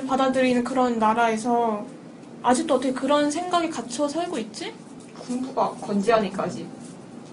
받아들이는 0.07 0.64
그런 0.64 0.99
나라에서 0.99 1.85
아직도 2.42 2.75
어떻게 2.75 2.92
그런 2.92 3.31
생각이 3.31 3.70
갇혀 3.70 4.07
살고 4.09 4.38
있지? 4.38 4.72
군부가 5.18 5.70
건재하니까 5.81 6.44
아직 6.44 6.66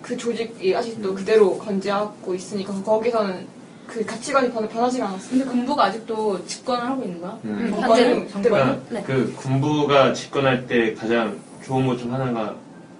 그 0.03 0.15
조직이 0.17 0.75
아직도 0.75 1.15
그대로 1.15 1.57
건재하고 1.57 2.35
있으니까 2.35 2.73
거기서는 2.83 3.47
그 3.87 4.05
가치관이 4.05 4.51
변- 4.51 4.67
변하지가 4.69 5.07
않았어. 5.09 5.29
근데 5.31 5.45
군부가 5.45 5.85
아직도 5.85 6.45
집권을 6.45 6.85
하고 6.85 7.03
있는 7.03 7.21
거야? 7.21 7.39
음. 7.45 7.49
음, 7.59 7.69
정권은 7.71 7.89
현재는 7.89 8.27
그대로 8.27 8.55
그러니까 8.55 8.81
네. 8.89 9.03
그 9.03 9.33
군부가 9.35 10.13
집권할 10.13 10.67
때 10.67 10.93
가장 10.93 11.39
좋은 11.65 11.87
것 11.87 11.97
중 11.97 12.13
하나가 12.13 12.55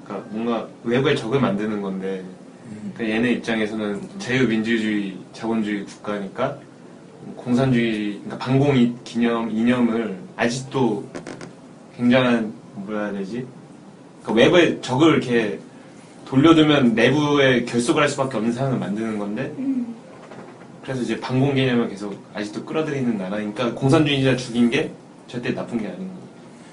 그러니까 0.05 0.27
뭔가 0.31 0.67
외부의 0.83 1.15
적을 1.17 1.39
만드는 1.39 1.81
건데 1.81 2.23
그러니까 2.95 3.15
얘네 3.17 3.31
입장에서는 3.33 4.01
자유민주주의 4.19 5.17
자본주의 5.33 5.85
국가니까 5.85 6.57
공산주의 7.35 8.19
그러니까 8.23 8.37
반공 8.37 8.99
기념 9.03 9.49
이념을 9.51 10.17
아직도 10.37 11.05
굉장한 11.97 12.53
뭐라 12.75 13.03
해야 13.05 13.11
되지 13.13 13.45
그러니까 14.23 14.33
외부의 14.43 14.81
적을 14.81 15.11
이렇게 15.13 15.59
돌려두면 16.33 16.95
내부에 16.95 17.63
결속을 17.63 18.01
할 18.01 18.09
수밖에 18.09 18.37
없는 18.37 18.53
상황을 18.53 18.79
만드는 18.79 19.19
건데 19.19 19.53
그래서 20.81 21.03
이제 21.03 21.19
반공 21.19 21.53
개념을 21.53 21.89
계속 21.89 22.17
아직도 22.33 22.65
끌어들이는 22.65 23.19
나라니까 23.19 23.75
공산주의자 23.75 24.35
죽인 24.35 24.71
게 24.71 24.89
절대 25.27 25.53
나쁜 25.53 25.77
게 25.77 25.85
아닌 25.85 25.99
거예요. 25.99 26.23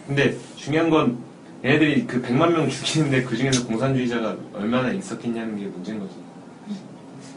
근데 0.06 0.36
중요한 0.56 0.88
건 0.88 1.18
얘네들이 1.62 2.06
그 2.06 2.22
100만 2.22 2.52
명 2.52 2.70
죽이는데 2.70 3.22
그 3.24 3.36
중에서 3.36 3.66
공산주의자가 3.66 4.34
얼마나 4.54 4.92
있었겠냐는 4.92 5.58
게 5.58 5.66
문제인 5.66 6.00
거죠. 6.00 6.14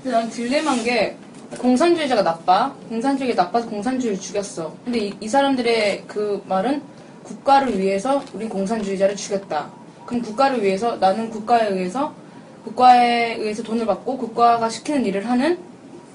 근데 0.01 0.17
난 0.17 0.29
딜레마인 0.29 0.81
게 0.85 1.17
공산주의자가 1.57 2.23
나빠. 2.23 2.73
공산주의가 2.87 3.43
나빠서 3.43 3.69
공산주의를 3.69 4.17
죽였어. 4.17 4.73
근데 4.85 5.07
이, 5.07 5.13
이 5.19 5.27
사람들의 5.27 6.05
그 6.07 6.41
말은 6.47 6.83
국가를 7.23 7.77
위해서 7.77 8.23
우리 8.33 8.47
공산주의자를 8.47 9.17
죽였다. 9.17 9.82
그럼 10.05 10.21
국가를 10.21 10.63
위해서 10.63 10.97
나는 10.97 11.29
국가에 11.29 11.69
의해서 11.69 12.13
국가에 12.65 13.35
의해서 13.35 13.63
돈을 13.63 13.85
받고 13.85 14.17
국가가 14.17 14.69
시키는 14.69 15.05
일을 15.05 15.29
하는 15.29 15.57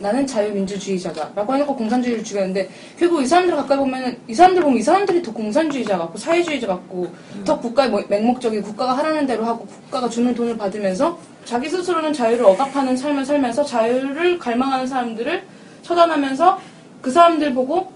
나는 0.00 0.24
자유민주주의자다. 0.26 1.30
라고 1.34 1.54
해놓고 1.54 1.74
공산주의를 1.74 2.22
죽였는데 2.22 2.70
결국 2.96 3.20
이 3.20 3.26
사람들 3.26 3.56
가까이 3.56 3.76
보면은 3.78 4.16
이 4.28 4.34
사람들 4.34 4.62
보면 4.62 4.78
이 4.78 4.82
사람들이 4.82 5.20
더 5.22 5.32
공산주의자 5.32 5.98
같고 5.98 6.16
사회주의자 6.16 6.68
같고 6.68 7.08
더 7.44 7.58
국가의 7.58 7.90
뭐- 7.90 8.04
맹목적인 8.08 8.62
국가가 8.62 8.96
하라는 8.98 9.26
대로 9.26 9.44
하고 9.44 9.66
국가가 9.66 10.08
주는 10.08 10.32
돈을 10.34 10.56
받으면서 10.56 11.18
자기 11.44 11.68
스스로는 11.68 12.12
자유를 12.12 12.44
억압하는 12.44 12.96
삶을 12.96 13.24
살면서 13.24 13.64
자유를 13.64 14.38
갈망하는 14.38 14.86
사람들을 14.86 15.42
처단하면서 15.82 16.60
그 17.02 17.10
사람들 17.10 17.52
보고 17.54 17.90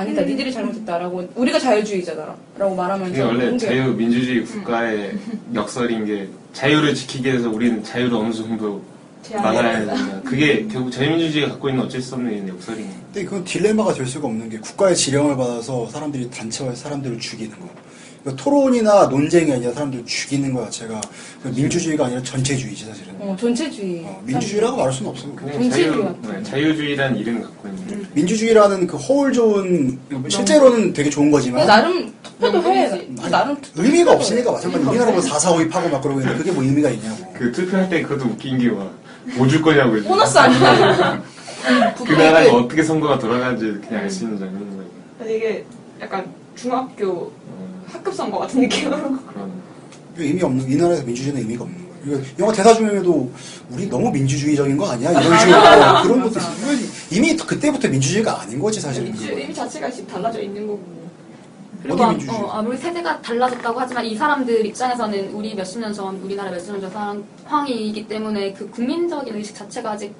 아니다 0.00 0.22
니들이 0.22 0.50
잘못했다라고 0.50 1.28
우리가 1.34 1.58
자유주의자다라고 1.58 2.74
말하면서 2.74 3.10
그게 3.10 3.22
원래 3.22 3.58
자유민주주의 3.58 4.44
국가의 4.46 5.12
역설인 5.54 6.06
게 6.06 6.28
자유를 6.54 6.94
지키기 6.94 7.28
위해서 7.28 7.50
우리는 7.50 7.84
자유를 7.84 8.14
어느 8.14 8.32
정도 8.32 8.82
막아야 9.30 9.78
된다. 9.78 10.20
그게 10.22 10.66
결국 10.66 10.90
자유민주주의가 10.90 11.52
갖고 11.52 11.68
있는 11.68 11.84
어쩔 11.84 12.00
수 12.00 12.14
없는 12.14 12.48
역설인 12.48 12.82
거예요. 12.86 13.00
근데 13.12 13.24
그건 13.24 13.44
딜레마가 13.44 13.92
될 13.92 14.06
수가 14.06 14.26
없는 14.26 14.48
게 14.48 14.58
국가의 14.58 14.96
지령을 14.96 15.36
받아서 15.36 15.86
사람들이 15.88 16.30
단체와 16.30 16.74
사람들을 16.74 17.18
죽이는 17.18 17.50
거. 17.60 17.68
그러니까 18.22 18.42
토론이나 18.44 19.06
논쟁이 19.06 19.50
아니라 19.52 19.72
사람들을 19.72 20.04
죽이는 20.04 20.52
거 20.52 20.64
자체가 20.64 21.00
그 21.42 21.48
민주주의가 21.48 22.06
아니라 22.06 22.22
전체주의지 22.22 22.84
사실은. 22.84 23.14
어, 23.18 23.34
전체주의 23.38 24.04
어, 24.04 24.22
민주주의라고 24.24 24.76
말할 24.76 24.92
수는 24.92 25.10
없어요. 25.10 25.34
정치주의 25.36 25.90
자유. 25.90 26.14
네, 26.22 26.42
자유주의라는 26.42 27.16
이름을 27.18 27.42
갖고 27.42 27.68
있는 27.68 27.86
거예요. 27.86 28.02
민주주의라는 28.12 28.86
그 28.86 28.96
허울 28.98 29.32
좋은 29.32 29.98
실제로는 30.28 30.92
되게 30.92 31.08
좋은 31.08 31.30
거지만 31.30 31.66
나름 31.66 32.12
투표도 32.22 32.62
해 32.64 32.86
아니, 32.90 33.30
나름 33.30 33.60
투표 33.60 33.82
의미가 33.82 34.12
없으니까 34.12 34.52
마찬가지. 34.52 34.86
우리나라 34.86 35.12
뭐 35.12 35.20
4, 35.20 35.38
4, 35.38 35.52
5, 35.52 35.54
하고 35.70 35.88
막 35.88 36.02
그러고 36.02 36.20
있는데 36.20 36.38
그게 36.38 36.52
뭐 36.52 36.62
의미가 36.62 36.90
있냐고. 36.90 37.32
그 37.38 37.50
투표할 37.52 37.88
때 37.88 38.02
그것도 38.02 38.26
웃긴 38.30 38.58
게 38.58 38.68
막, 38.68 38.92
뭐줄 39.36 39.62
거냐고. 39.62 39.96
이제. 39.96 40.06
보너스 40.08 40.36
아니야 40.38 41.22
그 41.96 42.12
나라가 42.12 42.52
어떻게 42.54 42.82
선거가 42.82 43.18
돌아가는지 43.18 43.80
그냥 43.86 44.02
알 44.04 44.10
수 44.10 44.24
있는 44.24 44.38
장면인 44.38 44.68
거예요. 44.76 44.90
근데 45.18 45.36
이게 45.36 45.64
약간 46.00 46.26
중학교 46.56 47.08
어, 47.10 47.32
학급 47.92 48.14
선거 48.14 48.38
같은 48.38 48.60
느낌으로. 48.60 48.96
그 50.16 50.22
의미 50.24 50.42
없는 50.42 50.70
이 50.70 50.76
나라에서 50.76 51.04
민주주의는 51.04 51.42
의미가 51.42 51.64
없는 51.64 51.78
거예요. 51.78 51.90
이거 52.18 52.42
영화 52.42 52.52
대사 52.52 52.74
중에도 52.74 53.30
우리 53.70 53.88
너무 53.88 54.10
민주주의적인 54.10 54.76
거 54.76 54.90
아니야? 54.90 55.10
이런 55.10 55.38
식으로 55.38 56.02
그런 56.02 56.22
것도 56.22 56.40
이미 57.10 57.36
그때부터 57.36 57.88
민주주의가 57.88 58.40
아닌 58.42 58.58
거지 58.58 58.80
사실은. 58.80 59.06
민주, 59.06 59.26
그거. 59.26 59.38
의미 59.38 59.54
자체가 59.54 59.90
지금 59.90 60.06
달라져 60.08 60.40
있는 60.40 60.66
거고. 60.66 61.00
그리고 61.82 61.94
어디 61.94 62.02
아, 62.02 62.10
민주주의? 62.10 62.38
어, 62.38 62.50
아무리 62.50 62.76
세대가 62.76 63.20
달라졌다고 63.22 63.80
하지만 63.80 64.04
이 64.04 64.14
사람들 64.16 64.66
입장에서는 64.66 65.30
우리 65.32 65.54
몇십 65.54 65.80
년 65.80 65.92
전, 65.92 66.16
우리나라 66.22 66.50
몇십 66.50 66.72
년 66.72 66.80
전 66.80 67.24
상황이기 67.46 68.06
때문에 68.06 68.52
그 68.52 68.68
국민적인 68.70 69.34
의식 69.34 69.54
자체가 69.56 69.92
아직 69.92 70.14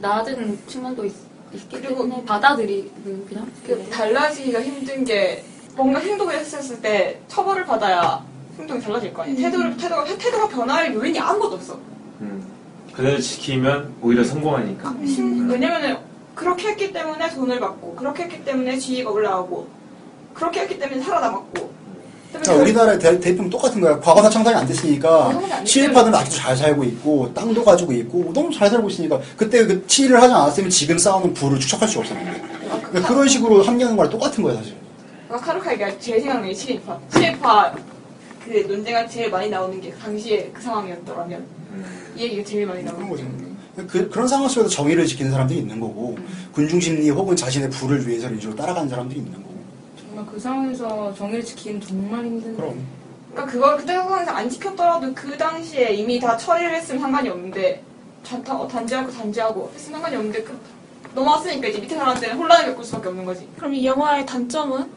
낮은 0.00 0.58
측면도 0.66 1.04
있, 1.04 1.12
기 1.52 1.60
그리고 1.70 2.02
때문에 2.02 2.24
받아들이는 2.24 3.26
그냥 3.28 3.50
그 3.66 3.86
달라지기가 3.90 4.60
힘든 4.62 5.04
게 5.04 5.44
뭔가 5.76 5.98
행동을 6.00 6.34
했을 6.38 6.80
때 6.80 7.18
처벌을 7.28 7.64
받아야 7.66 8.22
행동이 8.58 8.80
달라질 8.80 9.12
거 9.12 9.22
아니에요. 9.22 9.38
태도를, 9.38 9.76
태도가, 9.76 10.04
태도가 10.04 10.48
변할 10.48 10.94
요인이 10.94 11.18
아무것도 11.18 11.54
없어. 11.56 11.78
음. 12.20 12.44
그대로 12.92 13.18
지키면 13.20 13.94
오히려 14.00 14.22
성공하니까. 14.22 14.94
심- 15.04 15.48
왜냐면은 15.50 15.96
그렇게 16.34 16.68
했기 16.68 16.92
때문에 16.92 17.28
돈을 17.34 17.58
받고 17.58 17.94
그렇게 17.96 18.24
했기 18.24 18.44
때문에 18.44 18.78
지위가 18.78 19.10
올라가고 19.10 19.66
그렇게 20.32 20.60
했기 20.60 20.78
때문에 20.78 21.00
살아남았고 21.00 21.74
자, 22.42 22.52
우리나라의 22.54 22.98
대, 22.98 23.20
대표는 23.20 23.48
똑같은 23.48 23.80
거야. 23.80 23.98
과거사 24.00 24.28
창달이 24.28 24.56
안 24.56 24.66
됐으니까 24.66 25.30
상상이 25.32 25.52
안 25.52 25.64
친일파들은 25.64 26.14
아직도 26.16 26.36
잘 26.36 26.56
살고 26.56 26.82
있고 26.84 27.32
땅도 27.32 27.64
가지고 27.64 27.92
있고 27.92 28.32
너무 28.32 28.52
잘 28.52 28.68
살고 28.68 28.88
있으니까 28.90 29.20
그때 29.36 29.64
그 29.66 29.86
친일을 29.86 30.20
하지 30.20 30.34
않았으면 30.34 30.68
지금 30.70 30.98
싸우는 30.98 31.32
부를 31.34 31.58
추적할 31.60 31.88
수 31.88 32.00
없었는데 32.00 32.40
그러니까 32.90 33.08
그런 33.08 33.28
식으로 33.28 33.62
합리하는 33.62 33.96
거랑 33.96 34.10
똑같은 34.10 34.42
거야 34.42 34.56
사실. 34.56 34.74
카르카 35.38 35.72
얘기할 35.72 35.92
때 35.92 35.98
제일 36.00 36.20
생각나는 36.20 36.48
게 36.48 36.54
친일파. 36.54 37.00
친일파 37.10 37.74
그 38.44 38.50
논쟁가 38.68 39.06
제일 39.06 39.30
많이 39.30 39.48
나오는 39.48 39.80
게 39.80 39.90
당시에 39.92 40.50
그 40.52 40.60
상황이었더라면 40.60 41.46
음. 41.72 42.12
이 42.16 42.22
얘기가 42.22 42.44
제일 42.44 42.66
많이 42.66 42.82
나오는 42.82 43.08
거죠. 43.08 43.24
거죠. 43.24 43.54
그, 43.88 44.08
그런 44.08 44.28
상황 44.28 44.48
속에서 44.48 44.68
정의를 44.68 45.06
지키는 45.06 45.32
사람들이 45.32 45.58
있는 45.58 45.80
거고 45.80 46.16
군중심리 46.52 47.10
혹은 47.10 47.34
자신의 47.34 47.70
부를 47.70 48.06
위해서 48.06 48.30
이쪽으로 48.30 48.56
따라가는 48.56 48.88
사람들이 48.88 49.20
있는 49.20 49.32
거고. 49.32 49.54
정말 49.98 50.26
그 50.26 50.38
상황에서 50.38 51.12
정의를 51.14 51.44
지키는 51.44 51.80
정말 51.80 52.24
힘든 52.24 52.56
그럼. 52.56 52.86
그러니까 53.32 53.52
그걸 53.52 53.76
그때 53.78 53.94
상황에서 53.94 54.30
안 54.30 54.48
지켰더라도 54.48 55.12
그 55.12 55.36
당시에 55.36 55.92
이미 55.94 56.20
다 56.20 56.36
처리를 56.36 56.74
했으면 56.76 57.00
상관이 57.00 57.28
없는데 57.28 57.82
단, 58.24 58.44
단, 58.44 58.56
어, 58.56 58.68
단지하고 58.68 59.10
단지하고 59.10 59.72
했으면 59.74 60.00
상관이 60.00 60.16
없는데 60.16 60.44
그, 60.44 60.56
넘어왔으니까 61.14 61.68
이제 61.68 61.80
밑에 61.80 61.96
사람들은 61.96 62.36
혼란을 62.36 62.70
겪을 62.70 62.84
수밖에 62.84 63.08
없는 63.08 63.24
거지. 63.24 63.48
그럼 63.56 63.74
이 63.74 63.84
영화의 63.84 64.24
단점은 64.24 64.88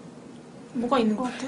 뭐가 0.80 1.00
있는 1.00 1.16
것 1.16 1.24
같아? 1.24 1.48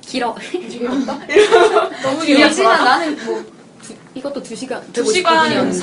길어. 0.00 0.34
너무 2.02 2.20
길지만 2.24 2.84
나는 2.84 3.24
뭐 3.24 3.44
두- 3.82 3.94
이것도 4.14 4.42
두 4.42 4.56
시간 4.56 4.82
2시간 4.92 5.22
159분이었는데 5.72 5.80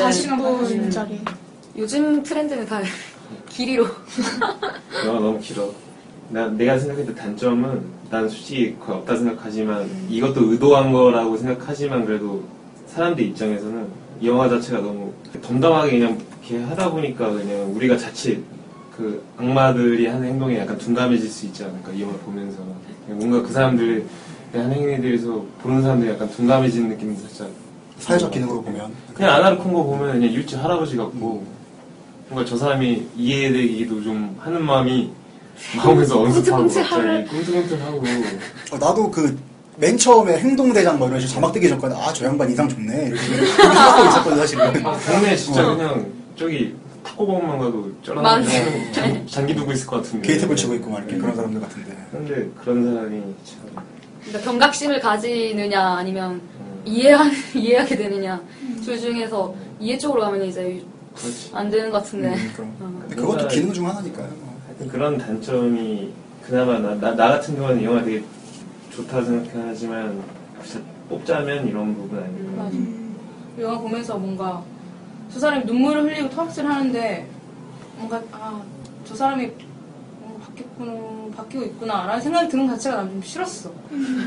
40분짜리. 0.91 1.19
요즘 1.77 2.21
트렌드는 2.23 2.65
다 2.65 2.81
길이로 3.49 3.85
영화 5.05 5.19
너무 5.19 5.39
길어. 5.39 5.71
나, 6.29 6.47
내가 6.49 6.77
생각했던 6.77 7.15
단점은 7.15 7.81
난 8.09 8.27
솔직히 8.27 8.75
거의 8.79 8.97
없다 8.99 9.15
생각하지만 9.15 9.89
이것도 10.09 10.51
의도한 10.51 10.91
거라고 10.91 11.37
생각하지만 11.37 12.05
그래도 12.05 12.43
사람들 12.87 13.23
입장에서는 13.25 13.87
이 14.21 14.27
영화 14.27 14.49
자체가 14.49 14.79
너무 14.79 15.13
덤덤하게 15.41 15.91
그냥 15.99 16.19
이렇게 16.41 16.63
하다 16.65 16.91
보니까 16.91 17.29
그냥 17.31 17.73
우리가 17.75 17.95
자칫 17.97 18.43
그 18.97 19.23
악마들이 19.37 20.07
하는 20.07 20.27
행동에 20.27 20.59
약간 20.59 20.77
둔감해질 20.77 21.29
수 21.29 21.45
있지 21.45 21.63
않을까 21.63 21.91
이 21.91 22.01
영화 22.01 22.13
보면서 22.25 22.57
그냥 23.05 23.19
뭔가 23.19 23.47
그 23.47 23.53
사람들의 23.53 24.03
하는 24.53 24.71
행위에 24.71 24.99
대해서 25.01 25.45
보는 25.61 25.81
사람들이 25.83 26.11
약간 26.11 26.29
둔감해지는 26.31 26.89
느낌이 26.89 27.15
살짝 27.17 27.47
사회적 27.99 28.31
기능으로 28.31 28.61
보면. 28.61 28.91
그냥 29.13 29.35
아나르콘거 29.35 29.83
보면 29.83 30.13
그냥 30.13 30.31
일제 30.31 30.55
할아버지 30.57 30.95
같고 30.97 31.45
뭔가 32.29 32.47
저 32.49 32.57
사람이 32.57 33.07
이해되기도 33.15 34.01
좀 34.03 34.35
하는 34.39 34.63
마음이 34.63 35.11
마음에서 35.75 36.21
언습하고 36.21 36.63
끔찍끔찍하네. 36.63 37.23
갑자기 37.25 37.45
꿈틀꿈틀하고 37.45 37.97
어, 38.71 38.77
나도 38.77 39.11
그 39.11 39.37
맨 39.79 39.95
처음에 39.95 40.39
행동대장 40.39 40.97
뭐 40.97 41.07
이런 41.07 41.19
식으로 41.19 41.35
자막 41.35 41.53
뜨기 41.53 41.69
전까지 41.69 41.95
아 41.95 42.11
저 42.11 42.25
양반 42.25 42.49
인상 42.49 42.67
좋네 42.67 43.09
이렇게 43.09 43.21
생각하고 43.21 44.09
있었거든 44.09 44.37
사실은. 44.39 44.85
아, 44.87 44.97
동네 44.97 45.35
진짜 45.35 45.71
어. 45.71 45.75
그냥 45.75 46.05
저기 46.35 46.73
탁구공만 47.11 47.57
가도 47.59 47.91
쩌라는 48.03 48.23
맞네. 48.23 48.45
사람 48.45 48.91
잔- 48.91 49.27
잔기 49.27 49.55
두고 49.55 49.71
있을 49.71 49.87
것 49.87 49.97
같은데 49.97 50.27
게이트볼 50.27 50.55
치고 50.55 50.73
있고 50.75 50.89
막 50.91 50.99
이렇게 50.99 51.17
그런 51.17 51.35
사람들 51.35 51.61
같은데. 51.61 51.97
근데 52.11 52.49
그런 52.59 52.83
사람이 52.93 53.21
참 53.45 53.83
그러니까 54.25 54.51
경각심을 54.51 54.99
가지느냐 54.99 55.81
아니면 55.97 56.33
음, 56.59 56.81
이해하, 56.85 57.23
이해하게 57.55 57.95
되느냐 57.95 58.41
둘 58.83 58.99
중에서 58.99 59.55
이해 59.79 59.97
쪽으로 59.97 60.21
가면 60.23 60.43
이제 60.45 60.83
그렇지 61.15 61.51
안 61.53 61.69
되는 61.69 61.89
것 61.89 61.99
같은데 62.03 62.27
음, 62.29 62.51
그럼. 62.55 62.75
어. 62.81 62.99
근데 63.01 63.15
그것도 63.15 63.47
기능 63.47 63.73
중 63.73 63.87
하나니까요. 63.87 64.29
하여튼 64.67 64.87
그런 64.89 65.17
단점이 65.17 66.11
그나마 66.45 66.77
나, 66.79 66.95
나, 66.95 67.15
나 67.15 67.27
같은 67.29 67.55
경우는 67.55 67.81
이 67.81 67.85
영화 67.85 68.03
되게 68.03 68.23
좋다 68.91 69.23
생각하지만 69.23 70.21
진짜 70.63 70.85
뽑자면 71.09 71.67
이런 71.67 71.95
부분 71.95 72.19
아닐까 72.21 72.63
맞아. 72.63 72.75
이 72.77 73.61
영화 73.61 73.77
보면서 73.79 74.17
뭔가 74.17 74.61
저 75.33 75.39
사람이 75.39 75.65
눈물을 75.65 76.03
흘리고 76.03 76.29
토악질 76.29 76.65
하는데 76.65 77.27
뭔가 77.97 78.21
아 78.31 78.61
저 79.07 79.15
사람이 79.15 79.49
바뀌었구나 80.45 80.91
바뀌고 81.37 81.63
있구나라는 81.63 82.19
생각이 82.21 82.49
드는 82.49 82.67
자체가 82.67 82.97
난 82.97 83.09
좀 83.09 83.21
싫었어. 83.23 83.69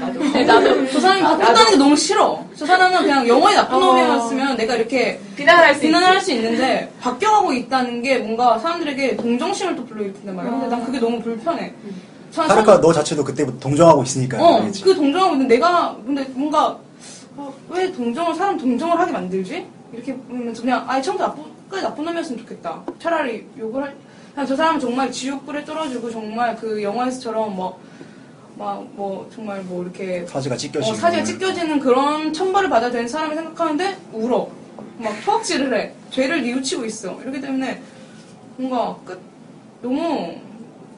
나도. 0.01 0.21
네, 0.33 0.45
나도 0.45 0.89
저 0.91 1.01
사람이 1.01 1.21
바뀌었다는 1.23 1.71
게 1.73 1.77
너무 1.77 1.97
싫어. 1.97 2.45
저 2.57 2.65
사람은 2.65 3.03
그냥 3.03 3.29
영원히 3.29 3.57
나쁜 3.57 3.77
어. 3.77 3.81
놈이었으면 3.81 4.57
내가 4.57 4.77
이렇게 4.77 5.21
비난할 5.37 5.75
수 5.75 5.83
비난을 5.83 6.07
할 6.07 6.17
있지. 6.17 6.25
수 6.27 6.33
있는데 6.33 6.91
바뀌어가고 7.01 7.53
있다는 7.53 8.01
게 8.03 8.19
뭔가 8.19 8.59
사람들에게 8.59 9.17
동정심을 9.17 9.77
또 9.77 9.85
불러일으킨단 9.85 10.35
말이야. 10.37 10.51
근데 10.53 10.67
난 10.69 10.85
그게 10.85 10.99
너무 10.99 11.21
불편해. 11.21 11.75
저는 12.33 12.49
타르카 12.49 12.81
너 12.81 12.93
자체도 12.93 13.23
그때부터 13.25 13.59
동정하고 13.59 14.03
있으니까. 14.05 14.43
어, 14.43 14.59
알겠지. 14.61 14.83
그 14.83 14.95
동정하고 14.95 15.35
있는데 15.35 15.57
내가 15.57 15.97
근데 16.07 16.25
뭔가 16.33 16.79
어, 17.37 17.53
왜 17.69 17.91
동정을 17.93 18.35
사람 18.35 18.57
동정을 18.57 18.99
하게 18.99 19.13
만들지? 19.13 19.67
이렇게 19.93 20.15
보면서 20.17 20.63
그냥 20.63 20.85
아예 20.89 21.03
처음부터 21.03 21.29
나쁜 21.29 21.45
끝까지 21.65 21.83
나쁜 21.83 22.05
놈이었으면 22.05 22.39
좋겠다. 22.41 22.83
차라리 22.99 23.47
욕을 23.59 23.83
할 23.83 23.95
그냥 24.35 24.47
저 24.47 24.57
사람은 24.57 24.81
정말 24.81 25.11
지옥불에 25.11 25.65
떨어지고 25.65 26.11
정말 26.11 26.57
그 26.57 26.83
영화에서처럼 26.83 27.55
뭐 27.57 27.79
막 28.61 28.85
뭐 28.93 29.27
정말 29.35 29.63
뭐 29.63 29.83
이렇게 29.83 30.27
사지가 30.27 30.55
찢겨지고. 30.55 30.93
어, 30.93 30.95
사지가 30.95 31.25
찢겨지는 31.25 31.81
그런 31.81 32.31
천벌을 32.31 32.69
받아야 32.69 32.91
되는 32.91 33.09
사람이 33.09 33.35
생각하는데 33.35 33.97
울어. 34.13 34.51
막 34.99 35.15
토악질을 35.25 35.75
해. 35.75 35.93
죄를 36.11 36.43
뉘우치고 36.43 36.85
있어. 36.85 37.19
이렇기 37.23 37.41
때문에 37.41 37.81
뭔가 38.59 38.99
끝 39.07 39.19
너무 39.81 40.35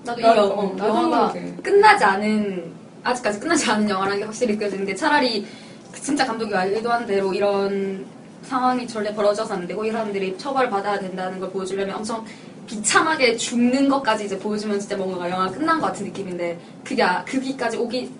나도 0.02 0.20
이 0.20 0.24
나도, 0.24 0.40
영, 0.40 0.50
어, 0.50 0.62
어, 0.62 0.74
나도 0.74 0.88
영화가 0.88 1.32
그렇게. 1.32 1.54
끝나지 1.62 2.02
않은 2.04 2.72
아직까지 3.04 3.38
끝나지 3.38 3.70
않은 3.70 3.88
영화라는 3.88 4.18
게 4.18 4.24
확실히 4.24 4.54
느껴지는 4.54 4.84
게 4.84 4.94
차라리 4.96 5.46
그 5.92 6.00
진짜 6.02 6.26
감독이 6.26 6.52
의도한 6.52 7.06
대로 7.06 7.32
이런 7.32 8.04
상황이 8.42 8.86
전에 8.86 9.14
벌어져서 9.14 9.54
안 9.54 9.66
되고 9.66 9.84
이 9.84 9.90
사람들이 9.90 10.36
처벌을 10.38 10.68
받아야 10.70 10.98
된다는 10.98 11.38
걸 11.40 11.50
보여주려면 11.50 11.96
엄청 11.96 12.24
비참하게 12.66 13.36
죽는 13.36 13.88
것까지 13.88 14.26
이제 14.26 14.38
보여주면 14.38 14.78
진짜 14.78 14.96
뭔가 14.96 15.28
영화가 15.28 15.52
끝난 15.52 15.80
것 15.80 15.86
같은 15.88 16.06
느낌인데 16.06 16.58
그게 16.84 17.02
아- 17.02 17.24
그기까지 17.24 17.76
오기 17.76 18.10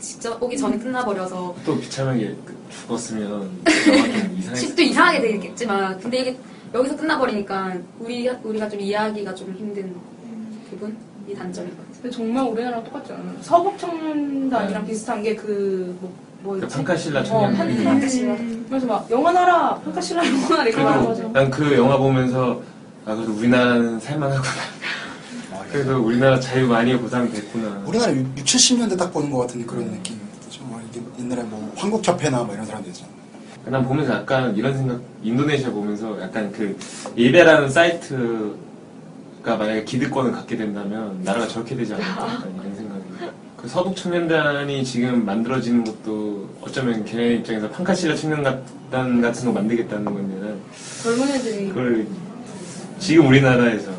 직접 0.00 0.42
오기 0.42 0.56
전에 0.58 0.76
끝나버려서 0.78 1.54
또 1.64 1.78
비참하게 1.78 2.34
그 2.44 2.56
죽었으면 2.70 3.50
또 4.76 4.82
이상하게 4.82 5.20
되겠지만 5.20 5.98
근데 6.00 6.18
이게 6.18 6.36
여기서 6.74 6.96
끝나버리니까 6.96 7.76
우리 8.00 8.28
우리가 8.28 8.68
좀 8.68 8.80
이해하기가 8.80 9.34
좀 9.34 9.54
힘든 9.56 9.94
부분이 10.70 11.34
단점인 11.36 11.70
것 11.70 11.76
같아요. 11.76 12.02
근데 12.02 12.10
정말 12.16 12.44
우리나라랑 12.48 12.84
똑같지 12.84 13.12
않아요? 13.12 13.36
서북 13.42 13.78
청년단이랑 13.78 14.86
비슷한 14.86 15.22
게 15.22 15.36
그, 15.36 15.96
뭐, 16.00 16.10
그 16.10 16.31
뭐였지? 16.42 16.74
판카실라 16.74 17.20
어, 17.20 17.24
청년. 17.24 17.56
판, 17.56 17.84
판카실라. 17.84 18.36
그래서 18.68 18.86
막, 18.86 19.10
영원하라! 19.10 19.74
판카실라 19.76 20.26
영원하라! 20.26 20.64
이렇게 20.64 20.82
말하는 20.82 21.06
거죠. 21.06 21.28
난그 21.28 21.76
영화 21.76 21.96
보면서 21.96 22.60
아 23.04 23.14
그래도 23.14 23.32
우리나라는 23.32 24.00
살만하구나. 24.00 24.50
아, 25.52 25.64
그래서 25.70 25.98
우리나라 25.98 26.38
자유 26.40 26.66
많이 26.66 26.96
보장됐구나. 26.98 27.82
우리나라 27.86 28.12
6, 28.12 28.34
70년대 28.36 28.98
딱 28.98 29.12
보는 29.12 29.30
것 29.30 29.38
같은 29.40 29.66
그런 29.66 30.02
들죠. 30.02 30.64
뭐 30.64 30.80
이게 30.90 31.00
옛날에 31.18 31.42
뭐 31.42 31.72
한국협회나 31.76 32.42
뭐 32.44 32.54
이런 32.54 32.66
사람들 32.66 32.90
있잖아요. 32.90 33.12
난 33.64 33.84
보면서 33.86 34.12
약간 34.14 34.56
이런 34.56 34.76
생각, 34.76 35.00
인도네시아 35.22 35.70
보면서 35.70 36.20
약간 36.20 36.50
그 36.50 36.76
일베라는 37.14 37.70
사이트가 37.70 39.56
만약에 39.56 39.84
기득권을 39.84 40.32
갖게 40.32 40.56
된다면 40.56 41.20
나라가 41.22 41.46
저렇게 41.46 41.76
되지 41.76 41.94
않을까 41.94 42.10
약간 42.10 42.52
이런 42.54 42.71
생각이. 42.71 42.71
그 43.62 43.68
서북 43.68 43.94
청년단이 43.94 44.84
지금 44.84 45.24
만들어지는 45.24 45.84
것도 45.84 46.48
어쩌면 46.62 47.04
걔네 47.04 47.34
입장에서 47.34 47.70
판카실라 47.70 48.16
청년단 48.16 49.20
같은 49.22 49.44
거 49.46 49.52
만들겠다는 49.52 50.04
건데 50.04 50.40
난 50.40 50.60
젊은 51.00 51.28
애들이. 51.28 51.68
그걸 51.68 52.06
지금 52.98 53.28
우리나라에서 53.28 53.92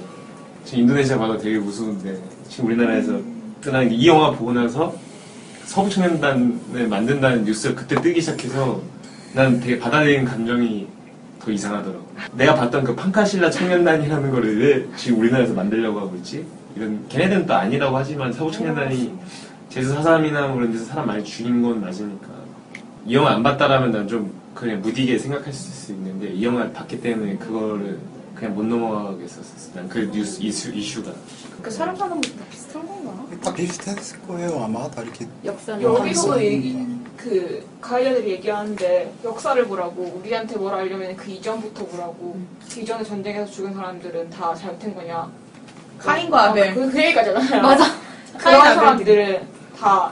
지금 0.65 0.81
인도네시아 0.81 1.17
봐도 1.17 1.37
되게 1.37 1.57
무서운데 1.57 2.21
지금 2.49 2.65
우리나라에서 2.65 3.21
난이 3.65 4.05
영화 4.05 4.31
보고 4.31 4.51
나서 4.51 4.93
서북 5.63 5.91
청년단을 5.91 6.89
만든다는 6.89 7.45
뉴스가 7.45 7.73
그때 7.73 7.95
뜨기 8.01 8.19
시작해서 8.19 8.81
난 9.33 9.61
되게 9.61 9.79
받아들이는 9.79 10.25
감정이 10.25 10.87
더 11.39 11.51
이상하더라고. 11.51 12.05
내가 12.33 12.55
봤던 12.55 12.83
그 12.83 12.95
판카실라 12.95 13.49
청년단이라는 13.49 14.29
거를 14.29 14.59
왜 14.59 14.87
지금 14.97 15.19
우리나라에서 15.19 15.53
만들려고 15.53 16.01
하고 16.01 16.17
있지? 16.17 16.45
이런 16.75 17.07
걔네들은 17.07 17.45
또 17.45 17.53
아니라고 17.53 17.95
하지만 17.95 18.33
서북 18.33 18.51
청년단이 18.51 19.13
제주 19.73 19.95
4.3이나 19.95 20.47
뭐 20.49 20.57
그런 20.57 20.71
데서 20.71 20.85
사람 20.85 21.07
많이 21.07 21.23
죽인 21.23 21.63
건 21.63 21.81
맞으니까 21.81 22.27
이 23.07 23.15
영화 23.15 23.31
안 23.31 23.41
봤다라면 23.41 23.91
난 23.91 24.07
좀 24.07 24.31
그냥 24.53 24.81
무디게 24.81 25.17
생각할 25.17 25.51
수 25.51 25.91
있는데 25.93 26.27
이 26.29 26.45
영화 26.45 26.69
봤기 26.71 27.01
때문에 27.01 27.37
그거를 27.37 27.97
그냥 28.35 28.53
못 28.53 28.63
넘어가겠었어. 28.65 29.73
난 29.73 29.89
그 29.89 29.99
뉴스 30.13 30.39
이슈, 30.43 30.69
이슈가. 30.71 31.11
그 31.63 31.71
살아가는 31.71 32.15
것도 32.21 32.35
다 32.37 32.45
비슷한 32.51 32.85
건가? 32.85 33.25
다 33.41 33.53
비슷했을 33.53 34.21
거예요 34.27 34.63
아마 34.63 34.87
다 34.91 35.01
이렇게 35.01 35.25
역사는 35.43 35.81
여기서도 35.81 36.43
얘기 36.43 36.77
그 37.17 37.65
가해자들이 37.81 38.31
얘기하는데 38.31 39.13
역사를 39.23 39.65
보라고 39.65 40.19
우리한테 40.21 40.55
뭘 40.57 40.73
알려면 40.75 41.15
그 41.15 41.31
이전부터 41.31 41.85
보라고 41.87 42.37
그 42.71 42.79
이전에 42.79 43.03
전쟁에서 43.03 43.49
죽은 43.49 43.73
사람들은 43.73 44.29
다 44.29 44.53
잘못된 44.53 44.93
거냐 44.93 45.31
카인과 45.97 46.49
아벨. 46.51 46.75
그, 46.75 46.91
그 46.91 46.97
얘기까지잖아요 47.05 47.61
맞아. 47.61 47.85
카인, 48.37 48.59
그런. 48.59 48.75
사람들은 48.75 49.41
다 49.83 50.11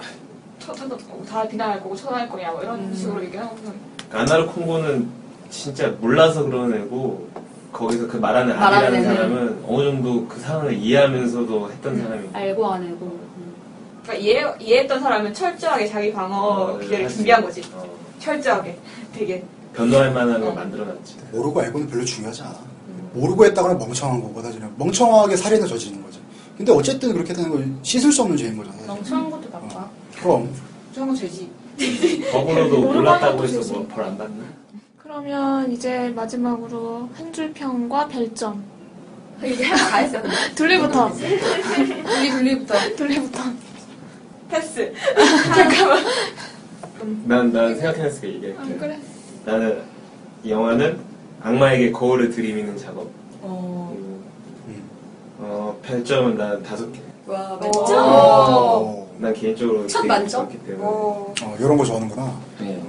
쳐, 0.60 0.74
쳐, 0.76 0.88
다 1.30 1.48
비난할 1.48 1.82
거고 1.82 1.96
처단할 1.96 2.28
거냐 2.30 2.52
뭐 2.52 2.62
이런 2.62 2.94
식으로 2.94 3.24
얘기하고 3.24 3.56
아나르 4.12 4.46
콩고는 4.48 5.08
진짜 5.50 5.88
몰라서 6.02 6.44
그런 6.44 6.74
애고 6.74 7.28
거기서 7.72 8.08
그 8.08 8.18
말하는 8.18 8.54
말하는 8.60 8.88
아비라는 8.88 8.98
애는. 9.06 9.16
사람은 9.16 9.64
어느 9.68 9.84
정도 9.86 10.28
그 10.28 10.40
상황을 10.42 10.74
이해하면서도 10.74 11.72
했던 11.72 12.02
사람이 12.02 12.30
알고 12.34 12.68
안 12.72 12.84
알고. 12.84 13.20
그러니까 14.04 14.14
이해, 14.28 14.46
이해했던 14.60 15.00
사람은 15.00 15.34
철저하게 15.34 15.88
자기 15.88 16.12
방어 16.12 16.78
기회를 16.80 17.06
할수 17.06 17.16
준비한 17.18 17.42
있- 17.42 17.46
거지 17.46 17.62
어, 17.74 17.86
철저하게 18.20 18.78
되게 19.14 19.44
변호할 19.74 20.12
만한 20.12 20.42
걸 20.42 20.50
어. 20.50 20.54
만들어놨지. 20.54 21.16
모르고 21.32 21.62
알고는 21.62 21.88
별로 21.88 22.04
중요하지 22.04 22.42
않아. 22.42 22.56
모르고 23.14 23.46
했다거나 23.46 23.76
멍청한 23.76 24.22
거보다 24.22 24.50
그냥 24.52 24.74
멍청하게 24.78 25.38
살인을 25.38 25.66
저지르는 25.68 26.04
거죠. 26.04 26.20
근데 26.58 26.72
어쨌든 26.74 27.14
그렇게 27.14 27.34
되는 27.34 27.50
건 27.50 27.80
씻을 27.84 28.12
수 28.12 28.22
없는 28.24 28.36
죄인 28.38 28.58
거잖아요. 28.58 28.86
멍청한 28.88 29.32
것도 29.32 29.41
나빠. 30.22 30.24
그럼 30.24 30.50
저런 30.94 31.10
거 31.10 31.16
죄지 31.16 31.50
법으로도 32.32 32.76
모르고 32.78 32.94
몰랐다고 32.94 33.44
해서 33.44 33.58
것이지. 33.58 33.74
뭐벌안 33.74 34.18
받나? 34.18 34.44
그러면 34.98 35.72
이제 35.72 36.10
마지막으로 36.16 37.10
한 37.14 37.32
줄 37.34 37.52
평과 37.54 38.08
별점. 38.08 38.64
이제 39.44 39.68
다 39.70 39.98
했어요. 39.98 40.24
둘리부터. 40.56 41.12
둘리, 41.14 42.30
둘리부터. 42.32 42.74
둘리부터. 42.96 43.40
패스 44.50 44.94
난, 47.26 47.52
난 47.52 47.74
생각해냈을 47.76 48.22
때 48.22 48.28
얘기할게. 48.34 48.60
아, 48.60 48.78
그래. 48.78 49.00
나는 49.46 49.82
이 50.44 50.52
영화는 50.52 51.00
악마에게 51.42 51.92
거울을 51.92 52.30
들이미는 52.30 52.78
작업. 52.78 53.10
어. 53.42 53.96
음. 54.68 54.84
어, 55.40 55.80
별점은 55.82 56.38
난 56.38 56.62
다섯 56.62 56.92
개. 56.92 57.00
와? 57.26 57.54
어, 57.54 59.01
난 59.22 59.34
개인적으로 59.34 59.86
첫 59.88 60.02
되게 60.02 60.08
만점? 60.08 60.50
좋았기 60.50 60.58
때문에. 60.66 60.84
어, 60.84 61.34
어, 61.44 61.56
이런 61.60 61.78
거 61.78 61.86
좋아하는구나. 61.86 62.40
네. 62.60 62.82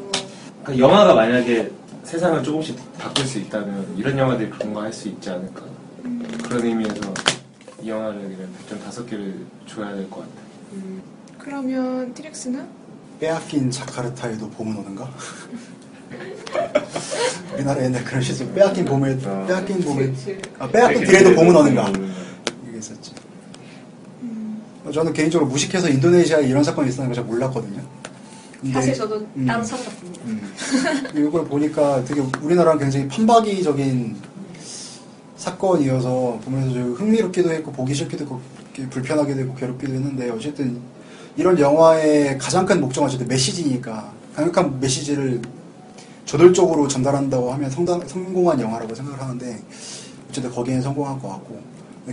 그러니까 0.64 0.78
영화가 0.88 1.14
만약에 1.14 1.70
세상을 2.04 2.42
조금씩 2.42 2.78
바꿀 2.98 3.26
수 3.26 3.38
있다면 3.38 3.94
이런 3.98 4.16
영화들이 4.16 4.48
그런 4.50 4.72
거 4.72 4.80
할 4.80 4.90
수 4.92 5.08
있지 5.08 5.28
않을까. 5.28 5.62
그런 6.44 6.64
의미에서 6.64 6.94
이 7.82 7.88
영화를 7.90 8.20
그냥 8.20 8.48
별점 8.58 8.80
다섯 8.84 9.04
개를 9.06 9.44
줘야 9.66 9.94
될 9.94 10.08
것 10.08 10.20
같아. 10.20 10.32
그러면 11.38 12.14
티렉스는? 12.14 12.66
빼앗긴 13.20 13.70
자카르타에도 13.70 14.48
봄은 14.50 14.76
오는가? 14.78 15.10
우리나라 17.54 17.82
옛날 17.84 18.02
그런 18.04 18.22
시절 18.22 18.52
빼앗긴 18.54 18.84
봄에 18.86 19.18
어. 19.24 19.44
빼앗긴 19.46 19.80
봄에. 19.80 20.12
아, 20.58 20.66
빼앗긴 20.68 21.04
들에도 21.04 21.34
봄은 21.34 21.54
오는가 21.54 21.88
음. 21.88 22.14
어, 22.16 22.21
저는 24.92 25.12
개인적으로 25.12 25.48
무식해서 25.48 25.88
인도네시아에 25.88 26.46
이런 26.46 26.62
사건이 26.62 26.88
있었다는 26.88 27.10
걸 27.10 27.14
잘 27.14 27.24
몰랐거든요. 27.24 27.80
근데, 28.60 28.74
사실 28.74 28.94
저도 28.94 29.26
음. 29.36 29.46
따로 29.46 29.64
찾아봤습니다. 29.64 30.20
음. 30.26 30.52
이걸 31.16 31.44
보니까 31.46 32.04
되게 32.04 32.20
우리나라랑 32.40 32.78
굉장히 32.78 33.08
판박이적인 33.08 34.16
사건이어서 35.36 36.38
보면서 36.44 36.72
좀 36.72 36.92
흥미롭기도 36.92 37.50
했고 37.50 37.72
보기 37.72 37.94
싫기도 37.94 38.24
했고 38.24 38.40
불편하기도 38.90 39.40
했고 39.40 39.54
괴롭기도 39.56 39.92
했는데 39.94 40.30
어쨌든 40.30 40.80
이런 41.36 41.58
영화의 41.58 42.38
가장 42.38 42.64
큰 42.64 42.80
목적은 42.80 43.08
어쨌든 43.08 43.26
메시지니까 43.26 44.12
강력한 44.36 44.78
메시지를 44.78 45.42
저돌적으로 46.24 46.86
전달한다고 46.86 47.52
하면 47.52 47.70
성공한 47.70 48.60
영화라고 48.60 48.94
생각을 48.94 49.20
하는데 49.20 49.60
어쨌든 50.30 50.50
거기엔 50.52 50.80
성공한 50.80 51.18
것 51.18 51.28
같고 51.28 51.60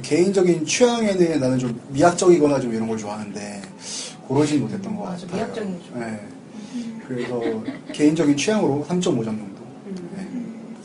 개인적인 0.01 0.65
취향에는 0.65 1.39
나는 1.39 1.57
좀 1.57 1.79
미학적이거나 1.89 2.59
좀 2.59 2.73
이런 2.73 2.87
걸 2.87 2.97
좋아하는데 2.97 3.61
고르진 4.27 4.61
못했던 4.61 4.95
것 4.95 5.03
맞아, 5.05 5.25
같아요. 5.25 5.43
미학적인 5.45 5.79
게 5.79 5.89
좋아. 5.89 5.99
네. 6.05 6.27
그래서 7.07 7.41
개인적인 7.91 8.37
취향으로 8.37 8.85
3.5점 8.87 9.25
정도. 9.25 9.61
네. 10.15 10.27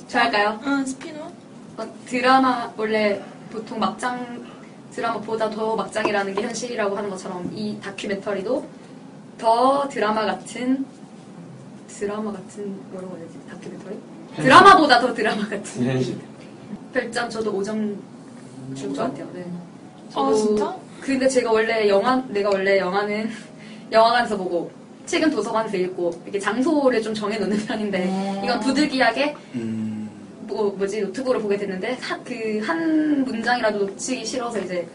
저 0.09 0.19
할까요? 0.21 0.59
응, 0.67 0.87
스피노. 0.87 1.21
어, 1.77 1.95
드라마 2.07 2.73
원래 2.77 3.21
보통 3.51 3.79
막장 3.79 4.43
드라마보다 4.91 5.51
더 5.51 5.77
막장이라는 5.77 6.35
게 6.35 6.43
현실이라고 6.43 6.97
하는 6.97 7.11
것처럼 7.11 7.51
이 7.55 7.77
다큐멘터리도 7.83 8.67
더 9.37 9.89
드라마 9.89 10.25
같은 10.25 10.87
드라마 11.89 12.33
같은 12.33 12.75
뭐라고 12.93 13.17
해야 13.19 13.27
되지 13.27 13.39
다큐멘터리? 13.51 13.97
드라마보다 14.37 15.01
더 15.01 15.13
드라마 15.13 15.47
같은 15.49 15.85
현실. 15.85 16.19
별점 16.93 17.29
저도 17.29 17.53
5점 17.61 17.97
줄것 18.75 18.97
같아요. 18.97 19.29
네. 19.35 19.45
아, 20.15 20.33
진짜? 20.35 20.77
근데 21.01 21.29
제가 21.29 21.53
원래 21.53 21.89
영화 21.89 22.17
내가 22.29 22.51
원래 22.51 22.79
영화는 22.79 23.31
영화관에서 23.93 24.37
보고 24.37 24.71
책은 25.07 25.31
도서관에서 25.31 25.77
읽고 25.77 26.12
이렇게 26.25 26.39
장소를 26.39 27.03
좀 27.03 27.12
정해놓는 27.12 27.59
편인데 27.67 28.05
음. 28.05 28.41
이건 28.45 28.61
부득이하게 28.61 29.37
음, 29.55 30.09
뭐 30.47 30.71
뭐지 30.79 31.03
노트북으로 31.03 31.41
보게 31.41 31.57
됐는데 31.59 31.99
그 32.25 32.61
한 32.65 33.25
문장이라도 33.25 33.79
놓치기 33.81 34.25
싫어서 34.25 34.59
이제 34.61 34.87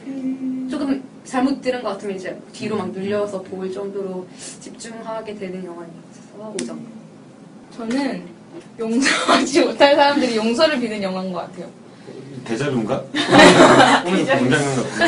조금 0.69 1.03
잘못 1.23 1.61
들은 1.61 1.83
것 1.83 1.89
같으면 1.89 2.15
이제 2.15 2.35
뒤로 2.53 2.77
막 2.77 2.89
눌려서 2.89 3.41
볼 3.43 3.71
정도로 3.71 4.27
집중하게 4.59 5.35
되는 5.35 5.63
영화였어서 5.63 6.55
5점. 6.57 6.79
저는 7.75 8.23
용서하지 8.79 9.65
못할 9.65 9.95
사람들이 9.95 10.35
용서를 10.37 10.79
비는 10.79 11.03
영화인 11.03 11.31
것 11.31 11.39
같아요. 11.41 11.67
대자뷰인가? 12.43 13.03
오늘 14.05 14.25
공장면 14.25 14.51
같은데. 14.51 15.05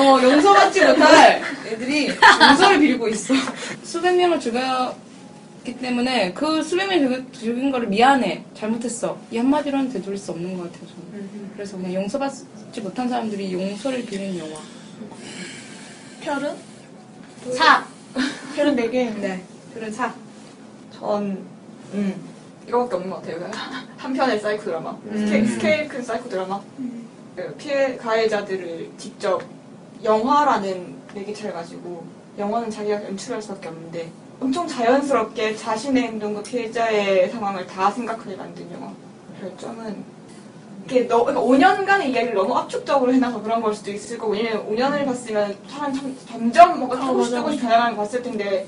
어, 0.00 0.22
용서받지 0.22 0.84
못할 0.84 1.42
애들이 1.66 2.08
용서를 2.40 2.78
빌고 2.80 3.08
있어. 3.08 3.34
수백 3.82 4.16
명을 4.16 4.40
죽였기 4.40 5.76
때문에 5.80 6.32
그 6.32 6.62
수백 6.62 6.86
명을 6.88 7.08
죽인- 7.08 7.32
죽인 7.32 7.70
거를 7.70 7.88
미안해, 7.88 8.44
잘못했어. 8.54 9.18
이 9.30 9.38
한마디로는 9.38 9.92
되돌릴 9.92 10.18
수 10.18 10.32
없는 10.32 10.56
것 10.56 10.64
같아요, 10.72 10.88
저는. 10.88 11.50
그래서 11.54 11.76
그냥 11.76 11.94
용서받지 11.94 12.80
못한 12.82 13.08
사람들이 13.08 13.52
용서를 13.52 14.04
비는 14.06 14.38
영화. 14.38 14.58
별은? 16.22 16.54
4. 17.56 17.86
별은 18.56 18.74
4개. 18.76 19.14
네. 19.20 19.42
그런 19.74 19.92
사. 19.92 20.12
전, 20.98 21.38
음, 21.92 22.14
이거밖에 22.66 22.96
없는 22.96 23.10
것 23.10 23.22
같아요. 23.22 23.50
한 23.96 24.12
편의 24.12 24.40
사이코 24.40 24.64
드라마. 24.64 24.96
스케, 25.12 25.40
음. 25.40 25.46
스케일 25.46 25.88
큰 25.88 26.02
사이코 26.02 26.28
드라마. 26.28 26.60
그 27.36 27.54
피해 27.58 27.96
가해자들을 27.96 28.90
직접 28.96 29.42
영화라는 30.02 30.96
매개체를 31.14 31.52
가지고 31.52 32.04
영화는 32.38 32.70
자기가 32.70 33.04
연출할 33.04 33.40
수밖에 33.40 33.68
없는데 33.68 34.10
엄청 34.40 34.66
자연스럽게 34.66 35.56
자신의 35.56 36.02
행동과 36.04 36.42
피해자의 36.42 37.30
상황을 37.30 37.66
다 37.66 37.90
생각하게 37.90 38.36
만든 38.36 38.70
영화. 38.72 38.92
별점은 39.40 40.04
이게 40.84 41.06
너, 41.08 41.24
그러니까 41.24 41.44
5년간의 41.44 42.10
이야기를 42.10 42.34
너무 42.34 42.54
압축적으로 42.54 43.12
해놔서 43.12 43.42
그런 43.42 43.60
걸 43.60 43.74
수도 43.74 43.90
있을 43.90 44.18
거고 44.18 44.32
왜냐면 44.32 44.66
5년을 44.68 45.04
봤으면 45.04 45.56
사람 45.66 45.92
참, 45.92 46.16
점점 46.28 46.78
뭔가 46.78 47.00
조금씩 47.00 47.34
조금씩 47.34 47.60
변해가는 47.60 47.96
걸 47.96 48.04
봤을 48.04 48.22
텐데 48.22 48.66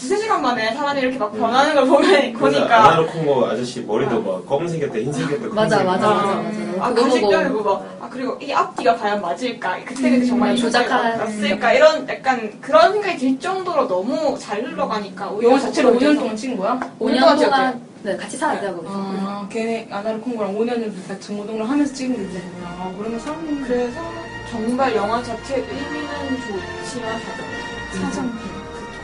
두세 0.00 0.16
시간 0.16 0.40
만에 0.42 0.72
사람이 0.74 1.00
이렇게 1.00 1.18
막 1.18 1.32
변하는 1.32 1.74
걸 1.74 1.86
보면 1.86 2.32
보니까 2.34 2.84
아나로 2.84 3.06
콩고 3.08 3.46
아저씨 3.46 3.80
머리도 3.80 4.22
막 4.22 4.46
검은색이었다 4.46 4.96
흰색이었다 4.98 5.54
맞아, 5.54 5.82
맞아, 5.82 6.08
아, 6.08 6.14
맞아, 6.14 6.34
맞아. 6.36 6.58
아, 6.86 6.94
가식 6.94 7.20
보고. 7.22 7.30
뼈고 7.32 7.62
막, 7.64 7.96
아, 8.00 8.08
그리고 8.08 8.38
이 8.40 8.52
앞뒤가 8.52 8.96
과연 8.96 9.20
맞을까? 9.20 9.78
그때 9.84 10.10
그때 10.10 10.24
정말 10.24 10.50
음, 10.50 10.54
이 10.54 10.58
조작할- 10.60 11.18
맞을까? 11.18 11.72
이런 11.72 12.08
약간 12.08 12.60
그런 12.60 12.92
생각이 12.92 13.18
들 13.18 13.40
정도로 13.40 13.88
너무 13.88 14.38
잘 14.38 14.62
흘러가니까. 14.62 15.32
영화 15.42 15.58
자체를 15.58 15.92
더 15.92 15.98
5년 15.98 16.18
동안 16.18 16.36
찍은 16.36 16.56
거야? 16.56 16.78
5년 17.00 17.20
동안 17.20 17.36
동안 17.38 17.88
네, 18.04 18.16
같이 18.16 18.36
살았대요, 18.36 18.76
거기서. 18.76 18.94
아, 18.94 19.48
걔네 19.50 19.88
아나르 19.90 20.20
콩고랑 20.20 20.56
5년을 20.56 20.92
같이 21.08 21.26
정모동을 21.26 21.68
하면서 21.68 21.92
찍은 21.92 22.16
게 22.16 22.22
있구나. 22.22 22.68
아, 22.68 22.92
그러면 22.96 23.18
사람 23.18 23.64
그래서 23.66 24.00
정말 24.52 24.94
영화 24.94 25.20
자체 25.20 25.56
의미는 25.56 26.38
좋지만 26.84 27.18
사전. 27.20 28.02
사전. 28.04 28.47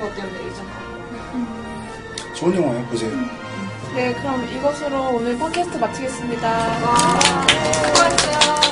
그것 0.05 0.17
때문에 0.17 0.39
의정하고. 0.45 2.35
좋은 2.35 2.55
영화예요. 2.55 2.85
보세요. 2.87 3.11
네, 3.95 4.13
그럼 4.15 4.47
이것으로 4.49 5.15
오늘 5.15 5.39
팟캐스트 5.39 5.79
마치겠습니다. 5.79 6.49
와, 6.51 7.19
수고하셨어요. 7.73 8.64